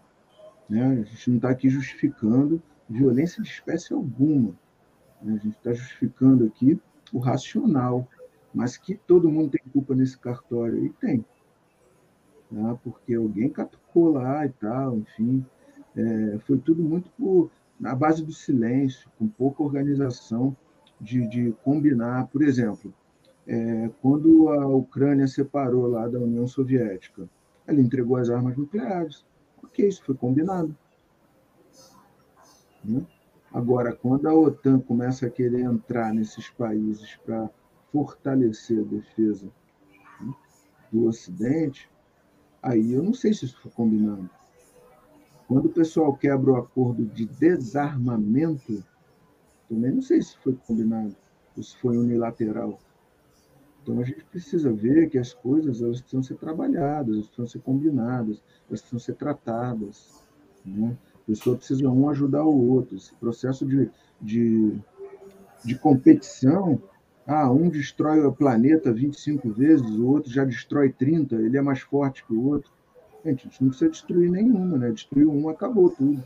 Né? 0.70 0.82
A 0.82 1.04
gente 1.04 1.30
não 1.30 1.36
está 1.36 1.50
aqui 1.50 1.70
justificando 1.70 2.62
violência 2.90 3.44
de 3.44 3.50
espécie 3.50 3.94
alguma. 3.94 4.56
Né? 5.22 5.34
A 5.34 5.44
gente 5.44 5.58
está 5.58 5.74
justificando 5.74 6.46
aqui 6.46 6.80
o 7.12 7.20
racional, 7.20 8.08
mas 8.54 8.78
que 8.78 8.96
todo 8.96 9.30
mundo 9.30 9.50
tem 9.50 9.72
culpa 9.74 9.94
nesse 9.94 10.18
cartório 10.18 10.86
e 10.86 10.90
tem. 10.90 11.26
Né? 12.50 12.80
Porque 12.82 13.14
alguém 13.14 13.50
catucou 13.50 14.14
lá 14.14 14.46
e 14.46 14.50
tal, 14.52 14.96
enfim. 14.96 15.46
É, 15.98 16.40
foi 16.48 16.58
tudo 16.60 16.82
muito 16.82 17.12
por, 17.18 17.52
na 17.78 17.94
base 17.94 18.24
do 18.24 18.32
silêncio, 18.32 19.10
com 19.20 19.28
pouca 19.28 19.62
organização 19.62 20.56
de, 21.00 21.28
de 21.28 21.56
combinar, 21.64 22.28
por 22.28 22.42
exemplo, 22.42 22.94
é, 23.48 23.90
quando 24.02 24.50
a 24.50 24.68
Ucrânia 24.68 25.28
separou 25.28 25.88
lá 25.88 26.08
da 26.08 26.20
União 26.20 26.46
Soviética, 26.48 27.28
ela 27.66 27.82
entregou 27.82 28.18
as 28.18 28.30
armas 28.30 28.58
nucleares. 28.58 29.26
Ok, 29.64 29.88
isso 29.88 30.04
foi 30.04 30.16
combinado. 30.16 30.76
Né? 32.84 33.06
Agora, 33.52 33.94
quando 33.94 34.28
a 34.28 34.34
OTAN 34.34 34.80
começa 34.80 35.26
a 35.26 35.30
querer 35.30 35.62
entrar 35.62 36.14
nesses 36.14 36.50
países 36.50 37.16
para 37.26 37.50
fortalecer 37.92 38.80
a 38.80 38.84
defesa 38.84 39.48
né, 40.22 40.34
do 40.92 41.08
Ocidente, 41.08 41.90
aí 42.62 42.94
eu 42.94 43.02
não 43.02 43.14
sei 43.14 43.34
se 43.34 43.46
isso 43.46 43.60
foi 43.62 43.72
combinado. 43.72 44.30
Quando 45.48 45.66
o 45.66 45.74
pessoal 45.74 46.16
quebra 46.16 46.52
o 46.52 46.58
acordo 46.58 47.04
de 47.04 47.26
desarmamento, 47.26 48.84
também 49.70 49.92
não 49.92 50.02
sei 50.02 50.22
se 50.22 50.36
foi 50.38 50.58
combinado, 50.68 51.16
ou 51.56 51.64
se 51.64 51.78
foi 51.78 51.98
unilateral. 51.98 52.80
Então 53.82 54.00
a 54.00 54.04
gente 54.04 54.24
precisa 54.26 54.72
ver 54.72 55.10
que 55.10 55.18
as 55.18 55.34
coisas 55.34 55.82
elas 55.82 56.02
precisam 56.02 56.24
ser 56.24 56.36
trabalhadas, 56.36 57.16
elas 57.16 57.28
precisam 57.28 57.48
ser 57.48 57.60
combinadas, 57.60 58.42
elas 58.68 58.82
precisam 58.82 59.00
ser 59.00 59.16
tratadas. 59.16 60.24
Né? 60.66 60.98
A 61.16 61.26
pessoa 61.26 61.56
precisa 61.56 61.90
um 61.90 62.10
ajudar 62.10 62.44
o 62.44 62.70
outro. 62.70 62.98
Esse 62.98 63.14
processo 63.16 63.66
de, 63.66 63.90
de, 64.22 64.76
de 65.64 65.76
competição, 65.78 66.82
ah, 67.26 67.50
um 67.52 67.70
destrói 67.70 68.26
o 68.26 68.34
planeta 68.34 68.92
25 68.92 69.50
vezes, 69.52 69.90
o 69.90 70.08
outro 70.08 70.32
já 70.32 70.44
destrói 70.44 70.92
30, 70.92 71.36
ele 71.36 71.58
é 71.58 71.62
mais 71.62 71.80
forte 71.80 72.26
que 72.26 72.34
o 72.34 72.48
outro. 72.48 72.72
Gente, 73.24 73.48
a 73.48 73.50
gente 73.50 73.62
não 73.62 73.70
precisa 73.70 73.92
destruir 73.92 74.32
nenhuma, 74.32 74.78
né? 74.78 74.92
Destruiu 74.92 75.32
um, 75.32 75.50
acabou 75.50 75.90
tudo. 75.90 76.24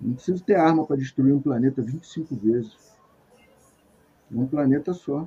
Não 0.00 0.14
precisa 0.14 0.42
ter 0.44 0.54
arma 0.54 0.86
para 0.86 0.96
destruir 0.96 1.34
um 1.34 1.40
planeta 1.40 1.82
25 1.82 2.34
vezes. 2.36 2.76
Um 4.30 4.46
planeta 4.46 4.92
só. 4.92 5.26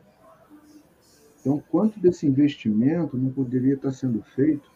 Então, 1.40 1.62
quanto 1.70 2.00
desse 2.00 2.28
investimento 2.28 3.18
não 3.18 3.32
poderia 3.32 3.74
estar 3.74 3.92
sendo 3.92 4.22
feito 4.22 4.70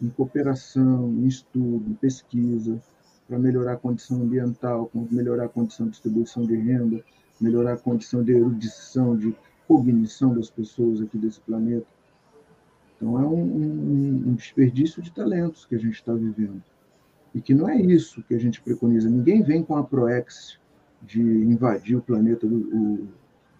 em 0.00 0.08
cooperação, 0.08 1.08
em 1.08 1.26
estudo, 1.26 1.90
em 1.90 1.94
pesquisa, 1.94 2.80
para 3.26 3.38
melhorar 3.38 3.74
a 3.74 3.76
condição 3.76 4.22
ambiental, 4.22 4.90
melhorar 4.94 5.46
a 5.46 5.48
condição 5.48 5.86
de 5.86 5.92
distribuição 5.92 6.44
de 6.44 6.56
renda, 6.56 7.02
melhorar 7.40 7.74
a 7.74 7.78
condição 7.78 8.22
de 8.22 8.32
erudição, 8.32 9.16
de 9.16 9.34
cognição 9.66 10.34
das 10.34 10.50
pessoas 10.50 11.00
aqui 11.00 11.16
desse 11.16 11.40
planeta. 11.40 11.86
Então, 12.96 13.18
é 13.18 13.26
um, 13.26 13.42
um, 13.42 14.24
um 14.28 14.34
desperdício 14.34 15.00
de 15.00 15.10
talentos 15.10 15.64
que 15.64 15.74
a 15.74 15.78
gente 15.78 15.94
está 15.94 16.12
vivendo. 16.12 16.62
E 17.34 17.40
que 17.40 17.54
não 17.54 17.68
é 17.68 17.80
isso 17.80 18.22
que 18.24 18.34
a 18.34 18.38
gente 18.38 18.60
preconiza. 18.60 19.08
Ninguém 19.08 19.42
vem 19.42 19.62
com 19.62 19.76
a 19.76 19.84
ProEx 19.84 20.58
de 21.02 21.20
invadir 21.20 21.96
o 21.96 22.02
planeta 22.02 22.46
do 22.46 22.56
o, 22.56 23.08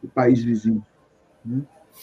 o 0.03 0.09
país 0.09 0.43
vizinho. 0.43 0.85
Né? 1.45 1.63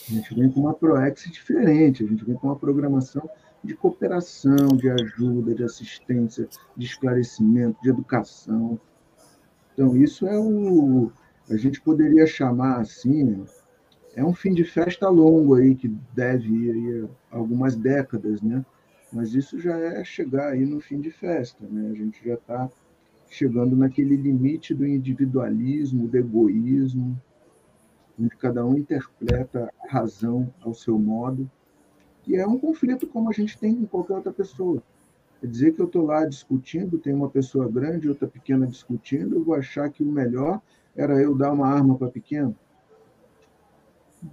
A 0.10 0.12
gente 0.14 0.36
vem 0.36 0.50
com 0.50 0.62
uma 0.62 0.74
ProEx 0.74 1.30
diferente, 1.32 2.04
a 2.04 2.08
gente 2.08 2.24
vem 2.24 2.36
com 2.36 2.48
uma 2.48 2.56
programação 2.56 3.30
de 3.64 3.76
cooperação, 3.76 4.68
de 4.76 4.90
ajuda, 4.90 5.54
de 5.54 5.64
assistência, 5.64 6.48
de 6.76 6.86
esclarecimento, 6.86 7.82
de 7.82 7.90
educação. 7.90 8.80
Então, 9.74 9.96
isso 9.98 10.28
é 10.28 10.40
o. 10.40 11.12
A 11.50 11.56
gente 11.56 11.82
poderia 11.82 12.26
chamar 12.26 12.82
assim, 12.82 13.46
é 14.16 14.24
um 14.24 14.34
fim 14.34 14.54
de 14.54 14.64
festa 14.64 15.08
longo 15.10 15.56
aí, 15.56 15.76
que 15.76 15.88
deve 16.14 16.48
ir 16.48 16.72
aí 16.72 17.10
algumas 17.32 17.76
décadas, 17.76 18.42
né? 18.42 18.66
Mas 19.12 19.34
isso 19.34 19.60
já 19.60 19.78
é 19.78 20.04
chegar 20.04 20.50
aí 20.50 20.66
no 20.66 20.80
fim 20.80 21.00
de 21.00 21.12
festa, 21.12 21.66
né? 21.66 21.90
A 21.90 21.94
gente 21.94 22.24
já 22.26 22.34
está 22.34 22.70
chegando 23.30 23.76
naquele 23.76 24.16
limite 24.16 24.74
do 24.74 24.86
individualismo, 24.86 26.08
do 26.08 26.18
egoísmo, 26.18 27.20
onde 28.20 28.36
cada 28.38 28.66
um 28.66 28.78
interpreta 28.78 29.72
a 29.84 29.92
razão 29.92 30.54
ao 30.62 30.74
seu 30.74 30.98
modo, 30.98 31.50
e 32.26 32.36
é 32.36 32.46
um 32.46 32.58
conflito 32.58 33.08
como 33.08 33.30
a 33.30 33.34
gente 33.34 33.58
tem 33.58 33.76
com 33.76 33.86
qualquer 33.86 34.16
outra 34.16 34.34
pessoa. 34.34 34.82
Quer 35.40 35.48
dizer 35.48 35.74
que 35.74 35.82
eu 35.82 35.86
estou 35.86 36.06
lá 36.06 36.26
discutindo, 36.26 36.98
tem 36.98 37.14
uma 37.14 37.30
pessoa 37.30 37.70
grande 37.70 38.08
e 38.08 38.10
outra 38.10 38.28
pequena 38.28 38.66
discutindo, 38.66 39.36
eu 39.36 39.44
vou 39.44 39.56
achar 39.56 39.90
que 39.90 40.04
o 40.04 40.12
melhor 40.12 40.62
era 40.96 41.22
eu 41.22 41.36
dar 41.36 41.54
uma 41.54 41.68
arma 41.68 41.96
para 41.96 42.10
pequeno? 42.10 42.56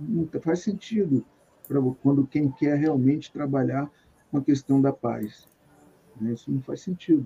Não 0.01 0.27
faz 0.41 0.61
sentido 0.61 1.25
para 1.69 1.81
quando 2.03 2.27
quem 2.27 2.51
quer 2.51 2.77
realmente 2.77 3.31
trabalhar 3.31 3.91
com 4.35 4.39
a 4.39 4.43
questão 4.43 4.83
da 4.83 4.93
paz. 4.93 5.47
Né? 6.21 6.33
Isso 6.33 6.51
não 6.51 6.61
faz 6.61 6.81
sentido. 6.81 7.25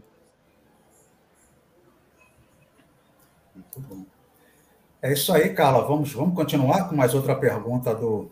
Muito 3.54 3.80
bom. 3.80 4.04
É 5.00 5.14
isso 5.14 5.32
aí, 5.32 5.54
Carla. 5.54 5.86
Vamos, 5.86 6.12
vamos 6.12 6.34
continuar 6.34 6.86
com 6.86 6.94
mais 6.94 7.14
outra 7.14 7.34
pergunta 7.34 7.94
do, 7.94 8.30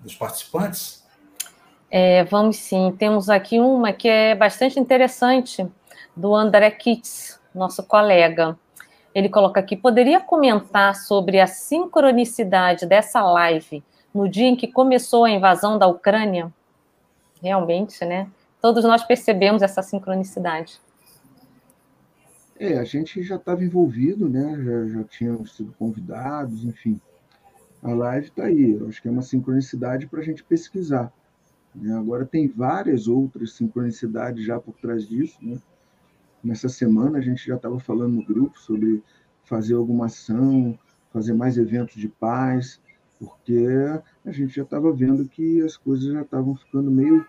dos 0.00 0.14
participantes? 0.14 1.06
É, 1.90 2.22
vamos 2.24 2.58
sim. 2.58 2.94
Temos 2.98 3.30
aqui 3.30 3.58
uma 3.58 3.94
que 3.94 4.08
é 4.08 4.34
bastante 4.34 4.78
interessante, 4.78 5.66
do 6.14 6.34
André 6.34 6.70
Kitts, 6.72 7.40
nosso 7.54 7.82
colega. 7.82 8.58
Ele 9.14 9.30
coloca 9.30 9.58
aqui: 9.58 9.74
poderia 9.74 10.20
comentar 10.20 10.94
sobre 10.96 11.40
a 11.40 11.46
sincronicidade 11.46 12.84
dessa 12.84 13.22
live 13.22 13.82
no 14.12 14.28
dia 14.28 14.48
em 14.48 14.56
que 14.56 14.66
começou 14.66 15.24
a 15.24 15.30
invasão 15.30 15.78
da 15.78 15.86
Ucrânia? 15.86 16.52
Realmente, 17.42 18.04
né? 18.04 18.30
Todos 18.60 18.84
nós 18.84 19.04
percebemos 19.04 19.62
essa 19.62 19.82
sincronicidade. 19.82 20.80
É, 22.58 22.78
a 22.78 22.84
gente 22.84 23.22
já 23.22 23.36
estava 23.36 23.62
envolvido, 23.62 24.28
né? 24.28 24.56
Já, 24.64 24.86
já 24.98 25.04
tínhamos 25.04 25.54
sido 25.54 25.72
convidados, 25.78 26.64
enfim. 26.64 27.00
A 27.82 27.92
live 27.92 28.26
está 28.26 28.44
aí. 28.44 28.72
Eu 28.72 28.88
acho 28.88 29.00
que 29.00 29.06
é 29.06 29.10
uma 29.10 29.22
sincronicidade 29.22 30.08
para 30.08 30.20
a 30.20 30.24
gente 30.24 30.42
pesquisar. 30.42 31.12
Né? 31.74 31.96
Agora 31.96 32.26
tem 32.26 32.48
várias 32.48 33.06
outras 33.06 33.52
sincronicidades 33.52 34.44
já 34.44 34.58
por 34.58 34.74
trás 34.74 35.06
disso, 35.06 35.38
né? 35.40 35.58
Nessa 36.42 36.68
semana 36.68 37.18
a 37.18 37.20
gente 37.20 37.46
já 37.46 37.56
estava 37.56 37.78
falando 37.78 38.14
no 38.14 38.24
grupo 38.24 38.58
sobre 38.58 39.02
fazer 39.44 39.74
alguma 39.74 40.06
ação, 40.06 40.78
fazer 41.12 41.34
mais 41.34 41.58
eventos 41.58 41.96
de 41.96 42.08
paz, 42.08 42.80
porque 43.18 43.66
a 44.24 44.30
gente 44.30 44.54
já 44.54 44.62
estava 44.62 44.92
vendo 44.92 45.28
que 45.28 45.60
as 45.62 45.76
coisas 45.76 46.12
já 46.12 46.22
estavam 46.22 46.54
ficando 46.54 46.90
meio, 46.90 47.24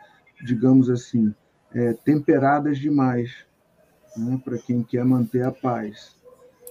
digamos 0.45 0.89
assim, 0.89 1.33
é, 1.73 1.93
temperadas 1.93 2.77
demais 2.77 3.45
né, 4.15 4.39
para 4.43 4.57
quem 4.57 4.83
quer 4.83 5.03
manter 5.03 5.43
a 5.43 5.51
paz. 5.51 6.15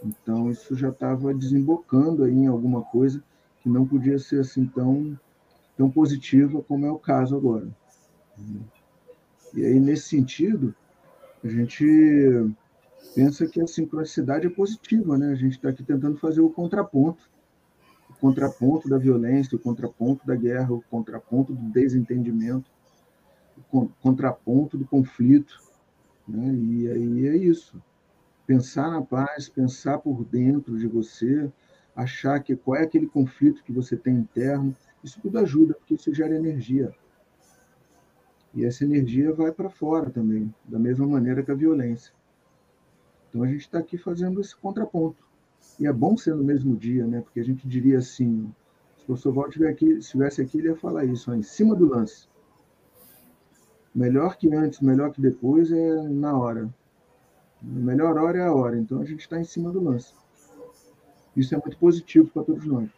Então 0.04 0.50
isso 0.50 0.76
já 0.76 0.90
estava 0.90 1.34
desembocando 1.34 2.24
aí 2.24 2.32
em 2.32 2.46
alguma 2.46 2.82
coisa 2.82 3.22
que 3.60 3.68
não 3.68 3.86
podia 3.86 4.18
ser 4.18 4.40
assim 4.40 4.66
tão 4.66 5.18
tão 5.76 5.90
positiva 5.90 6.62
como 6.62 6.86
é 6.86 6.90
o 6.90 6.98
caso 6.98 7.36
agora. 7.36 7.68
E 9.54 9.64
aí 9.64 9.80
nesse 9.80 10.08
sentido 10.08 10.74
a 11.42 11.48
gente 11.48 11.84
pensa 13.14 13.46
que 13.46 13.60
a 13.60 13.66
sincronicidade 13.66 14.46
é 14.46 14.50
positiva, 14.50 15.16
né? 15.16 15.32
A 15.32 15.36
gente 15.36 15.52
está 15.52 15.68
aqui 15.70 15.82
tentando 15.82 16.18
fazer 16.18 16.40
o 16.40 16.50
contraponto, 16.50 17.28
contraponto 18.20 18.88
da 18.88 18.98
violência, 18.98 19.56
o 19.56 19.58
contraponto 19.58 20.26
da 20.26 20.34
guerra, 20.34 20.72
o 20.72 20.82
contraponto 20.82 21.52
do 21.54 21.70
desentendimento, 21.70 22.70
o 23.72 23.88
contraponto 24.00 24.76
do 24.76 24.86
conflito, 24.86 25.60
né? 26.26 26.54
E 26.54 26.90
aí 26.90 27.26
é 27.26 27.36
isso. 27.36 27.80
Pensar 28.46 28.90
na 28.90 29.02
paz, 29.02 29.48
pensar 29.48 29.98
por 29.98 30.24
dentro 30.24 30.78
de 30.78 30.86
você, 30.86 31.50
achar 31.94 32.40
que 32.40 32.54
qual 32.54 32.76
é 32.76 32.84
aquele 32.84 33.06
conflito 33.06 33.62
que 33.64 33.72
você 33.72 33.96
tem 33.96 34.14
interno, 34.14 34.74
isso 35.02 35.20
tudo 35.20 35.38
ajuda, 35.38 35.74
porque 35.74 35.94
isso 35.94 36.14
gera 36.14 36.34
energia. 36.34 36.94
E 38.54 38.64
essa 38.64 38.84
energia 38.84 39.32
vai 39.32 39.52
para 39.52 39.68
fora 39.68 40.10
também, 40.10 40.52
da 40.64 40.78
mesma 40.78 41.06
maneira 41.06 41.42
que 41.42 41.50
a 41.50 41.54
violência. 41.54 42.12
Então 43.28 43.42
a 43.42 43.46
gente 43.46 43.60
está 43.60 43.78
aqui 43.78 43.98
fazendo 43.98 44.40
esse 44.40 44.56
contraponto. 44.56 45.27
E 45.78 45.86
é 45.86 45.92
bom 45.92 46.16
ser 46.16 46.34
no 46.34 46.42
mesmo 46.42 46.76
dia, 46.76 47.06
né? 47.06 47.20
Porque 47.20 47.40
a 47.40 47.44
gente 47.44 47.66
diria 47.68 47.98
assim, 47.98 48.52
se 48.96 49.02
o 49.04 49.06
professor 49.06 49.32
Walt 49.32 49.56
estivesse 49.80 50.42
aqui, 50.42 50.58
ele 50.58 50.68
ia 50.68 50.76
falar 50.76 51.04
isso, 51.04 51.30
ó, 51.30 51.34
em 51.34 51.42
cima 51.42 51.74
do 51.74 51.86
lance. 51.86 52.28
Melhor 53.94 54.36
que 54.36 54.52
antes, 54.54 54.80
melhor 54.80 55.12
que 55.12 55.20
depois 55.20 55.70
é 55.72 56.02
na 56.08 56.36
hora. 56.36 56.68
A 57.62 57.66
melhor 57.66 58.16
hora 58.16 58.38
é 58.38 58.42
a 58.42 58.52
hora. 58.52 58.78
Então 58.78 59.00
a 59.00 59.04
gente 59.04 59.20
está 59.20 59.40
em 59.40 59.44
cima 59.44 59.70
do 59.70 59.82
lance. 59.82 60.12
Isso 61.36 61.54
é 61.54 61.58
muito 61.58 61.78
positivo 61.78 62.28
para 62.28 62.42
todos 62.42 62.66
nós. 62.66 62.88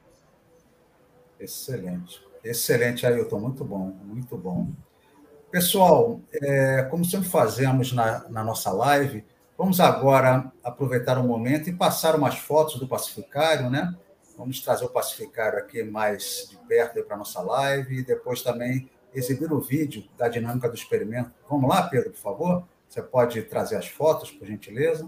Excelente. 1.38 2.22
Excelente, 2.42 3.06
Ailton. 3.06 3.38
Muito 3.40 3.64
bom, 3.64 3.94
muito 4.04 4.36
bom. 4.36 4.68
Pessoal, 5.50 6.20
é, 6.32 6.84
como 6.84 7.04
sempre 7.04 7.28
fazemos 7.28 7.92
na, 7.92 8.28
na 8.28 8.44
nossa 8.44 8.70
live, 8.70 9.24
vamos 9.61 9.78
agora 9.78 10.50
aproveitar 10.64 11.18
o 11.18 11.20
um 11.20 11.26
momento 11.26 11.68
e 11.68 11.72
passar 11.74 12.16
umas 12.16 12.38
fotos 12.38 12.80
do 12.80 12.88
pacificário, 12.88 13.68
né? 13.68 13.94
Vamos 14.34 14.58
trazer 14.62 14.86
o 14.86 14.88
pacificário 14.88 15.58
aqui 15.58 15.82
mais 15.82 16.46
de 16.48 16.56
perto 16.66 17.04
para 17.04 17.14
a 17.14 17.18
nossa 17.18 17.42
live 17.42 17.98
e 17.98 18.02
depois 18.02 18.40
também 18.40 18.88
exibir 19.12 19.52
o 19.52 19.61
vídeo 19.61 20.08
da 20.16 20.28
dinâmica 20.28 20.66
do 20.66 20.74
experimento. 20.74 21.30
Vamos 21.46 21.68
lá, 21.68 21.82
Pedro, 21.82 22.11
por 22.11 22.16
favor? 22.16 22.68
Você 22.88 23.02
pode 23.02 23.42
trazer 23.42 23.76
as 23.76 23.86
fotos, 23.86 24.30
por 24.30 24.48
gentileza? 24.48 25.06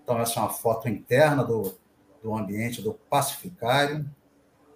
Então, 0.00 0.16
essa 0.20 0.38
é 0.38 0.42
uma 0.44 0.50
foto 0.50 0.88
interna 0.88 1.42
do, 1.42 1.76
do 2.22 2.36
ambiente 2.36 2.80
do 2.80 2.94
pacificário, 2.94 4.08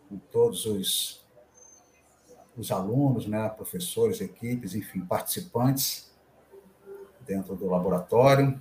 com 0.08 0.18
todos 0.18 0.66
os, 0.66 1.24
os 2.56 2.72
alunos, 2.72 3.28
né, 3.28 3.48
professores, 3.50 4.20
equipes, 4.20 4.74
enfim, 4.74 4.98
participantes 5.02 6.12
dentro 7.24 7.54
do 7.54 7.68
laboratório. 7.68 8.60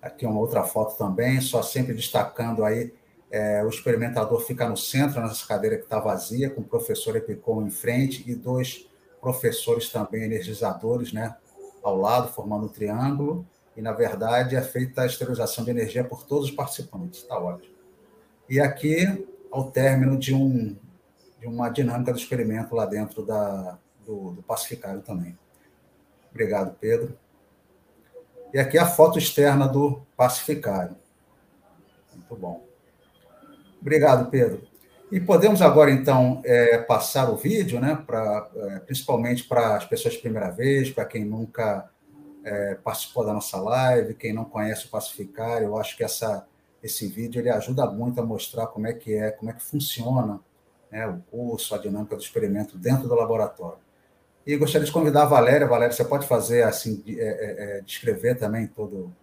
Aqui 0.00 0.24
uma 0.26 0.38
outra 0.38 0.62
foto 0.64 0.96
também, 0.96 1.40
só 1.40 1.62
sempre 1.62 1.92
destacando 1.92 2.64
aí 2.64 2.92
é, 3.30 3.62
o 3.62 3.68
experimentador 3.68 4.40
fica 4.40 4.68
no 4.68 4.76
centro, 4.76 5.20
nessa 5.20 5.46
cadeira 5.46 5.76
que 5.76 5.84
está 5.84 5.98
vazia, 6.00 6.48
com 6.50 6.60
o 6.60 6.64
professor 6.64 7.14
Epicom 7.16 7.62
em 7.62 7.70
frente 7.70 8.28
e 8.28 8.34
dois 8.34 8.88
professores 9.20 9.90
também 9.90 10.22
energizadores, 10.22 11.12
né, 11.12 11.36
ao 11.82 11.96
lado, 11.96 12.32
formando 12.32 12.66
um 12.66 12.68
triângulo. 12.68 13.46
E, 13.76 13.82
na 13.82 13.92
verdade, 13.92 14.56
é 14.56 14.62
feita 14.62 15.02
a 15.02 15.06
esterilização 15.06 15.64
de 15.64 15.70
energia 15.70 16.02
por 16.02 16.24
todos 16.24 16.48
os 16.48 16.50
participantes. 16.50 17.20
Está 17.20 17.38
ótimo. 17.38 17.74
E 18.48 18.58
aqui, 18.58 19.26
ao 19.52 19.70
término 19.70 20.18
de, 20.18 20.34
um, 20.34 20.76
de 21.38 21.46
uma 21.46 21.68
dinâmica 21.68 22.12
do 22.12 22.18
experimento 22.18 22.74
lá 22.74 22.86
dentro 22.86 23.24
da, 23.24 23.78
do, 24.04 24.32
do 24.32 24.42
pacificário 24.42 25.00
também. 25.02 25.38
Obrigado, 26.30 26.76
Pedro. 26.80 27.16
E 28.52 28.58
aqui 28.58 28.78
a 28.78 28.86
foto 28.86 29.18
externa 29.18 29.68
do 29.68 30.02
pacificário. 30.16 30.96
Muito 32.14 32.36
bom. 32.36 32.66
Obrigado, 33.80 34.30
Pedro. 34.30 34.66
E 35.10 35.20
podemos 35.20 35.62
agora, 35.62 35.90
então, 35.90 36.42
é, 36.44 36.78
passar 36.78 37.30
o 37.30 37.36
vídeo, 37.36 37.80
né, 37.80 38.02
pra, 38.06 38.50
é, 38.54 38.78
principalmente 38.80 39.44
para 39.44 39.76
as 39.76 39.86
pessoas 39.86 40.14
de 40.14 40.20
primeira 40.20 40.50
vez, 40.50 40.90
para 40.90 41.06
quem 41.06 41.24
nunca 41.24 41.88
é, 42.44 42.74
participou 42.74 43.24
da 43.24 43.32
nossa 43.32 43.58
live, 43.58 44.14
quem 44.14 44.34
não 44.34 44.44
conhece 44.44 44.86
o 44.86 44.90
Pacificário, 44.90 45.68
eu 45.68 45.78
acho 45.78 45.96
que 45.96 46.04
essa, 46.04 46.46
esse 46.82 47.06
vídeo 47.06 47.40
ele 47.40 47.48
ajuda 47.48 47.86
muito 47.86 48.20
a 48.20 48.24
mostrar 48.24 48.66
como 48.66 48.86
é 48.86 48.92
que 48.92 49.14
é, 49.14 49.30
como 49.30 49.50
é 49.50 49.54
que 49.54 49.62
funciona 49.62 50.40
né, 50.90 51.06
o 51.06 51.22
curso, 51.30 51.74
a 51.74 51.78
dinâmica 51.78 52.14
do 52.14 52.22
experimento 52.22 52.76
dentro 52.76 53.08
do 53.08 53.14
laboratório. 53.14 53.87
E 54.48 54.56
gostaria 54.56 54.86
de 54.86 54.90
convidar 54.90 55.24
a 55.24 55.26
Valéria. 55.26 55.66
Valéria, 55.66 55.94
você 55.94 56.02
pode 56.02 56.26
fazer 56.26 56.62
assim, 56.62 57.04
é, 57.06 57.12
é, 57.12 57.78
é, 57.78 57.80
descrever 57.82 58.34
também 58.34 58.66
todo 58.66 59.14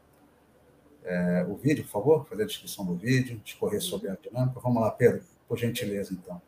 é, 1.04 1.44
o 1.50 1.56
vídeo, 1.56 1.84
por 1.84 1.90
favor? 1.90 2.28
Fazer 2.28 2.44
a 2.44 2.46
descrição 2.46 2.86
do 2.86 2.94
vídeo, 2.94 3.42
discorrer 3.44 3.82
sobre 3.82 4.08
a 4.08 4.16
dinâmica. 4.22 4.60
Vamos 4.60 4.84
lá, 4.84 4.92
Pedro, 4.92 5.24
por 5.48 5.58
gentileza, 5.58 6.14
então. 6.14 6.40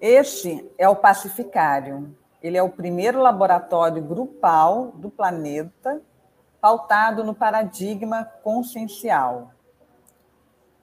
Este 0.00 0.66
é 0.78 0.88
o 0.88 0.96
Pacificário. 0.96 2.16
Ele 2.42 2.56
é 2.56 2.62
o 2.62 2.70
primeiro 2.70 3.20
laboratório 3.20 4.02
grupal 4.02 4.92
do 4.92 5.10
planeta 5.10 6.00
pautado 6.60 7.22
no 7.24 7.34
paradigma 7.34 8.24
consciencial. 8.42 9.52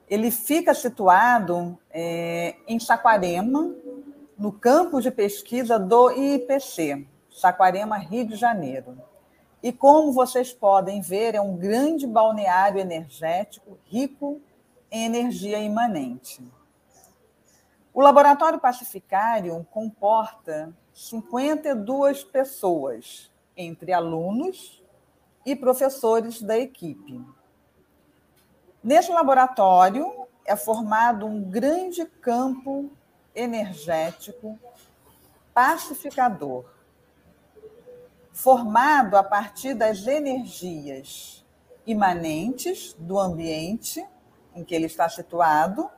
Ele 0.08 0.30
fica 0.30 0.72
situado 0.72 1.78
é, 1.90 2.56
em 2.66 2.78
Saquarema, 2.78 3.74
no 4.38 4.52
campo 4.52 5.00
de 5.00 5.10
pesquisa 5.10 5.78
do 5.78 6.10
IPC, 6.10 7.06
Saquarema, 7.30 7.96
Rio 7.96 8.26
de 8.26 8.36
Janeiro. 8.36 8.96
E 9.62 9.72
como 9.72 10.12
vocês 10.12 10.52
podem 10.52 11.00
ver, 11.00 11.34
é 11.34 11.40
um 11.40 11.56
grande 11.56 12.06
balneário 12.06 12.78
energético 12.78 13.78
rico 13.84 14.40
em 14.90 15.06
energia 15.06 15.58
imanente. 15.58 16.40
O 17.92 18.00
Laboratório 18.00 18.60
Pacificário 18.60 19.66
comporta 19.70 20.72
52 20.92 22.22
pessoas, 22.24 23.30
entre 23.56 23.92
alunos 23.92 24.84
e 25.46 25.54
professores 25.54 26.42
da 26.42 26.58
equipe. 26.58 27.24
Neste 28.82 29.12
laboratório 29.12 30.26
é 30.44 30.56
formado 30.56 31.24
um 31.24 31.40
grande 31.40 32.04
campo 32.04 32.90
energético 33.32 34.58
pacificador, 35.54 36.64
formado 38.32 39.16
a 39.16 39.22
partir 39.22 39.72
das 39.74 40.06
energias 40.06 41.44
imanentes 41.86 42.94
do 42.98 43.18
ambiente 43.18 44.04
em 44.54 44.64
que 44.64 44.74
ele 44.74 44.86
está 44.86 45.08
situado 45.08 45.88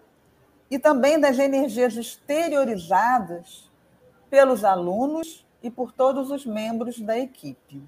e 0.70 0.78
também 0.78 1.18
das 1.18 1.38
energias 1.38 1.96
exteriorizadas 1.96 3.70
pelos 4.28 4.62
alunos 4.62 5.46
e 5.62 5.70
por 5.70 5.90
todos 5.92 6.30
os 6.30 6.44
membros 6.44 7.00
da 7.00 7.18
equipe. 7.18 7.82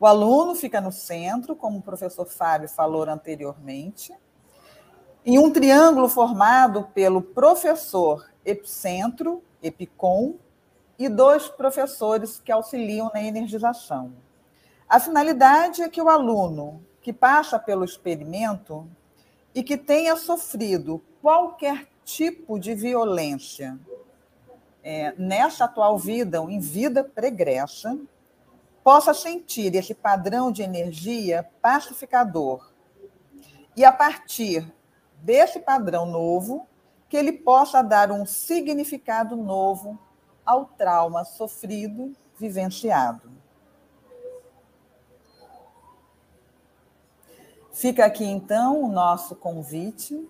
O 0.00 0.06
aluno 0.06 0.54
fica 0.54 0.80
no 0.80 0.92
centro, 0.92 1.56
como 1.56 1.78
o 1.78 1.82
professor 1.82 2.26
Fábio 2.26 2.68
falou 2.68 3.02
anteriormente, 3.02 4.14
em 5.26 5.38
um 5.38 5.50
triângulo 5.50 6.08
formado 6.08 6.84
pelo 6.94 7.20
professor 7.20 8.30
epicentro, 8.44 9.42
epicom, 9.62 10.36
e 10.98 11.08
dois 11.08 11.48
professores 11.48 12.40
que 12.44 12.50
auxiliam 12.50 13.10
na 13.14 13.22
energização. 13.22 14.12
A 14.88 14.98
finalidade 14.98 15.82
é 15.82 15.88
que 15.88 16.02
o 16.02 16.08
aluno 16.08 16.82
que 17.00 17.12
passa 17.12 17.58
pelo 17.58 17.84
experimento 17.84 18.88
e 19.54 19.62
que 19.62 19.76
tenha 19.76 20.16
sofrido 20.16 21.00
qualquer 21.22 21.86
tipo 22.04 22.58
de 22.58 22.74
violência 22.74 23.78
é, 24.82 25.14
nessa 25.16 25.66
atual 25.66 25.98
vida 25.98 26.40
ou 26.40 26.50
em 26.50 26.58
vida 26.58 27.04
pregressa, 27.04 27.96
possa 28.82 29.12
sentir 29.12 29.74
esse 29.74 29.94
padrão 29.94 30.50
de 30.50 30.62
energia 30.62 31.48
pacificador. 31.60 32.72
E 33.76 33.84
a 33.84 33.92
partir 33.92 34.72
desse 35.22 35.60
padrão 35.60 36.06
novo, 36.06 36.66
que 37.08 37.16
ele 37.16 37.32
possa 37.32 37.82
dar 37.82 38.10
um 38.10 38.26
significado 38.26 39.36
novo 39.36 39.98
ao 40.44 40.66
trauma 40.66 41.24
sofrido, 41.24 42.14
vivenciado. 42.36 43.30
Fica 47.72 48.04
aqui 48.04 48.24
então 48.24 48.82
o 48.82 48.88
nosso 48.88 49.36
convite 49.36 50.28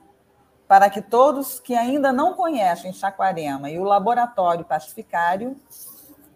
para 0.69 0.91
que 0.91 1.01
todos 1.01 1.59
que 1.59 1.75
ainda 1.75 2.13
não 2.13 2.35
conhecem 2.35 2.93
Chaquarema 2.93 3.71
e 3.71 3.79
o 3.79 3.85
Laboratório 3.85 4.67
Pacificário 4.67 5.57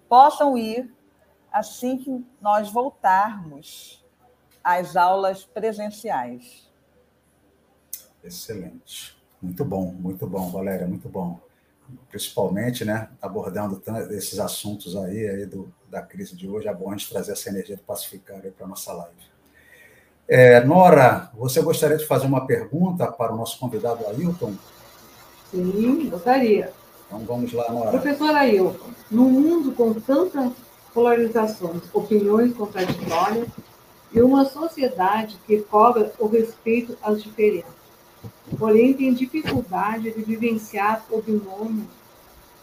possam 0.09 0.57
ir 0.57 0.91
assim 1.53 1.99
que 1.99 2.25
nós 2.41 2.71
voltarmos 2.71 4.05
às 4.63 4.97
aulas 4.97 5.45
presenciais. 5.45 6.71
Excelente. 8.23 9.17
Muito 9.41 9.65
bom, 9.65 9.87
muito 9.93 10.27
bom, 10.27 10.51
Valéria, 10.51 10.87
muito 10.87 11.09
bom. 11.09 11.41
Principalmente, 12.09 12.85
né, 12.85 13.09
abordando 13.21 13.83
esses 14.11 14.39
assuntos 14.39 14.97
aí, 14.97 15.29
aí 15.29 15.47
do, 15.47 15.73
da 15.91 16.01
crise 16.01 16.37
de 16.37 16.49
hoje, 16.49 16.69
é 16.69 16.75
bom 16.75 16.91
a 16.91 16.97
gente 16.97 17.11
trazer 17.11 17.33
essa 17.33 17.49
energia 17.49 17.77
do 17.77 17.83
pacificário 17.83 18.53
para 18.53 18.67
a 18.67 18.69
nossa 18.69 18.93
live. 18.93 19.33
É, 20.29 20.65
Nora, 20.65 21.31
você 21.35 21.61
gostaria 21.61 21.97
de 21.97 22.07
fazer 22.07 22.27
uma 22.27 22.47
pergunta 22.47 23.11
para 23.11 23.35
o 23.35 23.37
nosso 23.37 23.59
convidado 23.59 24.07
Ailton? 24.07 24.55
Sim, 25.51 26.09
gostaria. 26.09 26.73
Então 27.07 27.19
vamos 27.27 27.53
lá, 27.53 27.71
Nora. 27.71 27.91
Professor 27.91 28.35
Ailton, 28.35 28.91
num 29.11 29.29
mundo 29.29 29.73
com 29.73 29.93
tantas 29.93 30.53
polarizações, 30.93 31.83
opiniões 31.93 32.55
contraditórias 32.55 33.49
e 34.13 34.21
uma 34.21 34.45
sociedade 34.45 35.39
que 35.47 35.59
cobra 35.63 36.13
o 36.19 36.27
respeito 36.27 36.97
às 37.03 37.23
diferenças, 37.23 37.73
porém 38.59 38.93
tem 38.93 39.15
dificuldade 39.15 40.11
de 40.11 40.23
vivenciar 40.23 41.05
o 41.11 41.23
binômio 41.23 41.87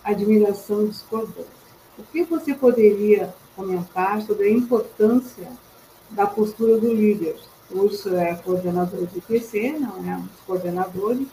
admiração 0.03 0.87
discordância. 0.87 1.59
O 1.97 2.03
que 2.03 2.23
você 2.23 2.53
poderia 2.53 3.33
comentar 3.55 4.21
sobre 4.21 4.47
a 4.47 4.51
importância 4.51 5.51
da 6.09 6.25
postura 6.25 6.77
do 6.77 6.93
líder, 6.93 7.35
o 7.71 7.89
é 8.15 8.33
coordenador 8.35 9.05
do 9.05 9.17
IPC, 9.17 9.73
não 9.79 9.97
é? 10.09 10.15
Um 10.15 10.21
dos 10.21 10.39
coordenadores, 10.45 11.27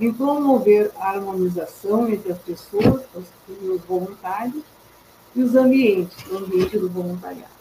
em 0.00 0.12
promover 0.12 0.90
a 0.96 1.10
harmonização 1.10 2.08
entre 2.08 2.32
as 2.32 2.38
pessoas, 2.38 3.02
os 3.14 3.80
voluntários, 3.86 4.62
e 5.34 5.42
os 5.42 5.54
ambientes, 5.54 6.30
o 6.30 6.38
ambiente 6.38 6.78
do 6.78 6.88
voluntariado. 6.88 7.52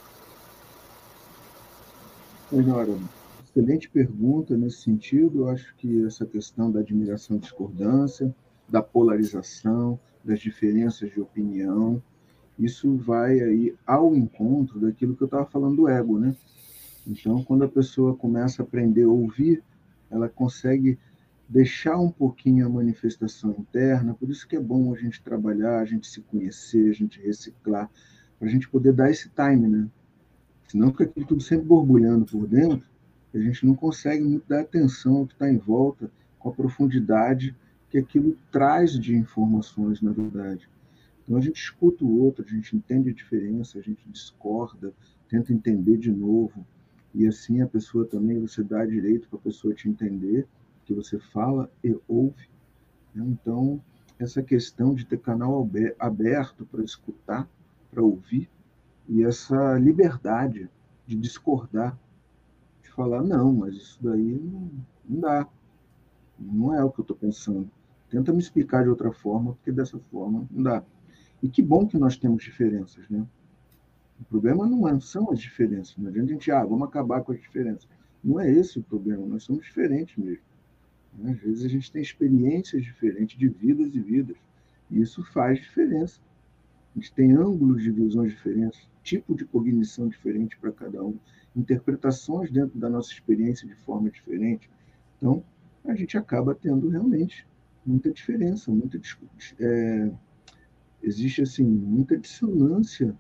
Senhora, 2.49 2.97
excelente 3.43 3.89
pergunta 3.89 4.55
nesse 4.55 4.81
sentido. 4.83 5.41
Eu 5.41 5.49
acho 5.49 5.75
que 5.75 6.05
essa 6.05 6.25
questão 6.25 6.71
da 6.71 6.81
admiração 6.81 7.37
e 7.37 7.39
discordância, 7.39 8.33
da 8.69 8.81
polarização, 8.81 9.99
das 10.23 10.39
diferenças 10.39 11.11
de 11.11 11.19
opinião, 11.19 12.01
isso 12.57 12.95
vai 12.95 13.39
aí 13.39 13.75
ao 13.85 14.15
encontro 14.15 14.79
daquilo 14.79 15.15
que 15.15 15.23
eu 15.23 15.25
estava 15.25 15.45
falando 15.45 15.77
do 15.77 15.87
ego, 15.87 16.19
né? 16.19 16.35
Então, 17.05 17.43
quando 17.43 17.63
a 17.63 17.67
pessoa 17.67 18.15
começa 18.15 18.61
a 18.61 18.65
aprender 18.65 19.03
a 19.03 19.09
ouvir, 19.09 19.63
ela 20.09 20.29
consegue 20.29 20.97
deixar 21.47 21.97
um 21.99 22.09
pouquinho 22.09 22.65
a 22.65 22.69
manifestação 22.69 23.55
interna, 23.59 24.13
por 24.13 24.29
isso 24.29 24.47
que 24.47 24.55
é 24.55 24.59
bom 24.59 24.93
a 24.93 24.97
gente 24.97 25.21
trabalhar, 25.21 25.79
a 25.79 25.85
gente 25.85 26.07
se 26.07 26.21
conhecer, 26.21 26.89
a 26.89 26.93
gente 26.93 27.21
reciclar, 27.21 27.89
para 28.39 28.47
a 28.47 28.51
gente 28.51 28.69
poder 28.69 28.93
dar 28.93 29.09
esse 29.09 29.29
time, 29.29 29.67
né? 29.67 29.87
Senão 30.67 30.89
fica 30.91 31.03
aquilo 31.03 31.25
tudo 31.25 31.41
sempre 31.41 31.65
borbulhando 31.65 32.25
por 32.25 32.47
dentro, 32.47 32.87
a 33.33 33.39
gente 33.39 33.65
não 33.65 33.75
consegue 33.75 34.23
muito 34.23 34.47
dar 34.47 34.61
atenção 34.61 35.17
ao 35.17 35.27
que 35.27 35.33
está 35.33 35.49
em 35.49 35.57
volta, 35.57 36.11
com 36.39 36.49
a 36.49 36.53
profundidade 36.53 37.55
que 37.89 37.97
aquilo 37.97 38.37
traz 38.51 38.99
de 38.99 39.15
informações, 39.15 40.01
na 40.01 40.11
verdade. 40.11 40.69
Então 41.23 41.37
a 41.37 41.41
gente 41.41 41.57
escuta 41.61 42.03
o 42.03 42.21
outro, 42.21 42.43
a 42.45 42.49
gente 42.49 42.75
entende 42.75 43.09
a 43.09 43.13
diferença, 43.13 43.79
a 43.79 43.81
gente 43.81 44.07
discorda, 44.09 44.93
tenta 45.29 45.53
entender 45.53 45.97
de 45.97 46.11
novo, 46.11 46.65
e 47.13 47.27
assim 47.27 47.61
a 47.61 47.67
pessoa 47.67 48.05
também, 48.05 48.39
você 48.39 48.63
dá 48.63 48.85
direito 48.85 49.27
para 49.29 49.39
a 49.39 49.41
pessoa 49.41 49.73
te 49.73 49.87
entender, 49.87 50.47
que 50.83 50.93
você 50.93 51.19
fala 51.19 51.71
e 51.83 51.95
ouve. 52.07 52.49
Né? 53.13 53.25
Então, 53.27 53.81
essa 54.19 54.41
questão 54.41 54.93
de 54.93 55.05
ter 55.05 55.19
canal 55.19 55.69
aberto 55.99 56.65
para 56.65 56.83
escutar, 56.83 57.47
para 57.91 58.01
ouvir, 58.01 58.49
e 59.07 59.23
essa 59.23 59.77
liberdade 59.77 60.69
de 61.05 61.15
discordar, 61.15 61.97
de 62.81 62.89
falar, 62.91 63.21
não, 63.21 63.53
mas 63.53 63.75
isso 63.75 63.99
daí 64.01 64.39
não, 64.39 64.71
não 65.07 65.19
dá, 65.19 65.47
não 66.39 66.73
é 66.73 66.83
o 66.83 66.89
que 66.89 66.99
eu 66.99 67.03
estou 67.03 67.17
pensando. 67.17 67.69
Tenta 68.09 68.31
me 68.31 68.39
explicar 68.39 68.83
de 68.83 68.89
outra 68.89 69.11
forma, 69.11 69.53
porque 69.53 69.71
dessa 69.71 69.99
forma 69.99 70.47
não 70.51 70.63
dá. 70.63 70.83
E 71.41 71.49
que 71.49 71.61
bom 71.61 71.85
que 71.85 71.97
nós 71.97 72.15
temos 72.15 72.43
diferenças, 72.43 73.09
né? 73.09 73.25
O 74.19 74.23
problema 74.25 74.65
não 74.65 74.87
é, 74.87 74.97
são 74.99 75.31
as 75.31 75.39
diferenças. 75.39 75.97
Não 75.97 76.07
adianta 76.07 76.29
a 76.29 76.33
gente, 76.33 76.51
ah, 76.51 76.63
vamos 76.63 76.87
acabar 76.87 77.21
com 77.23 77.33
as 77.33 77.41
diferenças. 77.41 77.89
Não 78.23 78.39
é 78.39 78.49
esse 78.49 78.79
o 78.79 78.83
problema, 78.83 79.25
nós 79.25 79.43
somos 79.43 79.65
diferentes 79.65 80.15
mesmo. 80.15 80.43
Às 81.25 81.37
vezes 81.39 81.65
a 81.65 81.67
gente 81.67 81.91
tem 81.91 82.01
experiências 82.01 82.83
diferentes 82.83 83.37
de 83.37 83.47
vidas 83.47 83.93
e 83.93 83.99
vidas. 83.99 84.37
E 84.89 85.01
isso 85.01 85.23
faz 85.31 85.59
diferença. 85.59 86.19
A 86.95 86.99
gente 86.99 87.13
tem 87.13 87.33
ângulos 87.33 87.81
de 87.81 87.91
visões 87.91 88.31
diferentes, 88.31 88.87
tipo 89.03 89.35
de 89.35 89.45
cognição 89.45 90.07
diferente 90.07 90.57
para 90.57 90.71
cada 90.71 91.03
um, 91.03 91.17
interpretações 91.55 92.51
dentro 92.51 92.77
da 92.79 92.89
nossa 92.89 93.11
experiência 93.11 93.67
de 93.67 93.75
forma 93.75 94.09
diferente. 94.09 94.69
Então, 95.17 95.43
a 95.85 95.95
gente 95.95 96.17
acaba 96.17 96.55
tendo 96.55 96.89
realmente 96.89 97.45
muita 97.85 98.11
diferença, 98.11 98.71
muita 98.71 98.99
é, 99.59 100.11
existe 101.01 101.41
assim 101.41 101.65
muita 101.65 102.17
dissonância, 102.17 103.15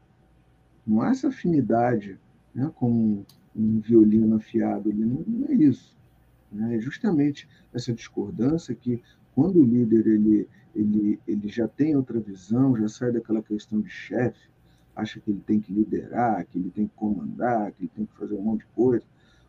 não 0.85 1.01
há 1.01 1.09
essa 1.09 1.27
afinidade, 1.29 2.17
né, 2.53 2.71
como 2.75 3.25
um 3.55 3.79
violino 3.79 4.35
afiado 4.35 4.93
não 4.93 5.47
é 5.47 5.53
isso. 5.53 5.97
Né? 6.53 6.77
É 6.77 6.79
justamente 6.79 7.47
essa 7.73 7.91
discordância 7.91 8.75
que 8.75 9.01
quando 9.33 9.59
o 9.59 9.63
líder 9.63 10.05
ele, 10.05 10.47
ele, 10.75 11.19
ele 11.27 11.47
já 11.47 11.67
tem 11.67 11.95
outra 11.95 12.19
visão, 12.19 12.77
já 12.77 12.87
sai 12.87 13.11
daquela 13.11 13.41
questão 13.41 13.81
de 13.81 13.89
chefe, 13.89 14.49
acha 14.95 15.19
que 15.19 15.31
ele 15.31 15.41
tem 15.45 15.59
que 15.59 15.73
liderar, 15.73 16.45
que 16.45 16.57
ele 16.57 16.69
tem 16.69 16.87
que 16.87 16.93
comandar, 16.95 17.71
que 17.71 17.83
ele 17.83 17.91
tem 17.95 18.05
que 18.05 18.15
fazer 18.15 18.35
um 18.35 18.43
monte 18.43 18.59
de 18.59 18.67
coisa, 18.67 19.03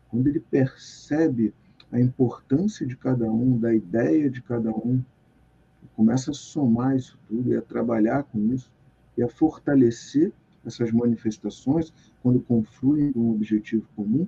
quando 0.09 0.27
ele 0.27 0.39
percebe 0.39 1.53
a 1.91 1.99
importância 1.99 2.85
de 2.85 2.97
cada 2.97 3.31
um, 3.31 3.59
da 3.59 3.73
ideia 3.73 4.29
de 4.29 4.41
cada 4.41 4.71
um, 4.71 5.03
começa 5.95 6.31
a 6.31 6.33
somar 6.33 6.95
isso 6.95 7.17
tudo 7.27 7.53
e 7.53 7.55
a 7.55 7.61
trabalhar 7.61 8.23
com 8.23 8.39
isso 8.53 8.71
e 9.15 9.23
a 9.23 9.29
fortalecer 9.29 10.33
essas 10.65 10.91
manifestações 10.91 11.93
quando 12.23 12.39
confluem 12.39 13.13
com 13.13 13.19
um 13.19 13.31
objetivo 13.31 13.87
comum, 13.95 14.27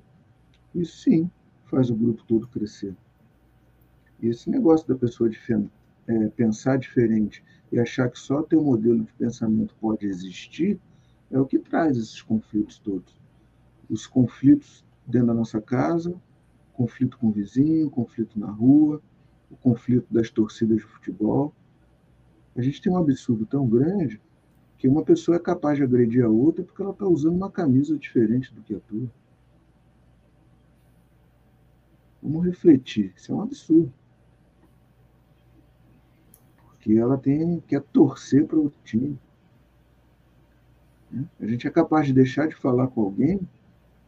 isso 0.74 0.98
sim 1.00 1.30
faz 1.68 1.90
o 1.90 1.96
grupo 1.96 2.24
todo 2.28 2.48
crescer. 2.48 2.96
E 4.22 4.28
esse 4.28 4.50
negócio 4.50 4.88
da 4.88 4.96
pessoa 4.96 5.30
de, 5.30 5.40
é, 6.08 6.28
pensar 6.30 6.78
diferente 6.78 7.44
e 7.72 7.80
achar 7.80 8.10
que 8.10 8.20
só 8.20 8.42
teu 8.42 8.64
modelo 8.64 9.04
de 9.04 9.14
pensamento 9.14 9.76
pode 9.80 10.06
existir 10.06 10.80
é 11.30 11.40
o 11.40 11.46
que 11.46 11.60
traz 11.60 11.98
esses 11.98 12.22
conflitos 12.22 12.80
todos. 12.80 13.22
Os 13.90 14.08
conflitos 14.08 14.86
dentro 15.06 15.28
da 15.28 15.34
nossa 15.34 15.62
casa, 15.62 16.16
conflito 16.74 17.18
com 17.18 17.28
o 17.28 17.32
vizinho, 17.32 17.90
conflito 17.90 18.40
na 18.40 18.50
rua, 18.50 19.02
o 19.52 19.56
conflito 19.58 20.08
das 20.12 20.30
torcidas 20.30 20.78
de 20.78 20.84
futebol. 20.84 21.54
A 22.56 22.62
gente 22.62 22.82
tem 22.82 22.92
um 22.92 22.98
absurdo 22.98 23.46
tão 23.46 23.68
grande 23.68 24.22
que 24.78 24.88
uma 24.88 25.04
pessoa 25.04 25.38
é 25.38 25.40
capaz 25.40 25.78
de 25.78 25.84
agredir 25.84 26.24
a 26.24 26.30
outra 26.30 26.64
porque 26.64 26.82
ela 26.82 26.92
está 26.92 27.06
usando 27.06 27.36
uma 27.36 27.52
camisa 27.52 27.98
diferente 27.98 28.54
do 28.54 28.62
que 28.62 28.76
a 28.76 28.80
tua. 28.80 29.10
Vamos 32.28 32.46
refletir. 32.46 33.14
Isso 33.16 33.32
é 33.32 33.36
um 33.36 33.42
absurdo. 33.42 33.94
Porque 36.58 36.92
ela 36.92 37.18
tem 37.18 37.62
quer 37.62 37.82
torcer 37.82 38.46
para 38.46 38.60
o 38.60 38.70
time. 38.84 39.18
Né? 41.10 41.26
A 41.40 41.48
gente 41.48 41.66
é 41.66 41.72
capaz 41.72 42.06
de 42.06 42.12
deixar 42.12 42.50
de 42.50 42.56
falar 42.56 42.88
com 42.88 43.02
alguém 43.02 43.40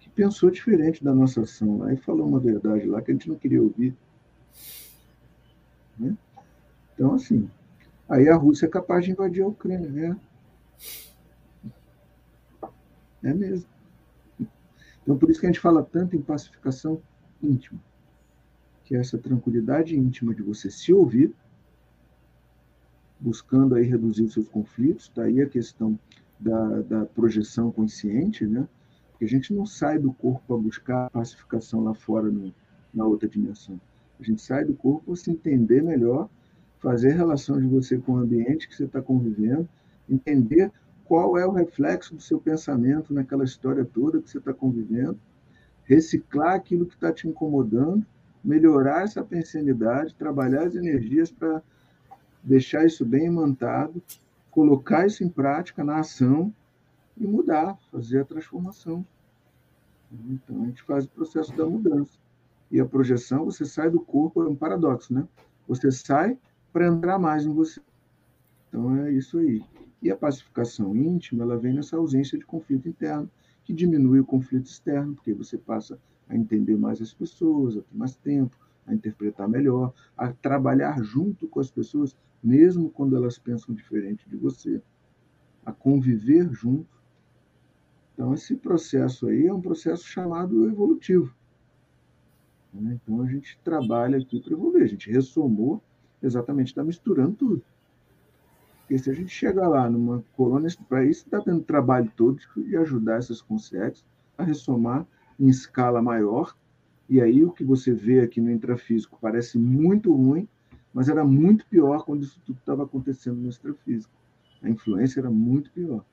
que 0.01 0.09
pensou 0.09 0.51
diferente 0.51 1.01
da 1.01 1.15
nossa 1.15 1.43
ação 1.43 1.77
lá 1.77 1.93
e 1.93 1.97
falou 1.97 2.27
uma 2.27 2.41
verdade 2.41 2.85
lá 2.85 3.01
que 3.01 3.09
a 3.09 3.13
gente 3.13 3.29
não 3.29 3.37
queria 3.37 3.63
ouvir. 3.63 3.95
Né? 5.97 6.13
Então, 6.93 7.13
assim, 7.13 7.49
aí 8.09 8.27
a 8.27 8.35
Rússia 8.35 8.65
é 8.65 8.69
capaz 8.69 9.05
de 9.05 9.11
invadir 9.11 9.43
a 9.43 9.47
Ucrânia, 9.47 9.89
né? 9.89 10.19
É 13.23 13.33
mesmo. 13.33 13.69
Então, 15.03 15.17
por 15.17 15.29
isso 15.29 15.39
que 15.39 15.45
a 15.45 15.49
gente 15.49 15.61
fala 15.61 15.81
tanto 15.83 16.17
em 16.17 16.21
pacificação 16.21 17.01
íntima 17.41 17.79
que 18.89 18.95
é 18.95 18.99
essa 18.99 19.19
tranquilidade 19.19 19.95
íntima 19.95 20.33
de 20.33 20.41
você 20.41 20.71
se 20.71 20.91
ouvir, 20.91 21.31
buscando 23.19 23.75
aí 23.75 23.83
reduzir 23.83 24.23
os 24.23 24.33
seus 24.33 24.47
conflitos, 24.47 25.03
está 25.03 25.25
aí 25.25 25.39
a 25.43 25.47
questão 25.47 25.97
da, 26.39 26.81
da 26.81 27.05
projeção 27.05 27.71
consciente, 27.71 28.47
né? 28.47 28.67
Porque 29.11 29.25
a 29.25 29.27
gente 29.27 29.53
não 29.53 29.63
sai 29.63 29.99
do 29.99 30.11
corpo 30.11 30.41
para 30.47 30.57
buscar 30.57 31.07
pacificação 31.11 31.83
lá 31.83 31.93
fora 31.93 32.31
no, 32.31 32.51
na 32.91 33.05
outra 33.05 33.29
dimensão. 33.29 33.79
A 34.19 34.23
gente 34.23 34.41
sai 34.41 34.65
do 34.65 34.73
corpo 34.73 35.05
para 35.05 35.15
se 35.17 35.29
entender 35.29 35.83
melhor, 35.83 36.27
fazer 36.79 37.11
relação 37.11 37.61
de 37.61 37.67
você 37.67 37.99
com 37.99 38.13
o 38.13 38.17
ambiente 38.17 38.67
que 38.67 38.75
você 38.75 38.85
está 38.85 39.03
convivendo, 39.03 39.69
entender 40.09 40.71
qual 41.05 41.37
é 41.37 41.45
o 41.45 41.51
reflexo 41.51 42.15
do 42.15 42.21
seu 42.21 42.39
pensamento 42.41 43.13
naquela 43.13 43.43
história 43.43 43.85
toda 43.85 44.19
que 44.19 44.31
você 44.31 44.39
está 44.39 44.51
convivendo, 44.51 45.19
reciclar 45.83 46.55
aquilo 46.55 46.87
que 46.87 46.95
está 46.95 47.13
te 47.13 47.27
incomodando 47.27 48.03
melhorar 48.43 49.03
essa 49.03 49.23
pensanidade, 49.23 50.15
trabalhar 50.15 50.63
as 50.63 50.75
energias 50.75 51.31
para 51.31 51.61
deixar 52.43 52.85
isso 52.85 53.05
bem 53.05 53.25
imantado, 53.25 54.01
colocar 54.49 55.05
isso 55.05 55.23
em 55.23 55.29
prática, 55.29 55.83
na 55.83 55.99
ação 55.99 56.53
e 57.17 57.27
mudar, 57.27 57.77
fazer 57.91 58.21
a 58.21 58.25
transformação. 58.25 59.05
Então, 60.11 60.63
a 60.63 60.65
gente 60.65 60.81
faz 60.83 61.05
o 61.05 61.09
processo 61.09 61.55
da 61.55 61.65
mudança. 61.65 62.17
E 62.71 62.79
a 62.79 62.85
projeção, 62.85 63.45
você 63.45 63.65
sai 63.65 63.89
do 63.89 63.99
corpo, 63.99 64.43
é 64.43 64.47
um 64.47 64.55
paradoxo, 64.55 65.13
né? 65.13 65.27
Você 65.67 65.91
sai 65.91 66.37
para 66.71 66.87
entrar 66.87 67.19
mais 67.19 67.45
em 67.45 67.53
você. 67.53 67.81
Então, 68.67 68.95
é 69.05 69.11
isso 69.11 69.37
aí. 69.37 69.63
E 70.01 70.09
a 70.09 70.15
pacificação 70.15 70.95
íntima, 70.95 71.43
ela 71.43 71.57
vem 71.57 71.73
nessa 71.73 71.97
ausência 71.97 72.37
de 72.37 72.45
conflito 72.45 72.87
interno, 72.87 73.29
que 73.63 73.73
diminui 73.73 74.19
o 74.19 74.25
conflito 74.25 74.65
externo, 74.65 75.15
porque 75.15 75.33
você 75.33 75.57
passa 75.57 75.99
a 76.29 76.35
entender 76.35 76.77
mais 76.77 77.01
as 77.01 77.13
pessoas, 77.13 77.75
a 77.75 77.81
ter 77.81 77.97
mais 77.97 78.15
tempo, 78.15 78.55
a 78.85 78.93
interpretar 78.93 79.49
melhor, 79.49 79.93
a 80.15 80.31
trabalhar 80.31 81.01
junto 81.03 81.47
com 81.47 81.59
as 81.59 81.69
pessoas, 81.69 82.15
mesmo 82.41 82.89
quando 82.89 83.15
elas 83.15 83.37
pensam 83.37 83.75
diferente 83.75 84.29
de 84.29 84.37
você, 84.37 84.81
a 85.65 85.71
conviver 85.71 86.49
junto. 86.53 86.87
Então, 88.13 88.33
esse 88.33 88.55
processo 88.55 89.27
aí 89.27 89.47
é 89.47 89.53
um 89.53 89.61
processo 89.61 90.03
chamado 90.05 90.65
evolutivo. 90.65 91.33
Né? 92.73 92.99
Então, 93.01 93.21
a 93.21 93.27
gente 93.27 93.59
trabalha 93.63 94.17
aqui 94.17 94.39
para 94.39 94.53
evoluir, 94.53 94.83
a 94.83 94.87
gente 94.87 95.11
ressomou, 95.11 95.81
exatamente, 96.21 96.67
está 96.67 96.83
misturando 96.83 97.35
tudo. 97.35 97.63
Porque 98.79 98.97
se 98.97 99.09
a 99.09 99.13
gente 99.13 99.29
chegar 99.29 99.67
lá 99.67 99.89
numa 99.89 100.23
colônia, 100.35 100.69
para 100.87 101.05
isso 101.05 101.25
está 101.25 101.39
tendo 101.39 101.61
trabalho 101.61 102.11
todo 102.15 102.39
de 102.57 102.75
ajudar 102.75 103.17
essas 103.17 103.41
consciências 103.41 104.03
a 104.37 104.43
ressomar 104.43 105.05
em 105.39 105.47
escala 105.47 106.01
maior, 106.01 106.55
e 107.07 107.21
aí 107.21 107.43
o 107.43 107.51
que 107.51 107.63
você 107.63 107.91
vê 107.91 108.19
aqui 108.19 108.39
no 108.39 108.51
intrafísico 108.51 109.17
parece 109.19 109.57
muito 109.57 110.13
ruim, 110.13 110.47
mas 110.93 111.09
era 111.09 111.23
muito 111.23 111.65
pior 111.67 112.03
quando 112.03 112.23
isso 112.23 112.39
tudo 112.45 112.59
estava 112.59 112.83
acontecendo 112.83 113.37
no 113.37 113.49
extrafísico. 113.49 114.13
A 114.61 114.69
influência 114.69 115.19
era 115.19 115.29
muito 115.29 115.71
pior. 115.71 116.03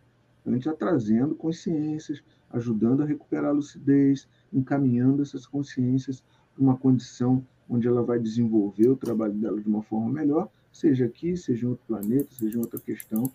Então, 0.41 0.53
a 0.53 0.57
gente 0.57 0.69
está 0.69 0.73
trazendo 0.73 1.35
consciências, 1.35 2.23
ajudando 2.51 3.03
a 3.03 3.07
recuperar 3.07 3.51
a 3.51 3.53
lucidez, 3.53 4.29
encaminhando 4.53 5.23
essas 5.23 5.47
consciências 5.47 6.23
para 6.55 6.63
uma 6.63 6.77
condição 6.77 7.45
onde 7.69 7.89
ela 7.89 8.03
vai 8.03 8.19
desenvolver 8.19 8.89
o 8.89 8.97
trabalho 8.97 9.35
dela 9.35 9.61
de 9.61 9.69
uma 9.69 9.83
forma 9.83 10.09
melhor, 10.09 10.49
seja 10.73 11.07
aqui, 11.07 11.37
seja 11.37 11.67
em 11.67 11.71
outro 11.71 11.85
planeta, 11.87 12.29
seja 12.31 12.57
em 12.57 12.61
outra 12.61 12.79
questão, 12.79 13.31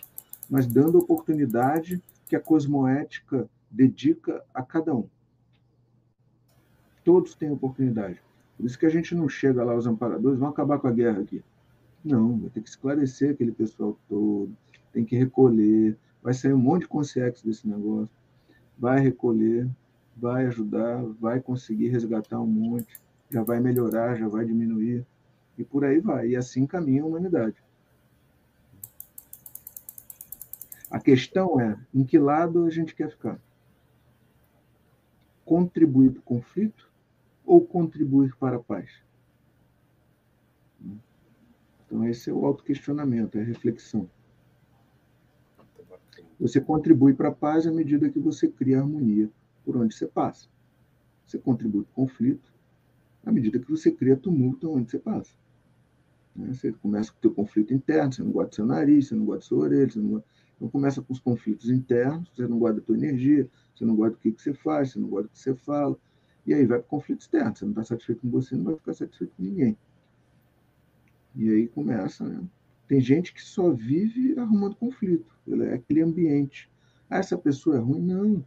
mas 0.50 0.66
dando 0.66 0.98
oportunidade 0.98 2.02
que 2.28 2.36
a 2.36 2.39
cosmoética 2.39 3.50
dedica 3.70 4.42
a 4.54 4.64
cada 4.64 4.96
um. 4.96 5.08
Todos 7.04 7.34
têm 7.36 7.52
oportunidade. 7.52 8.22
Por 8.58 8.66
isso 8.66 8.78
que 8.78 8.86
a 8.86 8.89
gente 8.89 9.16
não 9.16 9.28
chega 9.28 9.64
lá, 9.64 9.76
os 9.76 9.88
amparadores 9.88 10.38
vão 10.38 10.49
acabar 10.49 10.78
com 10.80 10.88
a 10.88 10.91
guerra 10.91 11.22
aqui. 11.22 11.43
Não, 12.04 12.38
vai 12.38 12.49
ter 12.49 12.62
que 12.62 12.70
esclarecer 12.70 13.32
aquele 13.32 13.52
pessoal 13.52 13.97
todo, 14.08 14.52
tem 14.93 15.04
que 15.04 15.16
recolher, 15.16 15.97
vai 16.22 16.34
sair 16.34 16.54
um 16.54 16.60
monte 16.60 16.82
de 16.82 16.88
consciência 16.88 17.45
desse 17.45 17.68
negócio, 17.68 18.14
vai 18.78 18.99
recolher, 18.99 19.70
vai 20.16 20.45
ajudar, 20.47 21.04
vai 21.20 21.39
conseguir 21.39 21.89
resgatar 21.89 22.39
um 22.39 22.47
monte, 22.47 23.02
já 23.30 23.41
vai 23.41 23.60
melhorar, 23.60 24.16
já 24.16 24.28
vai 24.28 24.45
diminuir, 24.45 25.06
e 25.58 25.64
por 25.64 25.86
aí 25.86 25.99
vai. 25.99 26.30
E 26.30 26.36
assim 26.36 26.68
caminha 26.68 27.04
a 27.04 27.06
humanidade. 27.06 27.56
A 30.89 30.99
questão 30.99 31.60
é 31.60 31.80
em 31.93 32.04
que 32.04 32.20
lado 32.20 32.66
a 32.66 32.70
gente 32.70 32.93
quer 32.93 33.10
ficar? 33.10 33.39
Contribuir 35.45 36.12
para 36.12 36.20
o 36.20 36.24
conflito 36.24 36.91
ou 37.46 37.66
contribuir 37.66 38.36
para 38.38 38.58
a 38.58 38.60
paz? 38.60 38.89
Então, 41.86 42.06
esse 42.06 42.30
é 42.30 42.34
o 42.34 42.46
autoquestionamento, 42.46 43.38
é 43.38 43.42
a 43.42 43.46
reflexão. 43.46 44.10
Você 46.39 46.60
contribui 46.60 47.14
para 47.14 47.30
a 47.30 47.34
paz 47.34 47.68
à 47.68 47.72
medida 47.72 48.10
que 48.10 48.20
você 48.20 48.48
cria 48.48 48.80
harmonia 48.80 49.30
por 49.64 49.78
onde 49.78 49.94
você 49.94 50.08
passa. 50.08 50.48
Você 51.26 51.38
contribui 51.38 51.84
para 51.84 51.92
o 51.92 52.08
conflito 52.08 52.52
à 53.26 53.32
medida 53.32 53.60
que 53.60 53.70
você 53.70 53.92
cria 53.92 54.18
tumulto 54.18 54.72
onde 54.72 54.89
você 54.89 54.98
passa. 54.98 55.36
Né? 56.36 56.54
Você 56.54 56.72
começa 56.72 57.12
com 57.12 57.20
o 57.20 57.22
seu 57.22 57.32
conflito 57.32 57.74
interno, 57.74 58.12
você 58.12 58.24
não 58.24 58.32
gosta 58.32 58.50
do 58.50 58.56
seu 58.56 58.66
nariz, 58.66 59.08
você 59.08 59.16
não 59.16 59.26
gosta 59.26 59.39
da 59.39 59.46
sua 59.46 59.60
orelha, 59.60 59.89
você 59.89 60.00
não. 60.00 60.24
Então 60.56 60.70
começa 60.70 61.02
com 61.02 61.12
os 61.12 61.20
conflitos 61.20 61.70
internos, 61.70 62.30
você 62.34 62.48
não 62.48 62.60
gosta 62.60 62.80
da 62.80 62.82
tua 62.82 62.96
energia, 62.96 63.50
você 63.76 63.86
não 63.86 63.96
gosta 63.96 64.16
do 64.16 64.20
que, 64.20 64.32
que 64.32 64.42
você 64.42 64.54
faz, 64.54 64.92
você 64.92 65.00
não 65.00 65.10
gosta 65.10 65.28
do 65.28 65.32
que 65.32 65.39
você 65.39 65.56
fala, 65.56 65.98
e 66.46 66.54
aí 66.54 66.66
vai 66.66 66.80
para 66.80 66.88
o 66.88 66.89
conflito 66.89 67.22
externo, 67.22 67.56
você 67.56 67.66
não 67.66 67.72
está 67.72 67.84
satisfeito 67.84 68.22
com 68.22 68.30
você, 68.30 68.56
não 68.56 68.66
vai 68.66 68.76
ficar 68.76 68.94
satisfeito 68.94 69.34
com 69.36 69.44
ninguém. 69.44 69.78
E 71.36 71.50
aí 71.50 71.68
começa, 71.68 72.28
né? 72.28 72.42
Tem 72.88 73.00
gente 73.00 73.34
que 73.34 73.42
só 73.42 73.72
vive 73.72 74.38
arrumando 74.38 74.76
conflito, 74.76 75.34
é 75.48 75.76
aquele 75.76 76.02
ambiente. 76.02 76.70
Ah, 77.10 77.20
essa 77.20 77.38
pessoa 77.38 77.78
é 77.78 77.80
ruim? 77.80 78.02
Não, 78.02 78.46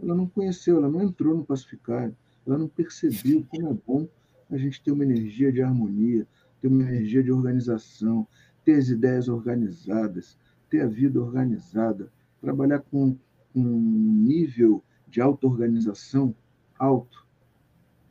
ela 0.00 0.14
não 0.14 0.26
conheceu, 0.26 0.78
ela 0.78 0.88
não 0.88 1.02
entrou 1.02 1.36
no 1.36 1.44
pacificário, 1.44 2.16
ela 2.46 2.58
não 2.58 2.68
percebeu 2.68 3.44
como 3.48 3.68
é 3.68 3.74
bom 3.86 4.08
a 4.50 4.56
gente 4.56 4.82
ter 4.82 4.90
uma 4.90 5.04
energia 5.04 5.52
de 5.52 5.62
harmonia, 5.62 6.26
ter 6.60 6.68
uma 6.68 6.82
energia 6.82 7.22
de 7.22 7.32
organização, 7.32 8.26
ter 8.64 8.74
as 8.74 8.88
ideias 8.88 9.28
organizadas, 9.28 10.38
ter 10.68 10.80
a 10.80 10.86
vida 10.86 11.20
organizada, 11.20 12.10
trabalhar 12.40 12.80
com 12.80 13.16
um 13.54 13.80
nível 14.24 14.82
de 15.08 15.20
auto-organização 15.20 16.34
alto, 16.78 17.25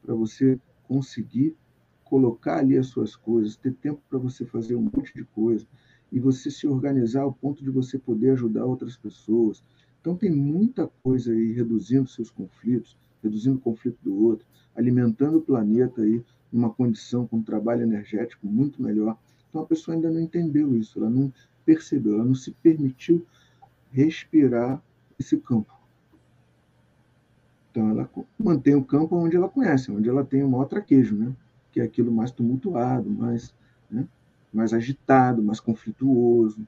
para 0.06 0.16
você 0.16 0.60
conseguir 0.88 1.56
colocar 2.04 2.60
ali 2.60 2.78
as 2.78 2.88
suas 2.88 3.16
coisas, 3.16 3.56
ter 3.56 3.74
tempo 3.74 4.02
para 4.10 4.20
você 4.20 4.46
fazer 4.46 4.76
um 4.76 4.84
monte 4.84 5.14
de 5.14 5.24
coisa, 5.24 5.66
e 6.12 6.20
você 6.20 6.52
se 6.52 6.68
organizar 6.68 7.24
ao 7.24 7.34
ponto 7.34 7.64
de 7.64 7.70
você 7.70 7.98
poder 7.98 8.32
ajudar 8.32 8.64
outras 8.64 8.96
pessoas. 8.96 9.64
Então, 10.00 10.16
tem 10.16 10.32
muita 10.32 10.88
coisa 11.04 11.34
aí 11.34 11.52
reduzindo 11.52 12.08
seus 12.08 12.30
conflitos, 12.30 12.96
reduzindo 13.24 13.58
o 13.58 13.62
conflito 13.62 13.98
do 14.04 14.16
outro, 14.24 14.46
alimentando 14.76 15.40
o 15.40 15.42
planeta 15.42 16.04
aí 16.04 16.24
numa 16.52 16.70
condição 16.70 17.28
com 17.28 17.38
um 17.38 17.44
trabalho 17.44 17.82
energético 17.82 18.46
muito 18.46 18.82
melhor. 18.82 19.18
Então, 19.50 19.64
a 19.64 19.66
pessoa 19.66 19.96
ainda 19.96 20.12
não 20.12 20.22
entendeu 20.22 20.76
isso, 20.76 21.00
ela 21.00 21.10
não 21.10 21.34
percebeu, 21.66 22.14
ela 22.14 22.26
não 22.26 22.36
se 22.36 22.52
permitiu 22.52 23.26
respirar 23.92 24.82
esse 25.20 25.38
campo. 25.38 25.75
Então, 27.76 27.90
ela 27.90 28.10
mantém 28.40 28.74
o 28.74 28.86
campo 28.86 29.18
onde 29.18 29.36
ela 29.36 29.50
conhece, 29.50 29.92
onde 29.92 30.08
ela 30.08 30.24
tem 30.24 30.42
o 30.42 30.50
maior 30.50 30.64
traquejo, 30.64 31.14
né? 31.14 31.36
que 31.74 31.82
é 31.82 31.84
aquilo 31.84 32.10
mais 32.10 32.32
tumultuado, 32.32 33.10
mais, 33.10 33.54
né? 33.92 34.08
mais 34.54 34.74
agitado, 34.74 35.44
mais 35.44 35.60
conflituoso. 35.60 36.66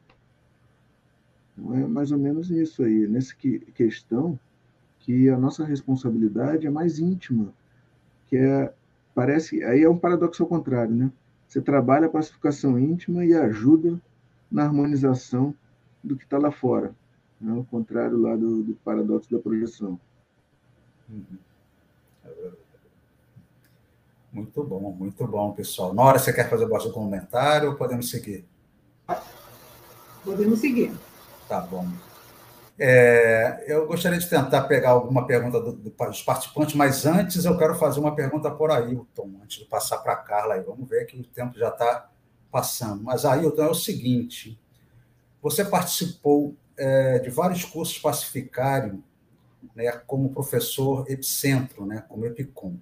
Então, 1.57 1.73
é 1.73 1.87
mais 1.87 2.11
ou 2.11 2.17
menos 2.19 2.51
isso 2.51 2.83
aí, 2.83 3.07
nessa 3.07 3.33
questão 3.73 4.37
que 4.99 5.29
a 5.29 5.37
nossa 5.37 5.63
responsabilidade 5.63 6.67
é 6.67 6.69
mais 6.69 6.99
íntima, 6.99 7.53
que 8.25 8.35
é 8.35 8.73
parece 9.15 9.63
aí 9.63 9.83
é 9.83 9.89
um 9.89 9.97
paradoxo 9.97 10.43
ao 10.43 10.49
contrário, 10.49 10.93
né? 10.93 11.09
Você 11.47 11.61
trabalha 11.61 12.07
a 12.07 12.09
pacificação 12.09 12.77
íntima 12.77 13.23
e 13.23 13.33
ajuda 13.33 13.99
na 14.51 14.65
harmonização 14.65 15.55
do 16.03 16.17
que 16.17 16.25
está 16.25 16.37
lá 16.37 16.51
fora, 16.51 16.93
né? 17.39 17.53
ao 17.53 17.63
contrário 17.63 18.17
lá 18.17 18.35
do, 18.35 18.61
do 18.61 18.73
paradoxo 18.83 19.31
da 19.31 19.39
projeção. 19.39 19.97
Uhum. 21.09 21.37
Muito 24.31 24.63
bom, 24.63 24.91
muito 24.91 25.25
bom, 25.25 25.51
pessoal. 25.53 25.93
Nora, 25.93 26.19
você 26.19 26.31
quer 26.31 26.49
fazer 26.49 26.65
o 26.65 26.69
vosso 26.69 26.91
comentário 26.91 27.69
ou 27.69 27.75
podemos 27.75 28.09
seguir? 28.09 28.45
Podemos 30.23 30.59
seguir. 30.59 30.93
Tá 31.47 31.61
bom. 31.61 31.87
É, 32.79 33.63
eu 33.67 33.87
gostaria 33.87 34.19
de 34.19 34.29
tentar 34.29 34.63
pegar 34.63 34.91
alguma 34.91 35.25
pergunta 35.25 35.59
do, 35.59 35.71
do, 35.71 35.89
dos 35.89 36.21
participantes, 36.21 36.75
mas 36.75 37.05
antes 37.05 37.45
eu 37.45 37.57
quero 37.57 37.73
fazer 37.75 37.99
uma 37.99 38.13
pergunta 38.13 38.51
por 38.51 38.69
Ailton, 38.69 39.31
antes 39.41 39.59
de 39.59 39.65
passar 39.65 39.97
para 39.99 40.13
a 40.13 40.17
Carla. 40.17 40.53
Aí. 40.55 40.61
Vamos 40.61 40.87
ver 40.87 41.05
que 41.05 41.19
o 41.19 41.23
tempo 41.23 41.57
já 41.57 41.69
está 41.69 42.07
passando. 42.51 43.03
Mas, 43.03 43.25
Ailton, 43.25 43.63
é 43.63 43.69
o 43.69 43.73
seguinte: 43.73 44.59
você 45.41 45.65
participou 45.65 46.55
é, 46.77 47.17
de 47.19 47.29
vários 47.29 47.65
cursos 47.65 47.97
pacificário 47.97 49.03
né, 49.75 49.91
como 50.05 50.33
professor 50.33 51.09
epicentro, 51.09 51.85
né, 51.85 52.03
como 52.07 52.25
EPICOM. 52.25 52.77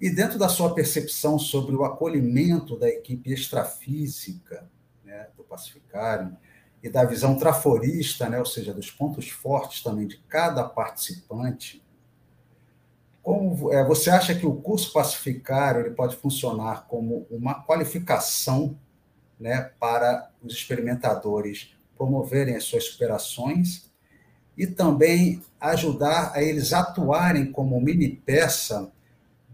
E 0.00 0.10
dentro 0.10 0.38
da 0.38 0.48
sua 0.48 0.74
percepção 0.74 1.38
sobre 1.38 1.74
o 1.74 1.84
acolhimento 1.84 2.78
da 2.78 2.88
equipe 2.88 3.32
extrafísica 3.32 4.68
né, 5.04 5.28
do 5.36 5.42
pacificário 5.42 6.36
e 6.82 6.88
da 6.88 7.04
visão 7.04 7.36
traforista, 7.36 8.28
né, 8.28 8.38
ou 8.38 8.46
seja, 8.46 8.72
dos 8.72 8.90
pontos 8.90 9.28
fortes 9.28 9.82
também 9.82 10.06
de 10.06 10.18
cada 10.28 10.62
participante, 10.62 11.84
como 13.22 13.72
é, 13.72 13.84
você 13.84 14.08
acha 14.08 14.34
que 14.34 14.46
o 14.46 14.54
curso 14.54 14.92
pacificário 14.92 15.82
ele 15.82 15.94
pode 15.94 16.16
funcionar 16.16 16.86
como 16.86 17.26
uma 17.30 17.62
qualificação 17.62 18.78
né, 19.38 19.70
para 19.78 20.30
os 20.42 20.54
experimentadores 20.54 21.76
promoverem 21.96 22.56
as 22.56 22.64
suas 22.64 22.84
superações 22.84 23.87
e 24.58 24.66
também 24.66 25.40
ajudar 25.60 26.32
a 26.34 26.42
eles 26.42 26.72
atuarem 26.72 27.52
como 27.52 27.80
mini 27.80 28.08
peça 28.08 28.90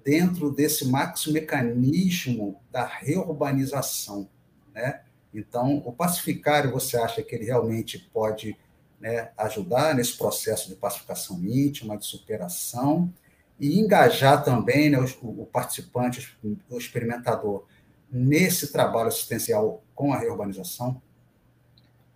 dentro 0.02 0.50
desse 0.50 0.86
maxi 0.88 1.30
mecanismo 1.30 2.59
da 2.72 2.86
reurbanização, 2.86 4.26
né? 4.74 5.02
Então, 5.32 5.82
o 5.84 5.92
pacificário, 5.92 6.72
você 6.72 6.96
acha 6.96 7.22
que 7.22 7.34
ele 7.34 7.44
realmente 7.44 7.98
pode 8.12 8.57
né, 9.00 9.30
ajudar 9.36 9.94
nesse 9.94 10.16
processo 10.16 10.68
de 10.68 10.76
pacificação 10.76 11.38
íntima, 11.44 11.98
de 11.98 12.07
superação, 12.07 13.12
e 13.59 13.78
engajar 13.80 14.44
também 14.44 14.90
né, 14.90 14.98
o, 14.98 15.42
o 15.42 15.46
participante, 15.46 16.36
o 16.70 16.78
experimentador, 16.78 17.66
nesse 18.11 18.72
trabalho 18.72 19.09
assistencial 19.09 19.82
com 19.94 20.12
a 20.12 20.18
reurbanização? 20.18 21.02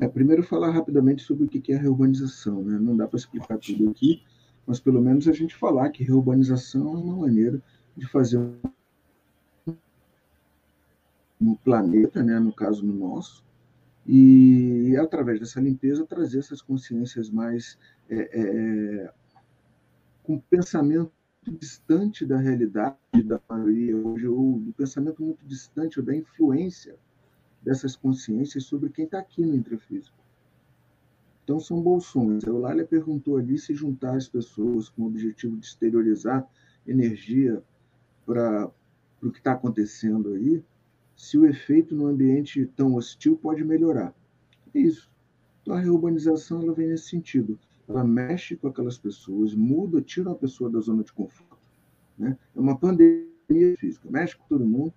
É, 0.01 0.07
primeiro, 0.07 0.43
falar 0.45 0.71
rapidamente 0.71 1.23
sobre 1.23 1.45
o 1.45 1.49
que 1.49 1.73
é 1.73 1.77
reurbanização. 1.77 2.63
Né? 2.63 2.79
Não 2.79 2.97
dá 2.97 3.07
para 3.07 3.19
explicar 3.19 3.59
tudo 3.59 3.91
aqui, 3.91 4.23
mas 4.67 4.79
pelo 4.79 5.01
menos 5.01 5.27
a 5.27 5.33
gente 5.33 5.57
falar 5.57 5.91
que 5.91 6.05
reurbanização 6.05 6.95
é 6.95 6.99
uma 6.99 7.17
maneira 7.17 7.61
de 7.97 8.07
fazer 8.07 8.39
no 11.41 11.57
planeta, 11.57 12.23
né, 12.23 12.39
no 12.39 12.53
caso 12.53 12.85
no 12.85 12.93
nosso, 12.93 13.45
e 14.07 14.97
através 14.97 15.39
dessa 15.39 15.61
limpeza 15.61 16.05
trazer 16.05 16.41
essas 16.41 16.61
consciências 16.61 17.31
mais 17.31 17.79
é, 18.09 18.17
é, 18.17 19.13
com 20.23 20.39
pensamento 20.39 21.13
distante 21.47 22.27
da 22.27 22.39
realidade 22.39 22.97
da 23.25 23.41
maioria 23.49 23.97
hoje, 23.97 24.27
ou 24.27 24.59
do 24.59 24.73
pensamento 24.73 25.23
muito 25.23 25.47
distante 25.47 26.01
ou 26.01 26.05
da 26.05 26.15
influência 26.15 26.97
dessas 27.69 27.95
consciências 27.95 28.65
sobre 28.65 28.89
quem 28.89 29.05
está 29.05 29.19
aqui 29.19 29.45
no 29.45 29.55
intrafísico. 29.55 30.17
Então, 31.45 31.61
são 31.61 31.83
bolsões. 31.83 32.43
A 32.45 32.49
Eulália 32.49 32.87
perguntou 32.87 33.37
ali 33.37 33.59
se 33.59 33.75
juntar 33.75 34.17
as 34.17 34.27
pessoas 34.27 34.89
com 34.89 35.03
o 35.03 35.07
objetivo 35.07 35.55
de 35.55 35.67
exteriorizar 35.67 36.49
energia 36.87 37.63
para 38.25 38.71
o 39.23 39.31
que 39.31 39.37
está 39.37 39.53
acontecendo 39.53 40.33
aí, 40.33 40.65
se 41.15 41.37
o 41.37 41.45
efeito 41.45 41.95
no 41.95 42.07
ambiente 42.07 42.65
tão 42.75 42.95
hostil 42.95 43.37
pode 43.37 43.63
melhorar. 43.63 44.15
É 44.75 44.79
isso. 44.79 45.11
Então, 45.61 45.75
a 45.75 45.81
reurbanização 45.81 46.63
ela 46.63 46.73
vem 46.73 46.89
nesse 46.89 47.11
sentido. 47.11 47.59
Ela 47.87 48.03
mexe 48.03 48.57
com 48.57 48.69
aquelas 48.69 48.97
pessoas, 48.97 49.55
muda, 49.55 50.01
tira 50.01 50.31
a 50.31 50.35
pessoa 50.35 50.71
da 50.71 50.81
zona 50.81 51.05
de 51.05 51.13
conforto. 51.13 51.59
Né? 52.17 52.39
É 52.57 52.59
uma 52.59 52.79
pandemia 52.79 53.77
física, 53.79 54.11
mexe 54.11 54.35
com 54.39 54.45
todo 54.49 54.65
mundo, 54.65 54.95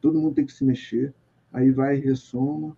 todo 0.00 0.20
mundo 0.20 0.36
tem 0.36 0.46
que 0.46 0.52
se 0.52 0.64
mexer, 0.64 1.12
aí 1.54 1.70
vai 1.70 1.96
e 1.96 2.00
ressoma. 2.00 2.76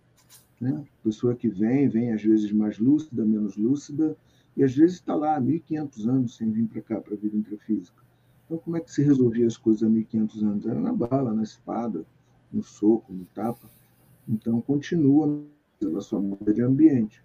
Né? 0.61 0.85
Pessoa 1.03 1.35
que 1.35 1.49
vem, 1.49 1.89
vem 1.89 2.13
às 2.13 2.23
vezes 2.23 2.51
mais 2.51 2.79
lúcida, 2.79 3.25
menos 3.25 3.57
lúcida, 3.57 4.15
e 4.55 4.63
às 4.63 4.73
vezes 4.75 4.95
está 4.95 5.13
lá 5.13 5.35
há 5.35 5.41
1.500 5.41 6.07
anos 6.07 6.37
sem 6.37 6.51
vir 6.51 6.67
para 6.67 6.81
cá, 6.81 7.01
para 7.01 7.13
a 7.13 7.17
vida 7.17 7.35
intrafísica. 7.35 8.01
Então, 8.45 8.57
como 8.59 8.77
é 8.77 8.79
que 8.79 8.91
se 8.91 9.03
resolvia 9.03 9.45
as 9.45 9.57
coisas 9.57 9.83
há 9.83 9.91
1.500 9.91 10.43
anos? 10.43 10.65
Era 10.65 10.79
na 10.79 10.93
bala, 10.93 11.33
na 11.33 11.43
espada, 11.43 12.05
no 12.51 12.63
soco, 12.63 13.11
no 13.11 13.25
tapa. 13.25 13.69
Então, 14.27 14.61
continua 14.61 15.43
pela 15.79 16.01
sua 16.01 16.19
muda 16.19 16.53
de 16.53 16.61
ambiente. 16.61 17.21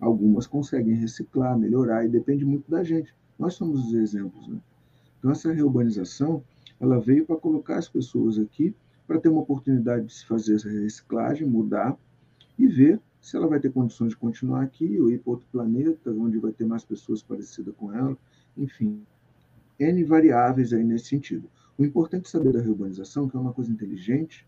Algumas 0.00 0.46
conseguem 0.46 0.94
reciclar, 0.94 1.58
melhorar, 1.58 2.04
e 2.04 2.08
depende 2.08 2.44
muito 2.44 2.70
da 2.70 2.82
gente. 2.82 3.14
Nós 3.38 3.54
somos 3.54 3.86
os 3.86 3.94
exemplos. 3.94 4.46
Né? 4.48 4.58
Então, 5.18 5.30
essa 5.30 5.52
reurbanização 5.52 6.42
ela 6.78 7.00
veio 7.00 7.24
para 7.24 7.36
colocar 7.36 7.78
as 7.78 7.88
pessoas 7.88 8.38
aqui 8.38 8.74
para 9.06 9.20
ter 9.20 9.28
uma 9.28 9.40
oportunidade 9.40 10.06
de 10.06 10.12
se 10.12 10.26
fazer 10.26 10.56
essa 10.56 10.68
reciclagem, 10.68 11.46
mudar 11.46 11.96
e 12.58 12.66
ver 12.66 13.00
se 13.20 13.36
ela 13.36 13.46
vai 13.46 13.60
ter 13.60 13.72
condições 13.72 14.10
de 14.10 14.16
continuar 14.16 14.62
aqui 14.62 15.00
ou 15.00 15.10
ir 15.10 15.18
para 15.18 15.32
outro 15.32 15.48
planeta, 15.50 16.10
onde 16.10 16.38
vai 16.38 16.52
ter 16.52 16.64
mais 16.64 16.84
pessoas 16.84 17.22
parecidas 17.22 17.74
com 17.76 17.92
ela, 17.92 18.16
enfim. 18.56 19.02
N 19.78 20.04
variáveis 20.04 20.72
aí 20.72 20.84
nesse 20.84 21.06
sentido. 21.06 21.50
O 21.76 21.84
importante 21.84 22.26
é 22.26 22.30
saber 22.30 22.52
da 22.52 22.60
reurbanização, 22.60 23.28
que 23.28 23.36
é 23.36 23.40
uma 23.40 23.52
coisa 23.52 23.70
inteligente, 23.70 24.46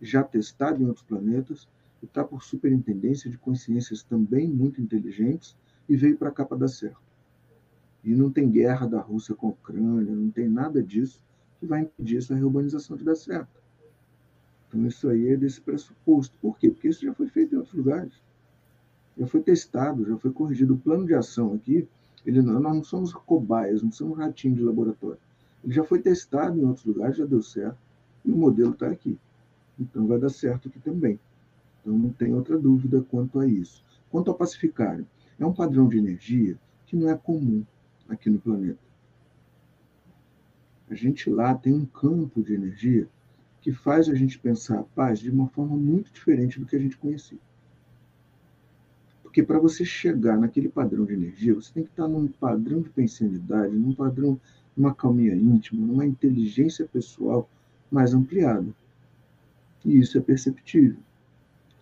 já 0.00 0.22
testada 0.22 0.82
em 0.82 0.86
outros 0.86 1.04
planetas, 1.04 1.68
e 2.02 2.06
está 2.06 2.24
por 2.24 2.42
superintendência 2.42 3.30
de 3.30 3.38
consciências 3.38 4.02
também 4.02 4.48
muito 4.48 4.80
inteligentes, 4.80 5.56
e 5.88 5.96
veio 5.96 6.16
para 6.16 6.30
cá 6.30 6.44
para 6.44 6.58
dar 6.58 6.68
certo. 6.68 7.02
E 8.02 8.14
não 8.14 8.30
tem 8.30 8.50
guerra 8.50 8.86
da 8.86 9.00
Rússia 9.00 9.34
com 9.34 9.48
a 9.48 9.50
Ucrânia, 9.50 10.12
não 10.14 10.30
tem 10.30 10.48
nada 10.48 10.82
disso 10.82 11.22
que 11.60 11.66
vai 11.66 11.82
impedir 11.82 12.16
essa 12.16 12.34
reurbanização 12.34 12.96
de 12.96 13.04
dar 13.04 13.14
certo. 13.14 13.61
Então, 14.72 14.86
isso 14.86 15.06
aí 15.10 15.28
é 15.28 15.36
desse 15.36 15.60
pressuposto. 15.60 16.34
Por 16.40 16.58
quê? 16.58 16.70
Porque 16.70 16.88
isso 16.88 17.04
já 17.04 17.12
foi 17.12 17.28
feito 17.28 17.54
em 17.54 17.58
outros 17.58 17.74
lugares. 17.74 18.12
Já 19.18 19.26
foi 19.26 19.42
testado, 19.42 20.06
já 20.06 20.16
foi 20.16 20.32
corrigido. 20.32 20.72
O 20.72 20.78
plano 20.78 21.04
de 21.04 21.12
ação 21.12 21.52
aqui, 21.52 21.86
ele 22.24 22.40
nós 22.40 22.62
não 22.62 22.82
somos 22.82 23.12
cobaias, 23.12 23.82
não 23.82 23.92
somos 23.92 24.16
ratinhos 24.16 24.56
de 24.56 24.64
laboratório. 24.64 25.18
Ele 25.62 25.74
já 25.74 25.84
foi 25.84 26.00
testado 26.00 26.58
em 26.58 26.64
outros 26.64 26.86
lugares, 26.86 27.18
já 27.18 27.26
deu 27.26 27.42
certo. 27.42 27.76
E 28.24 28.30
o 28.30 28.36
modelo 28.36 28.72
está 28.72 28.88
aqui. 28.88 29.18
Então, 29.78 30.06
vai 30.06 30.18
dar 30.18 30.30
certo 30.30 30.68
aqui 30.68 30.80
também. 30.80 31.20
Então, 31.80 31.92
não 31.96 32.10
tem 32.10 32.32
outra 32.32 32.58
dúvida 32.58 33.02
quanto 33.10 33.40
a 33.40 33.46
isso. 33.46 33.84
Quanto 34.10 34.30
ao 34.30 34.36
pacificário, 34.36 35.06
é 35.38 35.44
um 35.44 35.52
padrão 35.52 35.86
de 35.86 35.98
energia 35.98 36.58
que 36.86 36.96
não 36.96 37.10
é 37.10 37.16
comum 37.16 37.62
aqui 38.08 38.30
no 38.30 38.38
planeta. 38.38 38.80
A 40.88 40.94
gente 40.94 41.28
lá 41.28 41.54
tem 41.54 41.74
um 41.74 41.84
campo 41.84 42.42
de 42.42 42.54
energia 42.54 43.08
que 43.62 43.72
faz 43.72 44.08
a 44.08 44.14
gente 44.14 44.38
pensar 44.40 44.80
a 44.80 44.82
paz 44.82 45.20
de 45.20 45.30
uma 45.30 45.46
forma 45.48 45.76
muito 45.76 46.12
diferente 46.12 46.58
do 46.58 46.66
que 46.66 46.74
a 46.74 46.80
gente 46.80 46.96
conhecia. 46.98 47.38
Porque 49.22 49.40
para 49.42 49.60
você 49.60 49.84
chegar 49.84 50.36
naquele 50.36 50.68
padrão 50.68 51.04
de 51.04 51.14
energia, 51.14 51.54
você 51.54 51.72
tem 51.72 51.84
que 51.84 51.90
estar 51.90 52.08
num 52.08 52.26
padrão 52.26 52.82
de 52.82 52.90
pensanidade, 52.90 53.74
num 53.74 53.94
padrão, 53.94 54.38
numa 54.76 54.92
calminha 54.92 55.34
íntima, 55.34 55.86
numa 55.86 56.04
inteligência 56.04 56.86
pessoal 56.92 57.48
mais 57.90 58.12
ampliada. 58.12 58.66
E 59.84 59.96
isso 59.96 60.18
é 60.18 60.20
perceptível. 60.20 60.98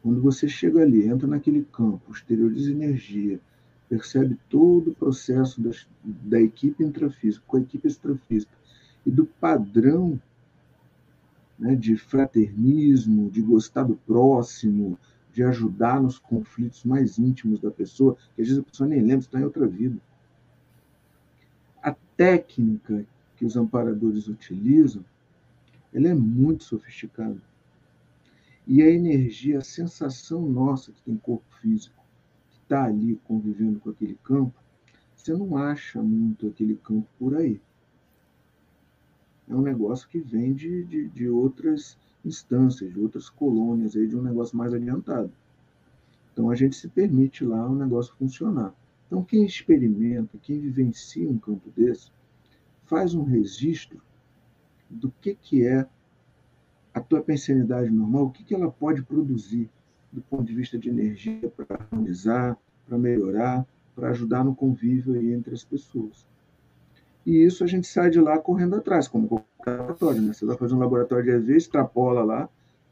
Quando 0.03 0.21
você 0.21 0.47
chega 0.47 0.83
ali, 0.83 1.09
entra 1.09 1.27
naquele 1.27 1.65
campo, 1.73 2.13
exterioriza 2.13 2.71
energia, 2.71 3.41
percebe 3.89 4.39
todo 4.49 4.91
o 4.91 4.95
processo 4.95 5.61
das, 5.61 5.89
da 6.05 6.41
equipe 6.41 6.85
intrafísica 6.85 7.45
com 7.47 7.57
a 7.57 7.61
equipe 7.61 7.89
extrafísica 7.89 8.53
e 9.05 9.11
do 9.11 9.25
padrão 9.25 10.21
né, 11.61 11.77
de 11.77 11.95
fraternismo, 11.95 13.31
de 13.31 13.43
gostar 13.43 13.85
do 13.85 13.95
próximo, 13.95 14.99
de 15.31 15.43
ajudar 15.43 16.03
nos 16.03 16.19
conflitos 16.19 16.83
mais 16.85 17.19
íntimos 17.19 17.61
da 17.61 17.71
pessoa, 17.71 18.17
que 18.35 18.41
às 18.41 18.49
vezes 18.49 18.59
a 18.59 18.63
pessoa 18.63 18.89
nem 18.89 19.01
lembra, 19.01 19.19
está 19.19 19.39
em 19.39 19.45
outra 19.45 19.67
vida. 19.67 20.01
A 21.83 21.93
técnica 22.17 23.05
que 23.37 23.45
os 23.45 23.57
amparadores 23.57 24.27
utilizam, 24.27 25.05
ela 25.93 26.09
é 26.09 26.15
muito 26.15 26.65
sofisticada. 26.65 27.41
E 28.67 28.83
a 28.83 28.91
energia, 28.91 29.59
a 29.59 29.63
sensação 29.63 30.41
nossa 30.49 30.93
que 30.93 31.03
tem 31.03 31.17
corpo 31.17 31.45
físico, 31.61 32.03
que 32.51 32.59
está 32.63 32.85
ali 32.85 33.21
convivendo 33.25 33.81
com 33.81 33.91
aquele 33.91 34.19
campo, 34.25 34.55
você 35.15 35.35
não 35.35 35.57
acha 35.57 36.03
muito 36.03 36.47
aquele 36.47 36.77
campo 36.77 37.07
por 37.19 37.37
aí 37.37 37.61
é 39.51 39.55
um 39.55 39.63
negócio 39.63 40.09
que 40.09 40.21
vem 40.21 40.55
de, 40.55 40.85
de, 40.85 41.09
de 41.09 41.29
outras 41.29 41.99
instâncias, 42.25 42.93
de 42.93 43.01
outras 43.01 43.29
colônias, 43.29 43.97
aí, 43.97 44.07
de 44.07 44.17
um 44.17 44.23
negócio 44.23 44.57
mais 44.57 44.73
adiantado. 44.73 45.33
Então 46.33 46.51
a 46.51 46.55
gente 46.55 46.77
se 46.77 46.89
permite 46.89 47.45
lá 47.45 47.69
o 47.69 47.75
negócio 47.75 48.15
funcionar. 48.15 48.73
Então 49.07 49.25
quem 49.25 49.45
experimenta, 49.45 50.39
quem 50.39 50.61
vivencia 50.61 51.29
um 51.29 51.39
campo 51.39 51.69
desse, 51.77 52.13
faz 52.85 53.13
um 53.13 53.25
registro 53.25 54.01
do 54.89 55.11
que, 55.21 55.35
que 55.35 55.67
é 55.67 55.87
a 56.95 57.01
tua 57.01 57.21
pensanidade 57.21 57.91
normal, 57.91 58.27
o 58.27 58.31
que, 58.31 58.45
que 58.45 58.55
ela 58.55 58.71
pode 58.71 59.03
produzir 59.03 59.69
do 60.13 60.21
ponto 60.23 60.45
de 60.45 60.55
vista 60.55 60.79
de 60.79 60.89
energia 60.89 61.49
para 61.49 61.77
harmonizar, 61.77 62.57
para 62.87 62.99
melhorar, 62.99 63.67
para 63.95 64.11
ajudar 64.11 64.45
no 64.45 64.55
convívio 64.55 65.15
aí 65.15 65.33
entre 65.33 65.55
as 65.55 65.65
pessoas. 65.65 66.27
E 67.25 67.45
isso 67.45 67.63
a 67.63 67.67
gente 67.67 67.87
sai 67.87 68.11
de 68.11 68.21
lá 68.21 68.39
correndo 68.39 68.77
atrás, 68.77 69.07
como 69.07 69.29
qualquer 69.29 69.77
laboratório. 69.79 70.23
Né? 70.23 70.33
Você 70.33 70.45
vai 70.45 70.57
fazer 70.57 70.75
um 70.75 70.79
laboratório 70.79 71.25
de 71.25 71.31
EV, 71.31 71.57
extrapola 71.57 72.23
lá, 72.23 72.49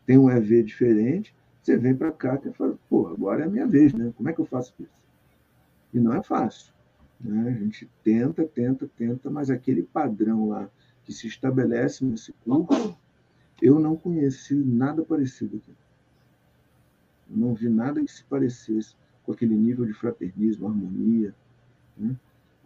tem 0.07 0.19
um 0.19 0.31
EV 0.31 0.63
diferente, 0.63 1.35
você 1.63 1.77
vem 1.77 1.95
para 1.95 2.13
cá 2.13 2.41
e 2.45 2.53
fala, 2.53 2.79
pô, 2.89 3.09
agora 3.09 3.43
é 3.43 3.47
a 3.47 3.51
minha 3.51 3.67
vez, 3.67 3.93
né? 3.93 4.13
Como 4.17 4.29
é 4.29 4.33
que 4.33 4.41
eu 4.41 4.47
faço 4.47 4.75
isso? 4.79 4.91
E 5.93 6.01
não 6.01 6.15
é 6.15 6.23
fácil. 6.23 6.73
Né? 7.21 7.51
A 7.51 7.53
gente 7.53 7.91
tenta, 8.03 8.45
tenta, 8.45 8.89
tenta, 8.97 9.31
mas 9.31 9.51
aquele 9.51 9.83
padrão 9.83 10.49
lá 10.49 10.69
que 11.05 11.13
se 11.13 11.27
estabelece 11.27 12.05
nesse 12.05 12.33
curso, 12.45 12.97
eu 13.61 13.79
não 13.79 13.97
conheci 13.97 14.55
nada 14.55 15.03
parecido 15.03 15.57
aqui. 15.57 15.75
Eu 17.31 17.37
não 17.37 17.55
vi 17.55 17.69
nada 17.69 18.03
que 18.03 18.11
se 18.11 18.25
parecesse 18.25 18.95
com 19.25 19.33
aquele 19.33 19.55
nível 19.55 19.85
de 19.85 19.93
fraternismo, 19.93 20.67
harmonia. 20.67 21.35
Né? 21.97 22.17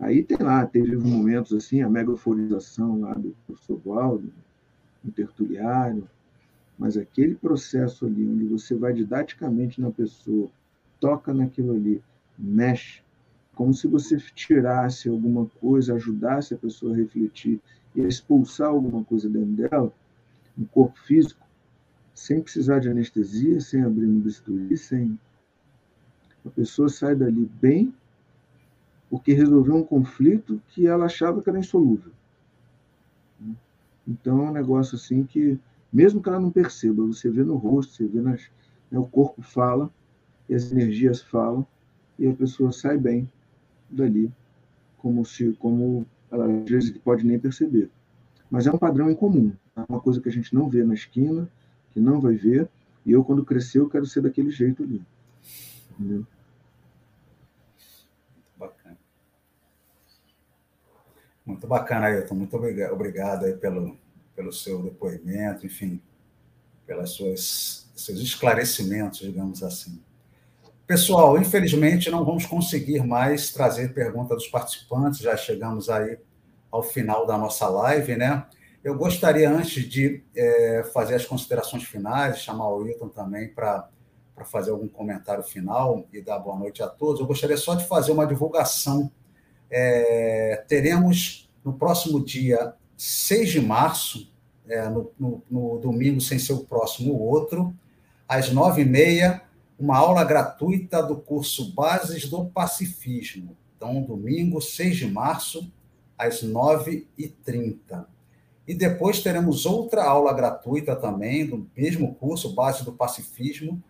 Aí 0.03 0.25
tem 0.25 0.37
lá, 0.39 0.67
teve 0.67 0.97
momentos 0.97 1.53
assim, 1.53 1.81
a 1.81 1.89
megafonização 1.89 2.99
lá 2.99 3.15
do 3.15 3.37
professor 3.47 3.81
Valdo, 3.85 4.33
no 5.03 5.13
tertuliário, 5.13 6.09
mas 6.77 6.97
aquele 6.97 7.37
processo 7.37 8.05
ali, 8.05 8.29
onde 8.29 8.47
você 8.47 8.75
vai 8.75 8.93
didaticamente 8.93 9.81
na 9.81 9.93
pessoa, 9.93 10.51
toca 10.99 11.33
naquilo 11.33 11.75
ali, 11.75 12.03
mexe, 12.37 13.01
como 13.55 13.73
se 13.73 13.87
você 13.87 14.17
tirasse 14.35 15.09
alguma 15.09 15.47
coisa, 15.61 15.95
ajudasse 15.95 16.53
a 16.53 16.59
pessoa 16.59 16.93
a 16.93 16.97
refletir 16.97 17.61
e 17.95 18.01
a 18.01 18.09
expulsar 18.09 18.71
alguma 18.71 19.05
coisa 19.05 19.29
dentro 19.29 19.69
dela, 19.69 19.93
no 20.57 20.67
corpo 20.67 20.99
físico, 20.99 21.47
sem 22.13 22.43
precisar 22.43 22.81
de 22.81 22.89
anestesia, 22.89 23.61
sem 23.61 23.85
abrir 23.85 24.07
um 24.07 24.19
bisturi, 24.19 24.77
sem. 24.77 25.17
A 26.45 26.51
pessoa 26.51 26.89
sai 26.89 27.15
dali 27.15 27.49
bem 27.61 27.95
porque 29.13 29.35
resolveu 29.35 29.77
um 29.77 29.85
conflito 29.85 30.59
que 30.69 30.87
ela 30.87 31.05
achava 31.05 31.43
que 31.43 31.51
era 31.51 31.59
insolúvel. 31.59 32.11
Então 34.09 34.47
é 34.47 34.49
um 34.49 34.53
negócio 34.53 34.97
assim 34.97 35.23
que, 35.23 35.61
mesmo 35.93 36.23
que 36.23 36.31
ela 36.31 36.41
não 36.41 36.51
perceba, 36.51 37.05
você 37.05 37.29
vê 37.29 37.45
no 37.45 37.57
rosto, 37.57 37.93
você 37.93 38.07
vê 38.07 38.23
nas, 38.23 38.41
né, 38.91 38.99
o 38.99 39.05
corpo 39.05 39.43
fala, 39.43 39.91
e 40.49 40.55
as 40.55 40.73
energias 40.73 41.21
falam, 41.21 41.67
e 42.19 42.27
a 42.27 42.33
pessoa 42.33 42.73
sai 42.73 42.97
bem 42.97 43.31
dali, 43.91 44.33
como 44.97 45.27
se, 45.27 45.53
como 45.59 46.07
ela 46.31 46.47
às 46.47 46.71
vezes 46.71 46.97
pode 46.97 47.27
nem 47.27 47.39
perceber. 47.39 47.91
Mas 48.51 48.67
é 48.67 48.73
um 48.73 48.79
padrão 48.79 49.11
em 49.11 49.15
comum, 49.15 49.53
é 49.77 49.85
uma 49.91 50.01
coisa 50.01 50.23
que 50.23 50.29
a 50.31 50.33
gente 50.33 50.55
não 50.55 50.71
vê 50.71 50.85
na 50.85 50.95
esquina, 50.95 51.47
que 51.93 52.01
não 52.01 52.19
vai 52.19 52.35
ver, 52.35 52.67
e 53.05 53.13
eu 53.13 53.23
quando 53.23 53.45
crescer 53.45 53.79
eu 53.79 53.91
quero 53.91 54.07
ser 54.07 54.23
daquele 54.23 54.51
jeito 54.51 54.83
ali. 54.83 55.03
Entendeu? 55.91 56.27
Muito 61.45 61.67
bacana, 61.67 62.07
Ailton. 62.07 62.35
Muito 62.35 62.57
obrigado 62.57 63.45
aí 63.45 63.55
pelo, 63.55 63.97
pelo 64.35 64.53
seu 64.53 64.83
depoimento, 64.83 65.67
enfim, 65.67 66.01
pelos 66.87 67.17
seus 67.17 68.21
esclarecimentos, 68.21 69.21
digamos 69.21 69.63
assim. 69.63 70.01
Pessoal, 70.87 71.39
infelizmente 71.39 72.11
não 72.11 72.25
vamos 72.25 72.45
conseguir 72.45 73.05
mais 73.07 73.53
trazer 73.53 73.95
pergunta 73.95 74.35
dos 74.35 74.49
participantes, 74.49 75.21
já 75.21 75.37
chegamos 75.37 75.89
aí 75.89 76.19
ao 76.71 76.83
final 76.83 77.27
da 77.27 77.39
nossa 77.39 77.69
live, 77.69 78.17
né? 78.17 78.47
Eu 78.83 78.97
gostaria, 78.97 79.49
antes 79.49 79.89
de 79.89 80.25
é, 80.35 80.85
fazer 80.93 81.15
as 81.15 81.25
considerações 81.25 81.85
finais, 81.85 82.39
chamar 82.39 82.69
o 82.69 82.79
Wilton 82.79 83.09
também 83.09 83.49
para 83.49 83.89
fazer 84.45 84.73
algum 84.73 84.89
comentário 84.89 85.45
final 85.45 86.05
e 86.13 86.21
dar 86.21 86.39
boa 86.41 86.59
noite 86.59 86.83
a 86.83 86.89
todos, 86.89 87.21
eu 87.21 87.27
gostaria 87.27 87.57
só 87.57 87.77
de 87.77 87.87
fazer 87.87 88.11
uma 88.11 88.27
divulgação 88.27 89.11
é, 89.75 90.65
teremos 90.69 91.51
no 91.65 91.73
próximo 91.73 92.23
dia 92.23 92.75
6 92.95 93.53
de 93.53 93.61
março, 93.61 94.31
é, 94.69 94.87
no, 94.91 95.11
no, 95.19 95.43
no, 95.51 95.79
domingo, 95.79 96.21
sem 96.21 96.39
ser 96.39 96.53
o 96.53 96.65
próximo, 96.65 97.19
outro, 97.19 97.75
às 98.29 98.53
nove 98.53 98.83
e 98.83 98.85
meia, 98.85 99.43
uma 99.79 99.97
aula 99.97 100.23
gratuita 100.25 101.03
do 101.03 101.17
curso 101.17 101.73
Bases 101.73 102.29
do 102.29 102.45
Pacifismo. 102.45 103.57
Então, 103.77 104.03
domingo, 104.03 104.61
6 104.61 104.97
de 104.97 105.11
março, 105.11 105.73
às 106.19 106.45
9h30. 106.45 108.05
E 108.69 108.75
depois 108.75 109.23
teremos 109.23 109.67
outra 109.67 110.05
aula 110.05 110.33
gratuita 110.33 110.95
também, 110.95 111.47
do 111.47 111.69
mesmo 111.75 112.15
curso, 112.15 112.55
Base 112.55 112.85
do 112.85 112.93
Pacifismo, 112.93 113.83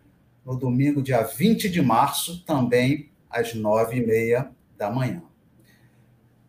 no 0.45 0.55
domingo, 0.55 1.01
dia 1.01 1.21
20 1.21 1.69
de 1.69 1.81
março, 1.81 2.43
também 2.45 3.09
às 3.29 3.53
9h30 3.53 4.49
da 4.77 4.89
manhã. 4.89 5.21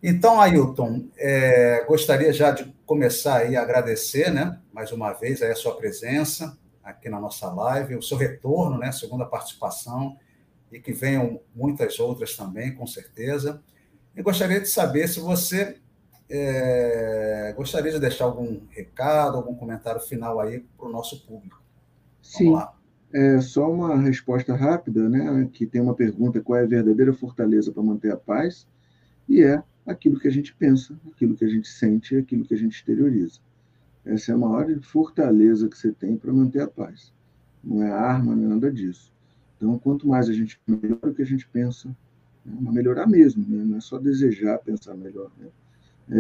Então, 0.07 0.38
Ailton, 0.38 1.09
é, 1.16 1.82
gostaria 1.86 2.30
já 2.30 2.50
de 2.50 2.70
começar 2.84 3.38
aí 3.38 3.57
a 3.57 3.62
agradecer, 3.62 4.30
né, 4.30 4.61
mais 4.70 4.92
uma 4.92 5.14
vez, 5.14 5.40
a 5.40 5.55
sua 5.55 5.74
presença 5.78 6.59
aqui 6.82 7.09
na 7.09 7.18
nossa 7.18 7.50
live, 7.50 7.96
o 7.96 8.02
seu 8.02 8.18
retorno, 8.18 8.76
né, 8.76 8.92
segunda 8.92 9.24
participação, 9.24 10.18
e 10.70 10.78
que 10.78 10.92
venham 10.92 11.40
muitas 11.55 11.98
outras 11.98 12.36
também, 12.36 12.74
com 12.74 12.86
certeza. 12.86 13.62
E 14.14 14.20
gostaria 14.20 14.61
de 14.61 14.68
saber 14.68 15.09
se 15.09 15.20
você 15.20 15.78
é, 16.28 17.55
gostaria 17.57 17.90
de 17.90 17.98
deixar 17.98 18.26
algum 18.26 18.61
recado, 18.68 19.38
algum 19.38 19.55
comentário 19.55 20.02
final 20.02 20.38
aí 20.38 20.61
para 20.76 20.86
o 20.86 20.92
nosso 20.92 21.26
público. 21.26 21.62
Vamos 22.22 22.36
Sim. 22.36 22.52
Lá. 22.52 22.74
É 23.11 23.40
só 23.40 23.72
uma 23.72 23.96
resposta 23.96 24.55
rápida, 24.55 25.09
né? 25.09 25.48
Que 25.50 25.64
tem 25.64 25.80
uma 25.80 25.94
pergunta: 25.94 26.42
qual 26.42 26.59
é 26.59 26.64
a 26.64 26.66
verdadeira 26.66 27.14
fortaleza 27.14 27.72
para 27.72 27.82
manter 27.82 28.12
a 28.12 28.16
paz? 28.16 28.66
E 29.28 29.42
é 29.42 29.62
aquilo 29.87 30.18
que 30.18 30.28
a 30.28 30.30
gente 30.30 30.55
pensa, 30.55 30.99
aquilo 31.12 31.37
que 31.37 31.45
a 31.45 31.49
gente 31.49 31.68
sente, 31.68 32.16
aquilo 32.16 32.45
que 32.45 32.55
a 32.55 32.57
gente 32.57 32.76
exterioriza. 32.76 33.41
Essa 34.05 34.32
é 34.32 34.35
a 34.35 34.39
maior 34.39 34.66
fortaleza 34.82 35.68
que 35.68 35.76
você 35.76 35.93
tem 35.93 36.16
para 36.16 36.32
manter 36.32 36.61
a 36.61 36.68
paz. 36.68 37.12
Não 37.62 37.82
é 37.82 37.91
arma, 37.91 38.35
não 38.35 38.45
é 38.45 38.49
nada 38.49 38.70
disso. 38.70 39.12
Então, 39.57 39.78
quanto 39.78 40.07
mais 40.07 40.28
a 40.28 40.32
gente 40.32 40.61
melhora 40.66 41.11
o 41.11 41.14
que 41.14 41.22
a 41.22 41.26
gente 41.26 41.49
pensa, 41.49 41.89
né? 42.45 42.70
melhorar 42.70 43.07
mesmo, 43.07 43.47
né? 43.49 43.64
não 43.64 43.78
é 43.78 43.80
só 43.80 43.99
desejar 43.99 44.59
pensar 44.59 44.95
melhor. 44.95 45.30
Né? 45.39 45.49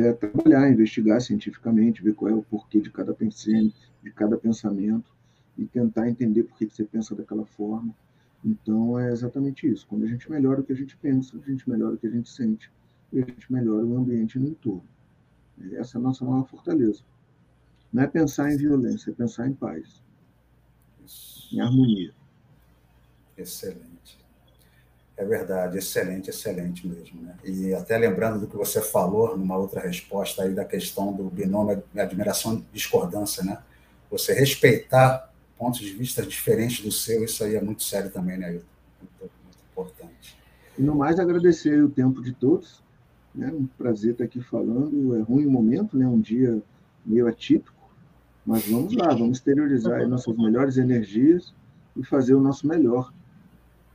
É 0.08 0.12
trabalhar, 0.12 0.70
investigar 0.70 1.20
cientificamente, 1.20 2.02
ver 2.02 2.14
qual 2.14 2.30
é 2.30 2.34
o 2.34 2.42
porquê 2.42 2.80
de 2.80 2.90
cada 2.90 3.12
pensamento, 3.12 3.92
de 4.02 4.10
cada 4.10 4.38
pensamento 4.38 5.12
e 5.58 5.66
tentar 5.66 6.08
entender 6.08 6.44
por 6.44 6.56
que 6.56 6.66
você 6.66 6.84
pensa 6.84 7.14
daquela 7.14 7.44
forma. 7.44 7.94
Então, 8.42 8.98
é 8.98 9.12
exatamente 9.12 9.70
isso. 9.70 9.86
Quando 9.86 10.04
a 10.04 10.08
gente 10.08 10.30
melhora 10.30 10.60
o 10.60 10.64
que 10.64 10.72
a 10.72 10.76
gente 10.76 10.96
pensa, 10.96 11.36
a 11.36 11.50
gente 11.50 11.68
melhora 11.68 11.94
o 11.94 11.98
que 11.98 12.06
a 12.06 12.10
gente 12.10 12.30
sente 12.30 12.70
e 13.12 13.22
a 13.22 13.24
gente 13.24 13.52
melhora 13.52 13.84
o 13.84 13.96
ambiente 13.96 14.38
no 14.38 14.48
entorno. 14.48 14.84
Essa 15.72 15.98
é 15.98 16.00
a 16.00 16.02
nossa 16.02 16.24
maior 16.24 16.46
fortaleza. 16.46 17.02
Não 17.92 18.02
é 18.02 18.06
pensar 18.06 18.52
em 18.52 18.56
violência, 18.56 19.10
é 19.10 19.14
pensar 19.14 19.46
em 19.46 19.52
paz, 19.52 20.02
em 21.52 21.60
harmonia. 21.60 22.12
Excelente. 23.36 24.18
É 25.16 25.24
verdade, 25.24 25.78
excelente, 25.78 26.28
excelente 26.30 26.86
mesmo. 26.88 27.22
Né? 27.22 27.36
E 27.44 27.72
até 27.72 27.96
lembrando 27.96 28.40
do 28.40 28.46
que 28.48 28.56
você 28.56 28.80
falou 28.80 29.36
numa 29.36 29.56
outra 29.56 29.80
resposta 29.80 30.42
aí 30.42 30.52
da 30.52 30.64
questão 30.64 31.12
do 31.12 31.30
binômio 31.30 31.84
admiração 31.96 32.56
e 32.56 32.64
discordância, 32.72 33.44
né? 33.44 33.58
Você 34.10 34.32
respeitar 34.32 35.32
pontos 35.56 35.80
de 35.80 35.90
vista 35.90 36.22
diferentes 36.22 36.84
do 36.84 36.90
seu, 36.90 37.24
isso 37.24 37.44
aí 37.44 37.54
é 37.54 37.60
muito 37.60 37.84
sério 37.84 38.10
também, 38.10 38.36
né, 38.36 38.46
Ailton? 38.46 38.66
Muito, 39.00 39.32
muito 39.44 39.58
importante. 39.70 40.36
E 40.76 40.82
no 40.82 40.96
mais, 40.96 41.18
agradecer 41.20 41.82
o 41.82 41.88
tempo 41.88 42.20
de 42.20 42.32
todos. 42.32 42.82
Né? 43.34 43.52
Um 43.52 43.66
prazer 43.66 44.12
estar 44.12 44.24
aqui 44.24 44.40
falando. 44.40 45.16
É 45.16 45.22
ruim 45.22 45.46
o 45.46 45.50
momento, 45.50 45.96
né? 45.96 46.06
um 46.06 46.20
dia 46.20 46.62
meio 47.04 47.26
atípico, 47.26 47.90
mas 48.46 48.66
vamos 48.66 48.94
lá, 48.94 49.08
vamos 49.08 49.38
exteriorizar 49.38 50.06
nossas 50.08 50.36
melhores 50.36 50.76
energias 50.76 51.52
e 51.96 52.04
fazer 52.04 52.34
o 52.34 52.40
nosso 52.40 52.66
melhor. 52.66 53.12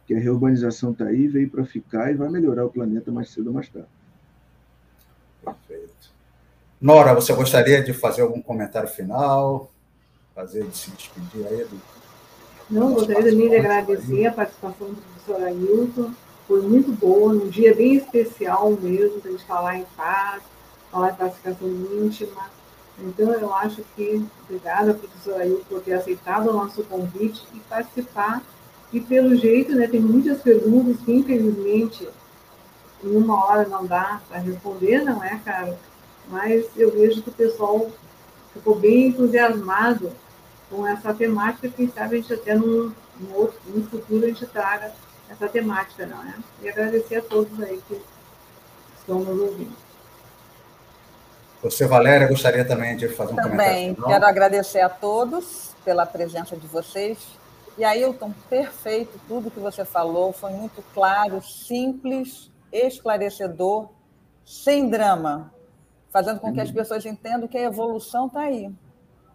Que 0.06 0.16
a 0.16 0.20
reurbanização 0.20 0.92
está 0.92 1.06
aí, 1.06 1.28
veio 1.28 1.50
para 1.50 1.64
ficar 1.64 2.12
e 2.12 2.16
vai 2.16 2.30
melhorar 2.30 2.66
o 2.66 2.70
planeta 2.70 3.12
mais 3.12 3.30
cedo 3.30 3.48
ou 3.48 3.54
mais 3.54 3.70
tarde. 3.70 3.88
Perfeito. 5.44 6.12
Nora, 6.82 7.14
você 7.14 7.34
gostaria 7.34 7.84
de 7.84 7.94
fazer 7.94 8.22
algum 8.22 8.42
comentário 8.42 8.90
final? 8.90 9.72
Fazer 10.34 10.66
de 10.66 10.78
se 10.78 10.92
despedir 10.92 11.46
aí 11.46 11.66
do. 11.66 11.80
Não, 12.70 12.94
gostaria 12.94 13.36
de 13.36 13.56
agradecer 13.56 14.26
a 14.26 14.32
participação 14.32 14.90
do 14.90 14.96
professor 14.96 15.44
Ailton. 15.44 16.14
Foi 16.50 16.62
muito 16.62 16.92
boa, 16.92 17.34
num 17.34 17.48
dia 17.48 17.74
bem 17.74 17.96
especial 17.96 18.72
mesmo, 18.72 19.22
para 19.22 19.30
a 19.30 19.32
gente 19.32 19.46
falar 19.46 19.78
em 19.78 19.86
paz, 19.96 20.44
falar 20.92 21.12
em 21.12 21.16
pacificação 21.16 21.70
íntima 21.70 22.60
então, 23.02 23.32
eu 23.34 23.54
acho 23.54 23.82
que, 23.96 24.26
obrigada, 24.44 24.94
professora 24.94 25.44
Ailton, 25.44 25.64
por 25.70 25.82
ter 25.82 25.94
aceitado 25.94 26.50
o 26.50 26.54
nosso 26.54 26.84
convite 26.84 27.42
e 27.54 27.60
participar. 27.60 28.42
E, 28.92 29.00
pelo 29.00 29.36
jeito, 29.36 29.74
né, 29.74 29.88
tem 29.88 30.00
muitas 30.00 30.42
perguntas 30.42 30.98
que, 31.04 31.14
infelizmente, 31.14 32.08
em 33.04 33.16
uma 33.16 33.46
hora 33.46 33.68
não 33.68 33.86
dá 33.86 34.22
para 34.28 34.40
responder, 34.40 35.04
não 35.04 35.24
é, 35.24 35.40
cara? 35.46 35.78
Mas 36.28 36.66
eu 36.76 36.92
vejo 36.92 37.22
que 37.22 37.30
o 37.30 37.34
pessoal 37.34 37.90
ficou 38.54 38.76
bem 38.76 39.08
entusiasmado 39.08 40.12
com 40.70 40.86
essa 40.86 41.14
temática. 41.14 41.70
Quem 41.70 41.90
sabe 41.90 42.18
a 42.18 42.22
gente 42.22 42.34
até 42.34 42.56
num, 42.56 42.92
num, 43.20 43.34
outro, 43.34 43.60
futuro 43.90 44.26
a 44.26 44.28
gente 44.28 44.46
traga 44.48 44.92
essa 45.30 45.48
temática, 45.48 46.06
não 46.06 46.22
é? 46.24 46.34
E 46.62 46.70
agradecer 46.70 47.18
a 47.18 47.22
todos 47.22 47.62
aí 47.62 47.82
que 47.88 48.02
estão 48.98 49.20
nos 49.20 49.40
ouvindo. 49.40 49.76
Você, 51.62 51.86
Valéria, 51.86 52.28
gostaria 52.28 52.64
também 52.64 52.96
de 52.96 53.10
fazer 53.10 53.34
um 53.34 53.36
também, 53.36 53.50
comentário? 53.50 53.96
Também, 53.96 54.12
quero 54.14 54.26
agradecer 54.26 54.80
a 54.80 54.90
todos 54.90 55.76
pela 55.84 56.06
presença 56.06 56.56
de 56.56 56.68
vocês. 56.68 57.18
E 57.78 57.84
Ailton, 57.84 58.34
perfeito, 58.50 59.20
tudo 59.28 59.52
que 59.52 59.60
você 59.60 59.84
falou 59.86 60.32
foi 60.32 60.52
muito 60.52 60.82
claro, 60.94 61.42
simples, 61.42 62.52
esclarecedor, 62.72 63.90
sem 64.46 64.90
drama, 64.90 65.54
fazendo 66.10 66.40
com 66.40 66.54
que 66.54 66.62
as 66.62 66.70
uhum. 66.70 66.76
pessoas 66.76 67.06
entendam 67.06 67.48
que 67.48 67.58
a 67.58 67.64
evolução 67.64 68.28
está 68.28 68.42
aí 68.42 68.74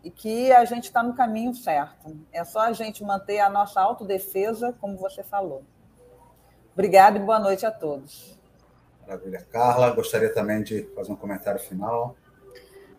e 0.03 0.11
que 0.11 0.53
a 0.53 0.65
gente 0.65 0.85
está 0.85 1.03
no 1.03 1.15
caminho 1.15 1.55
certo. 1.55 2.17
É 2.33 2.45
só 2.45 2.61
a 2.61 2.73
gente 2.73 3.03
manter 3.03 3.41
a 3.41 3.49
nossa 3.49 3.81
autodefesa, 3.81 4.75
como 4.81 4.97
você 4.97 5.23
falou. 5.23 5.63
Obrigada 6.75 7.19
e 7.19 7.21
boa 7.23 7.39
noite 7.39 7.65
a 7.65 7.71
todos. 7.71 8.37
Maravilha. 9.07 9.47
Carla, 9.53 9.91
gostaria 9.91 10.33
também 10.33 10.63
de 10.63 10.83
fazer 10.95 11.13
um 11.13 11.17
comentário 11.17 11.61
final. 11.61 12.17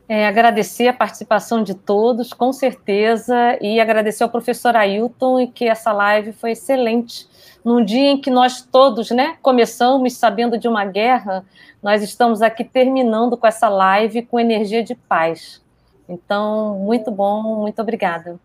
É, 0.07 0.27
agradecer 0.27 0.87
a 0.87 0.93
participação 0.93 1.63
de 1.63 1.73
todos, 1.73 2.31
com 2.31 2.53
certeza, 2.53 3.57
e 3.59 3.79
agradecer 3.79 4.23
ao 4.23 4.29
professor 4.29 4.75
Ailton 4.75 5.41
e 5.41 5.47
que 5.47 5.67
essa 5.67 5.91
live 5.91 6.31
foi 6.31 6.51
excelente. 6.51 7.27
Num 7.65 7.83
dia 7.83 8.11
em 8.11 8.21
que 8.21 8.29
nós 8.29 8.61
todos 8.61 9.09
né, 9.09 9.37
começamos 9.41 10.13
sabendo 10.13 10.57
de 10.57 10.67
uma 10.67 10.85
guerra, 10.85 11.43
nós 11.81 12.01
estamos 12.01 12.41
aqui 12.41 12.63
terminando 12.63 13.35
com 13.35 13.47
essa 13.47 13.67
live 13.67 14.21
com 14.21 14.39
energia 14.39 14.83
de 14.83 14.95
paz. 14.95 15.61
Então, 16.07 16.77
muito 16.77 17.09
bom, 17.09 17.61
muito 17.61 17.81
obrigada. 17.81 18.39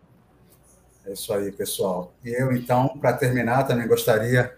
É 1.05 1.13
isso 1.13 1.31
aí, 1.31 1.51
pessoal. 1.51 2.11
E 2.25 2.29
eu, 2.29 2.51
então, 2.51 2.87
para 2.99 3.13
terminar, 3.13 3.63
também 3.63 3.87
gostaria 3.87 4.51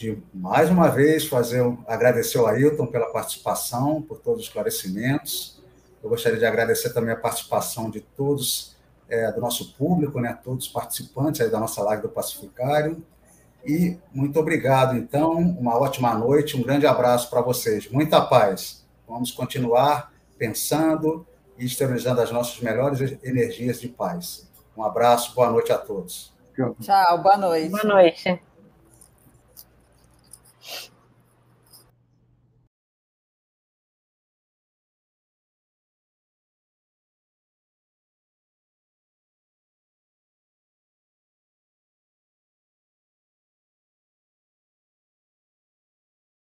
de 0.00 0.18
mais 0.32 0.70
uma 0.70 0.88
vez 0.88 1.26
fazer 1.26 1.62
agradecer 1.86 2.38
ao 2.38 2.46
Ailton 2.46 2.86
pela 2.86 3.12
participação, 3.12 4.00
por 4.00 4.18
todos 4.18 4.40
os 4.40 4.46
esclarecimentos. 4.46 5.62
Eu 6.02 6.08
gostaria 6.08 6.38
de 6.38 6.46
agradecer 6.46 6.94
também 6.94 7.12
a 7.12 7.16
participação 7.16 7.90
de 7.90 8.00
todos 8.00 8.74
é, 9.10 9.30
do 9.30 9.42
nosso 9.42 9.74
público, 9.74 10.18
né, 10.18 10.38
todos 10.42 10.66
os 10.66 10.72
participantes 10.72 11.42
aí 11.42 11.50
da 11.50 11.60
nossa 11.60 11.82
live 11.82 12.02
do 12.02 12.08
Pacificário. 12.08 13.04
E 13.62 13.98
muito 14.10 14.40
obrigado, 14.40 14.96
então, 14.96 15.32
uma 15.34 15.78
ótima 15.78 16.14
noite, 16.14 16.56
um 16.56 16.62
grande 16.62 16.86
abraço 16.86 17.28
para 17.28 17.42
vocês. 17.42 17.90
Muita 17.90 18.22
paz. 18.22 18.86
Vamos 19.06 19.30
continuar 19.30 20.14
pensando 20.38 21.26
e 21.58 21.66
exteriorizando 21.66 22.22
as 22.22 22.30
nossas 22.30 22.58
melhores 22.60 23.18
energias 23.22 23.78
de 23.78 23.88
paz. 23.88 24.48
Um 24.74 24.82
abraço, 24.82 25.34
boa 25.34 25.50
noite 25.50 25.70
a 25.70 25.76
todos. 25.76 26.32
Tchau, 26.80 27.22
boa 27.22 27.36
noite. 27.36 27.68
Boa 27.68 27.84
noite. 27.84 28.40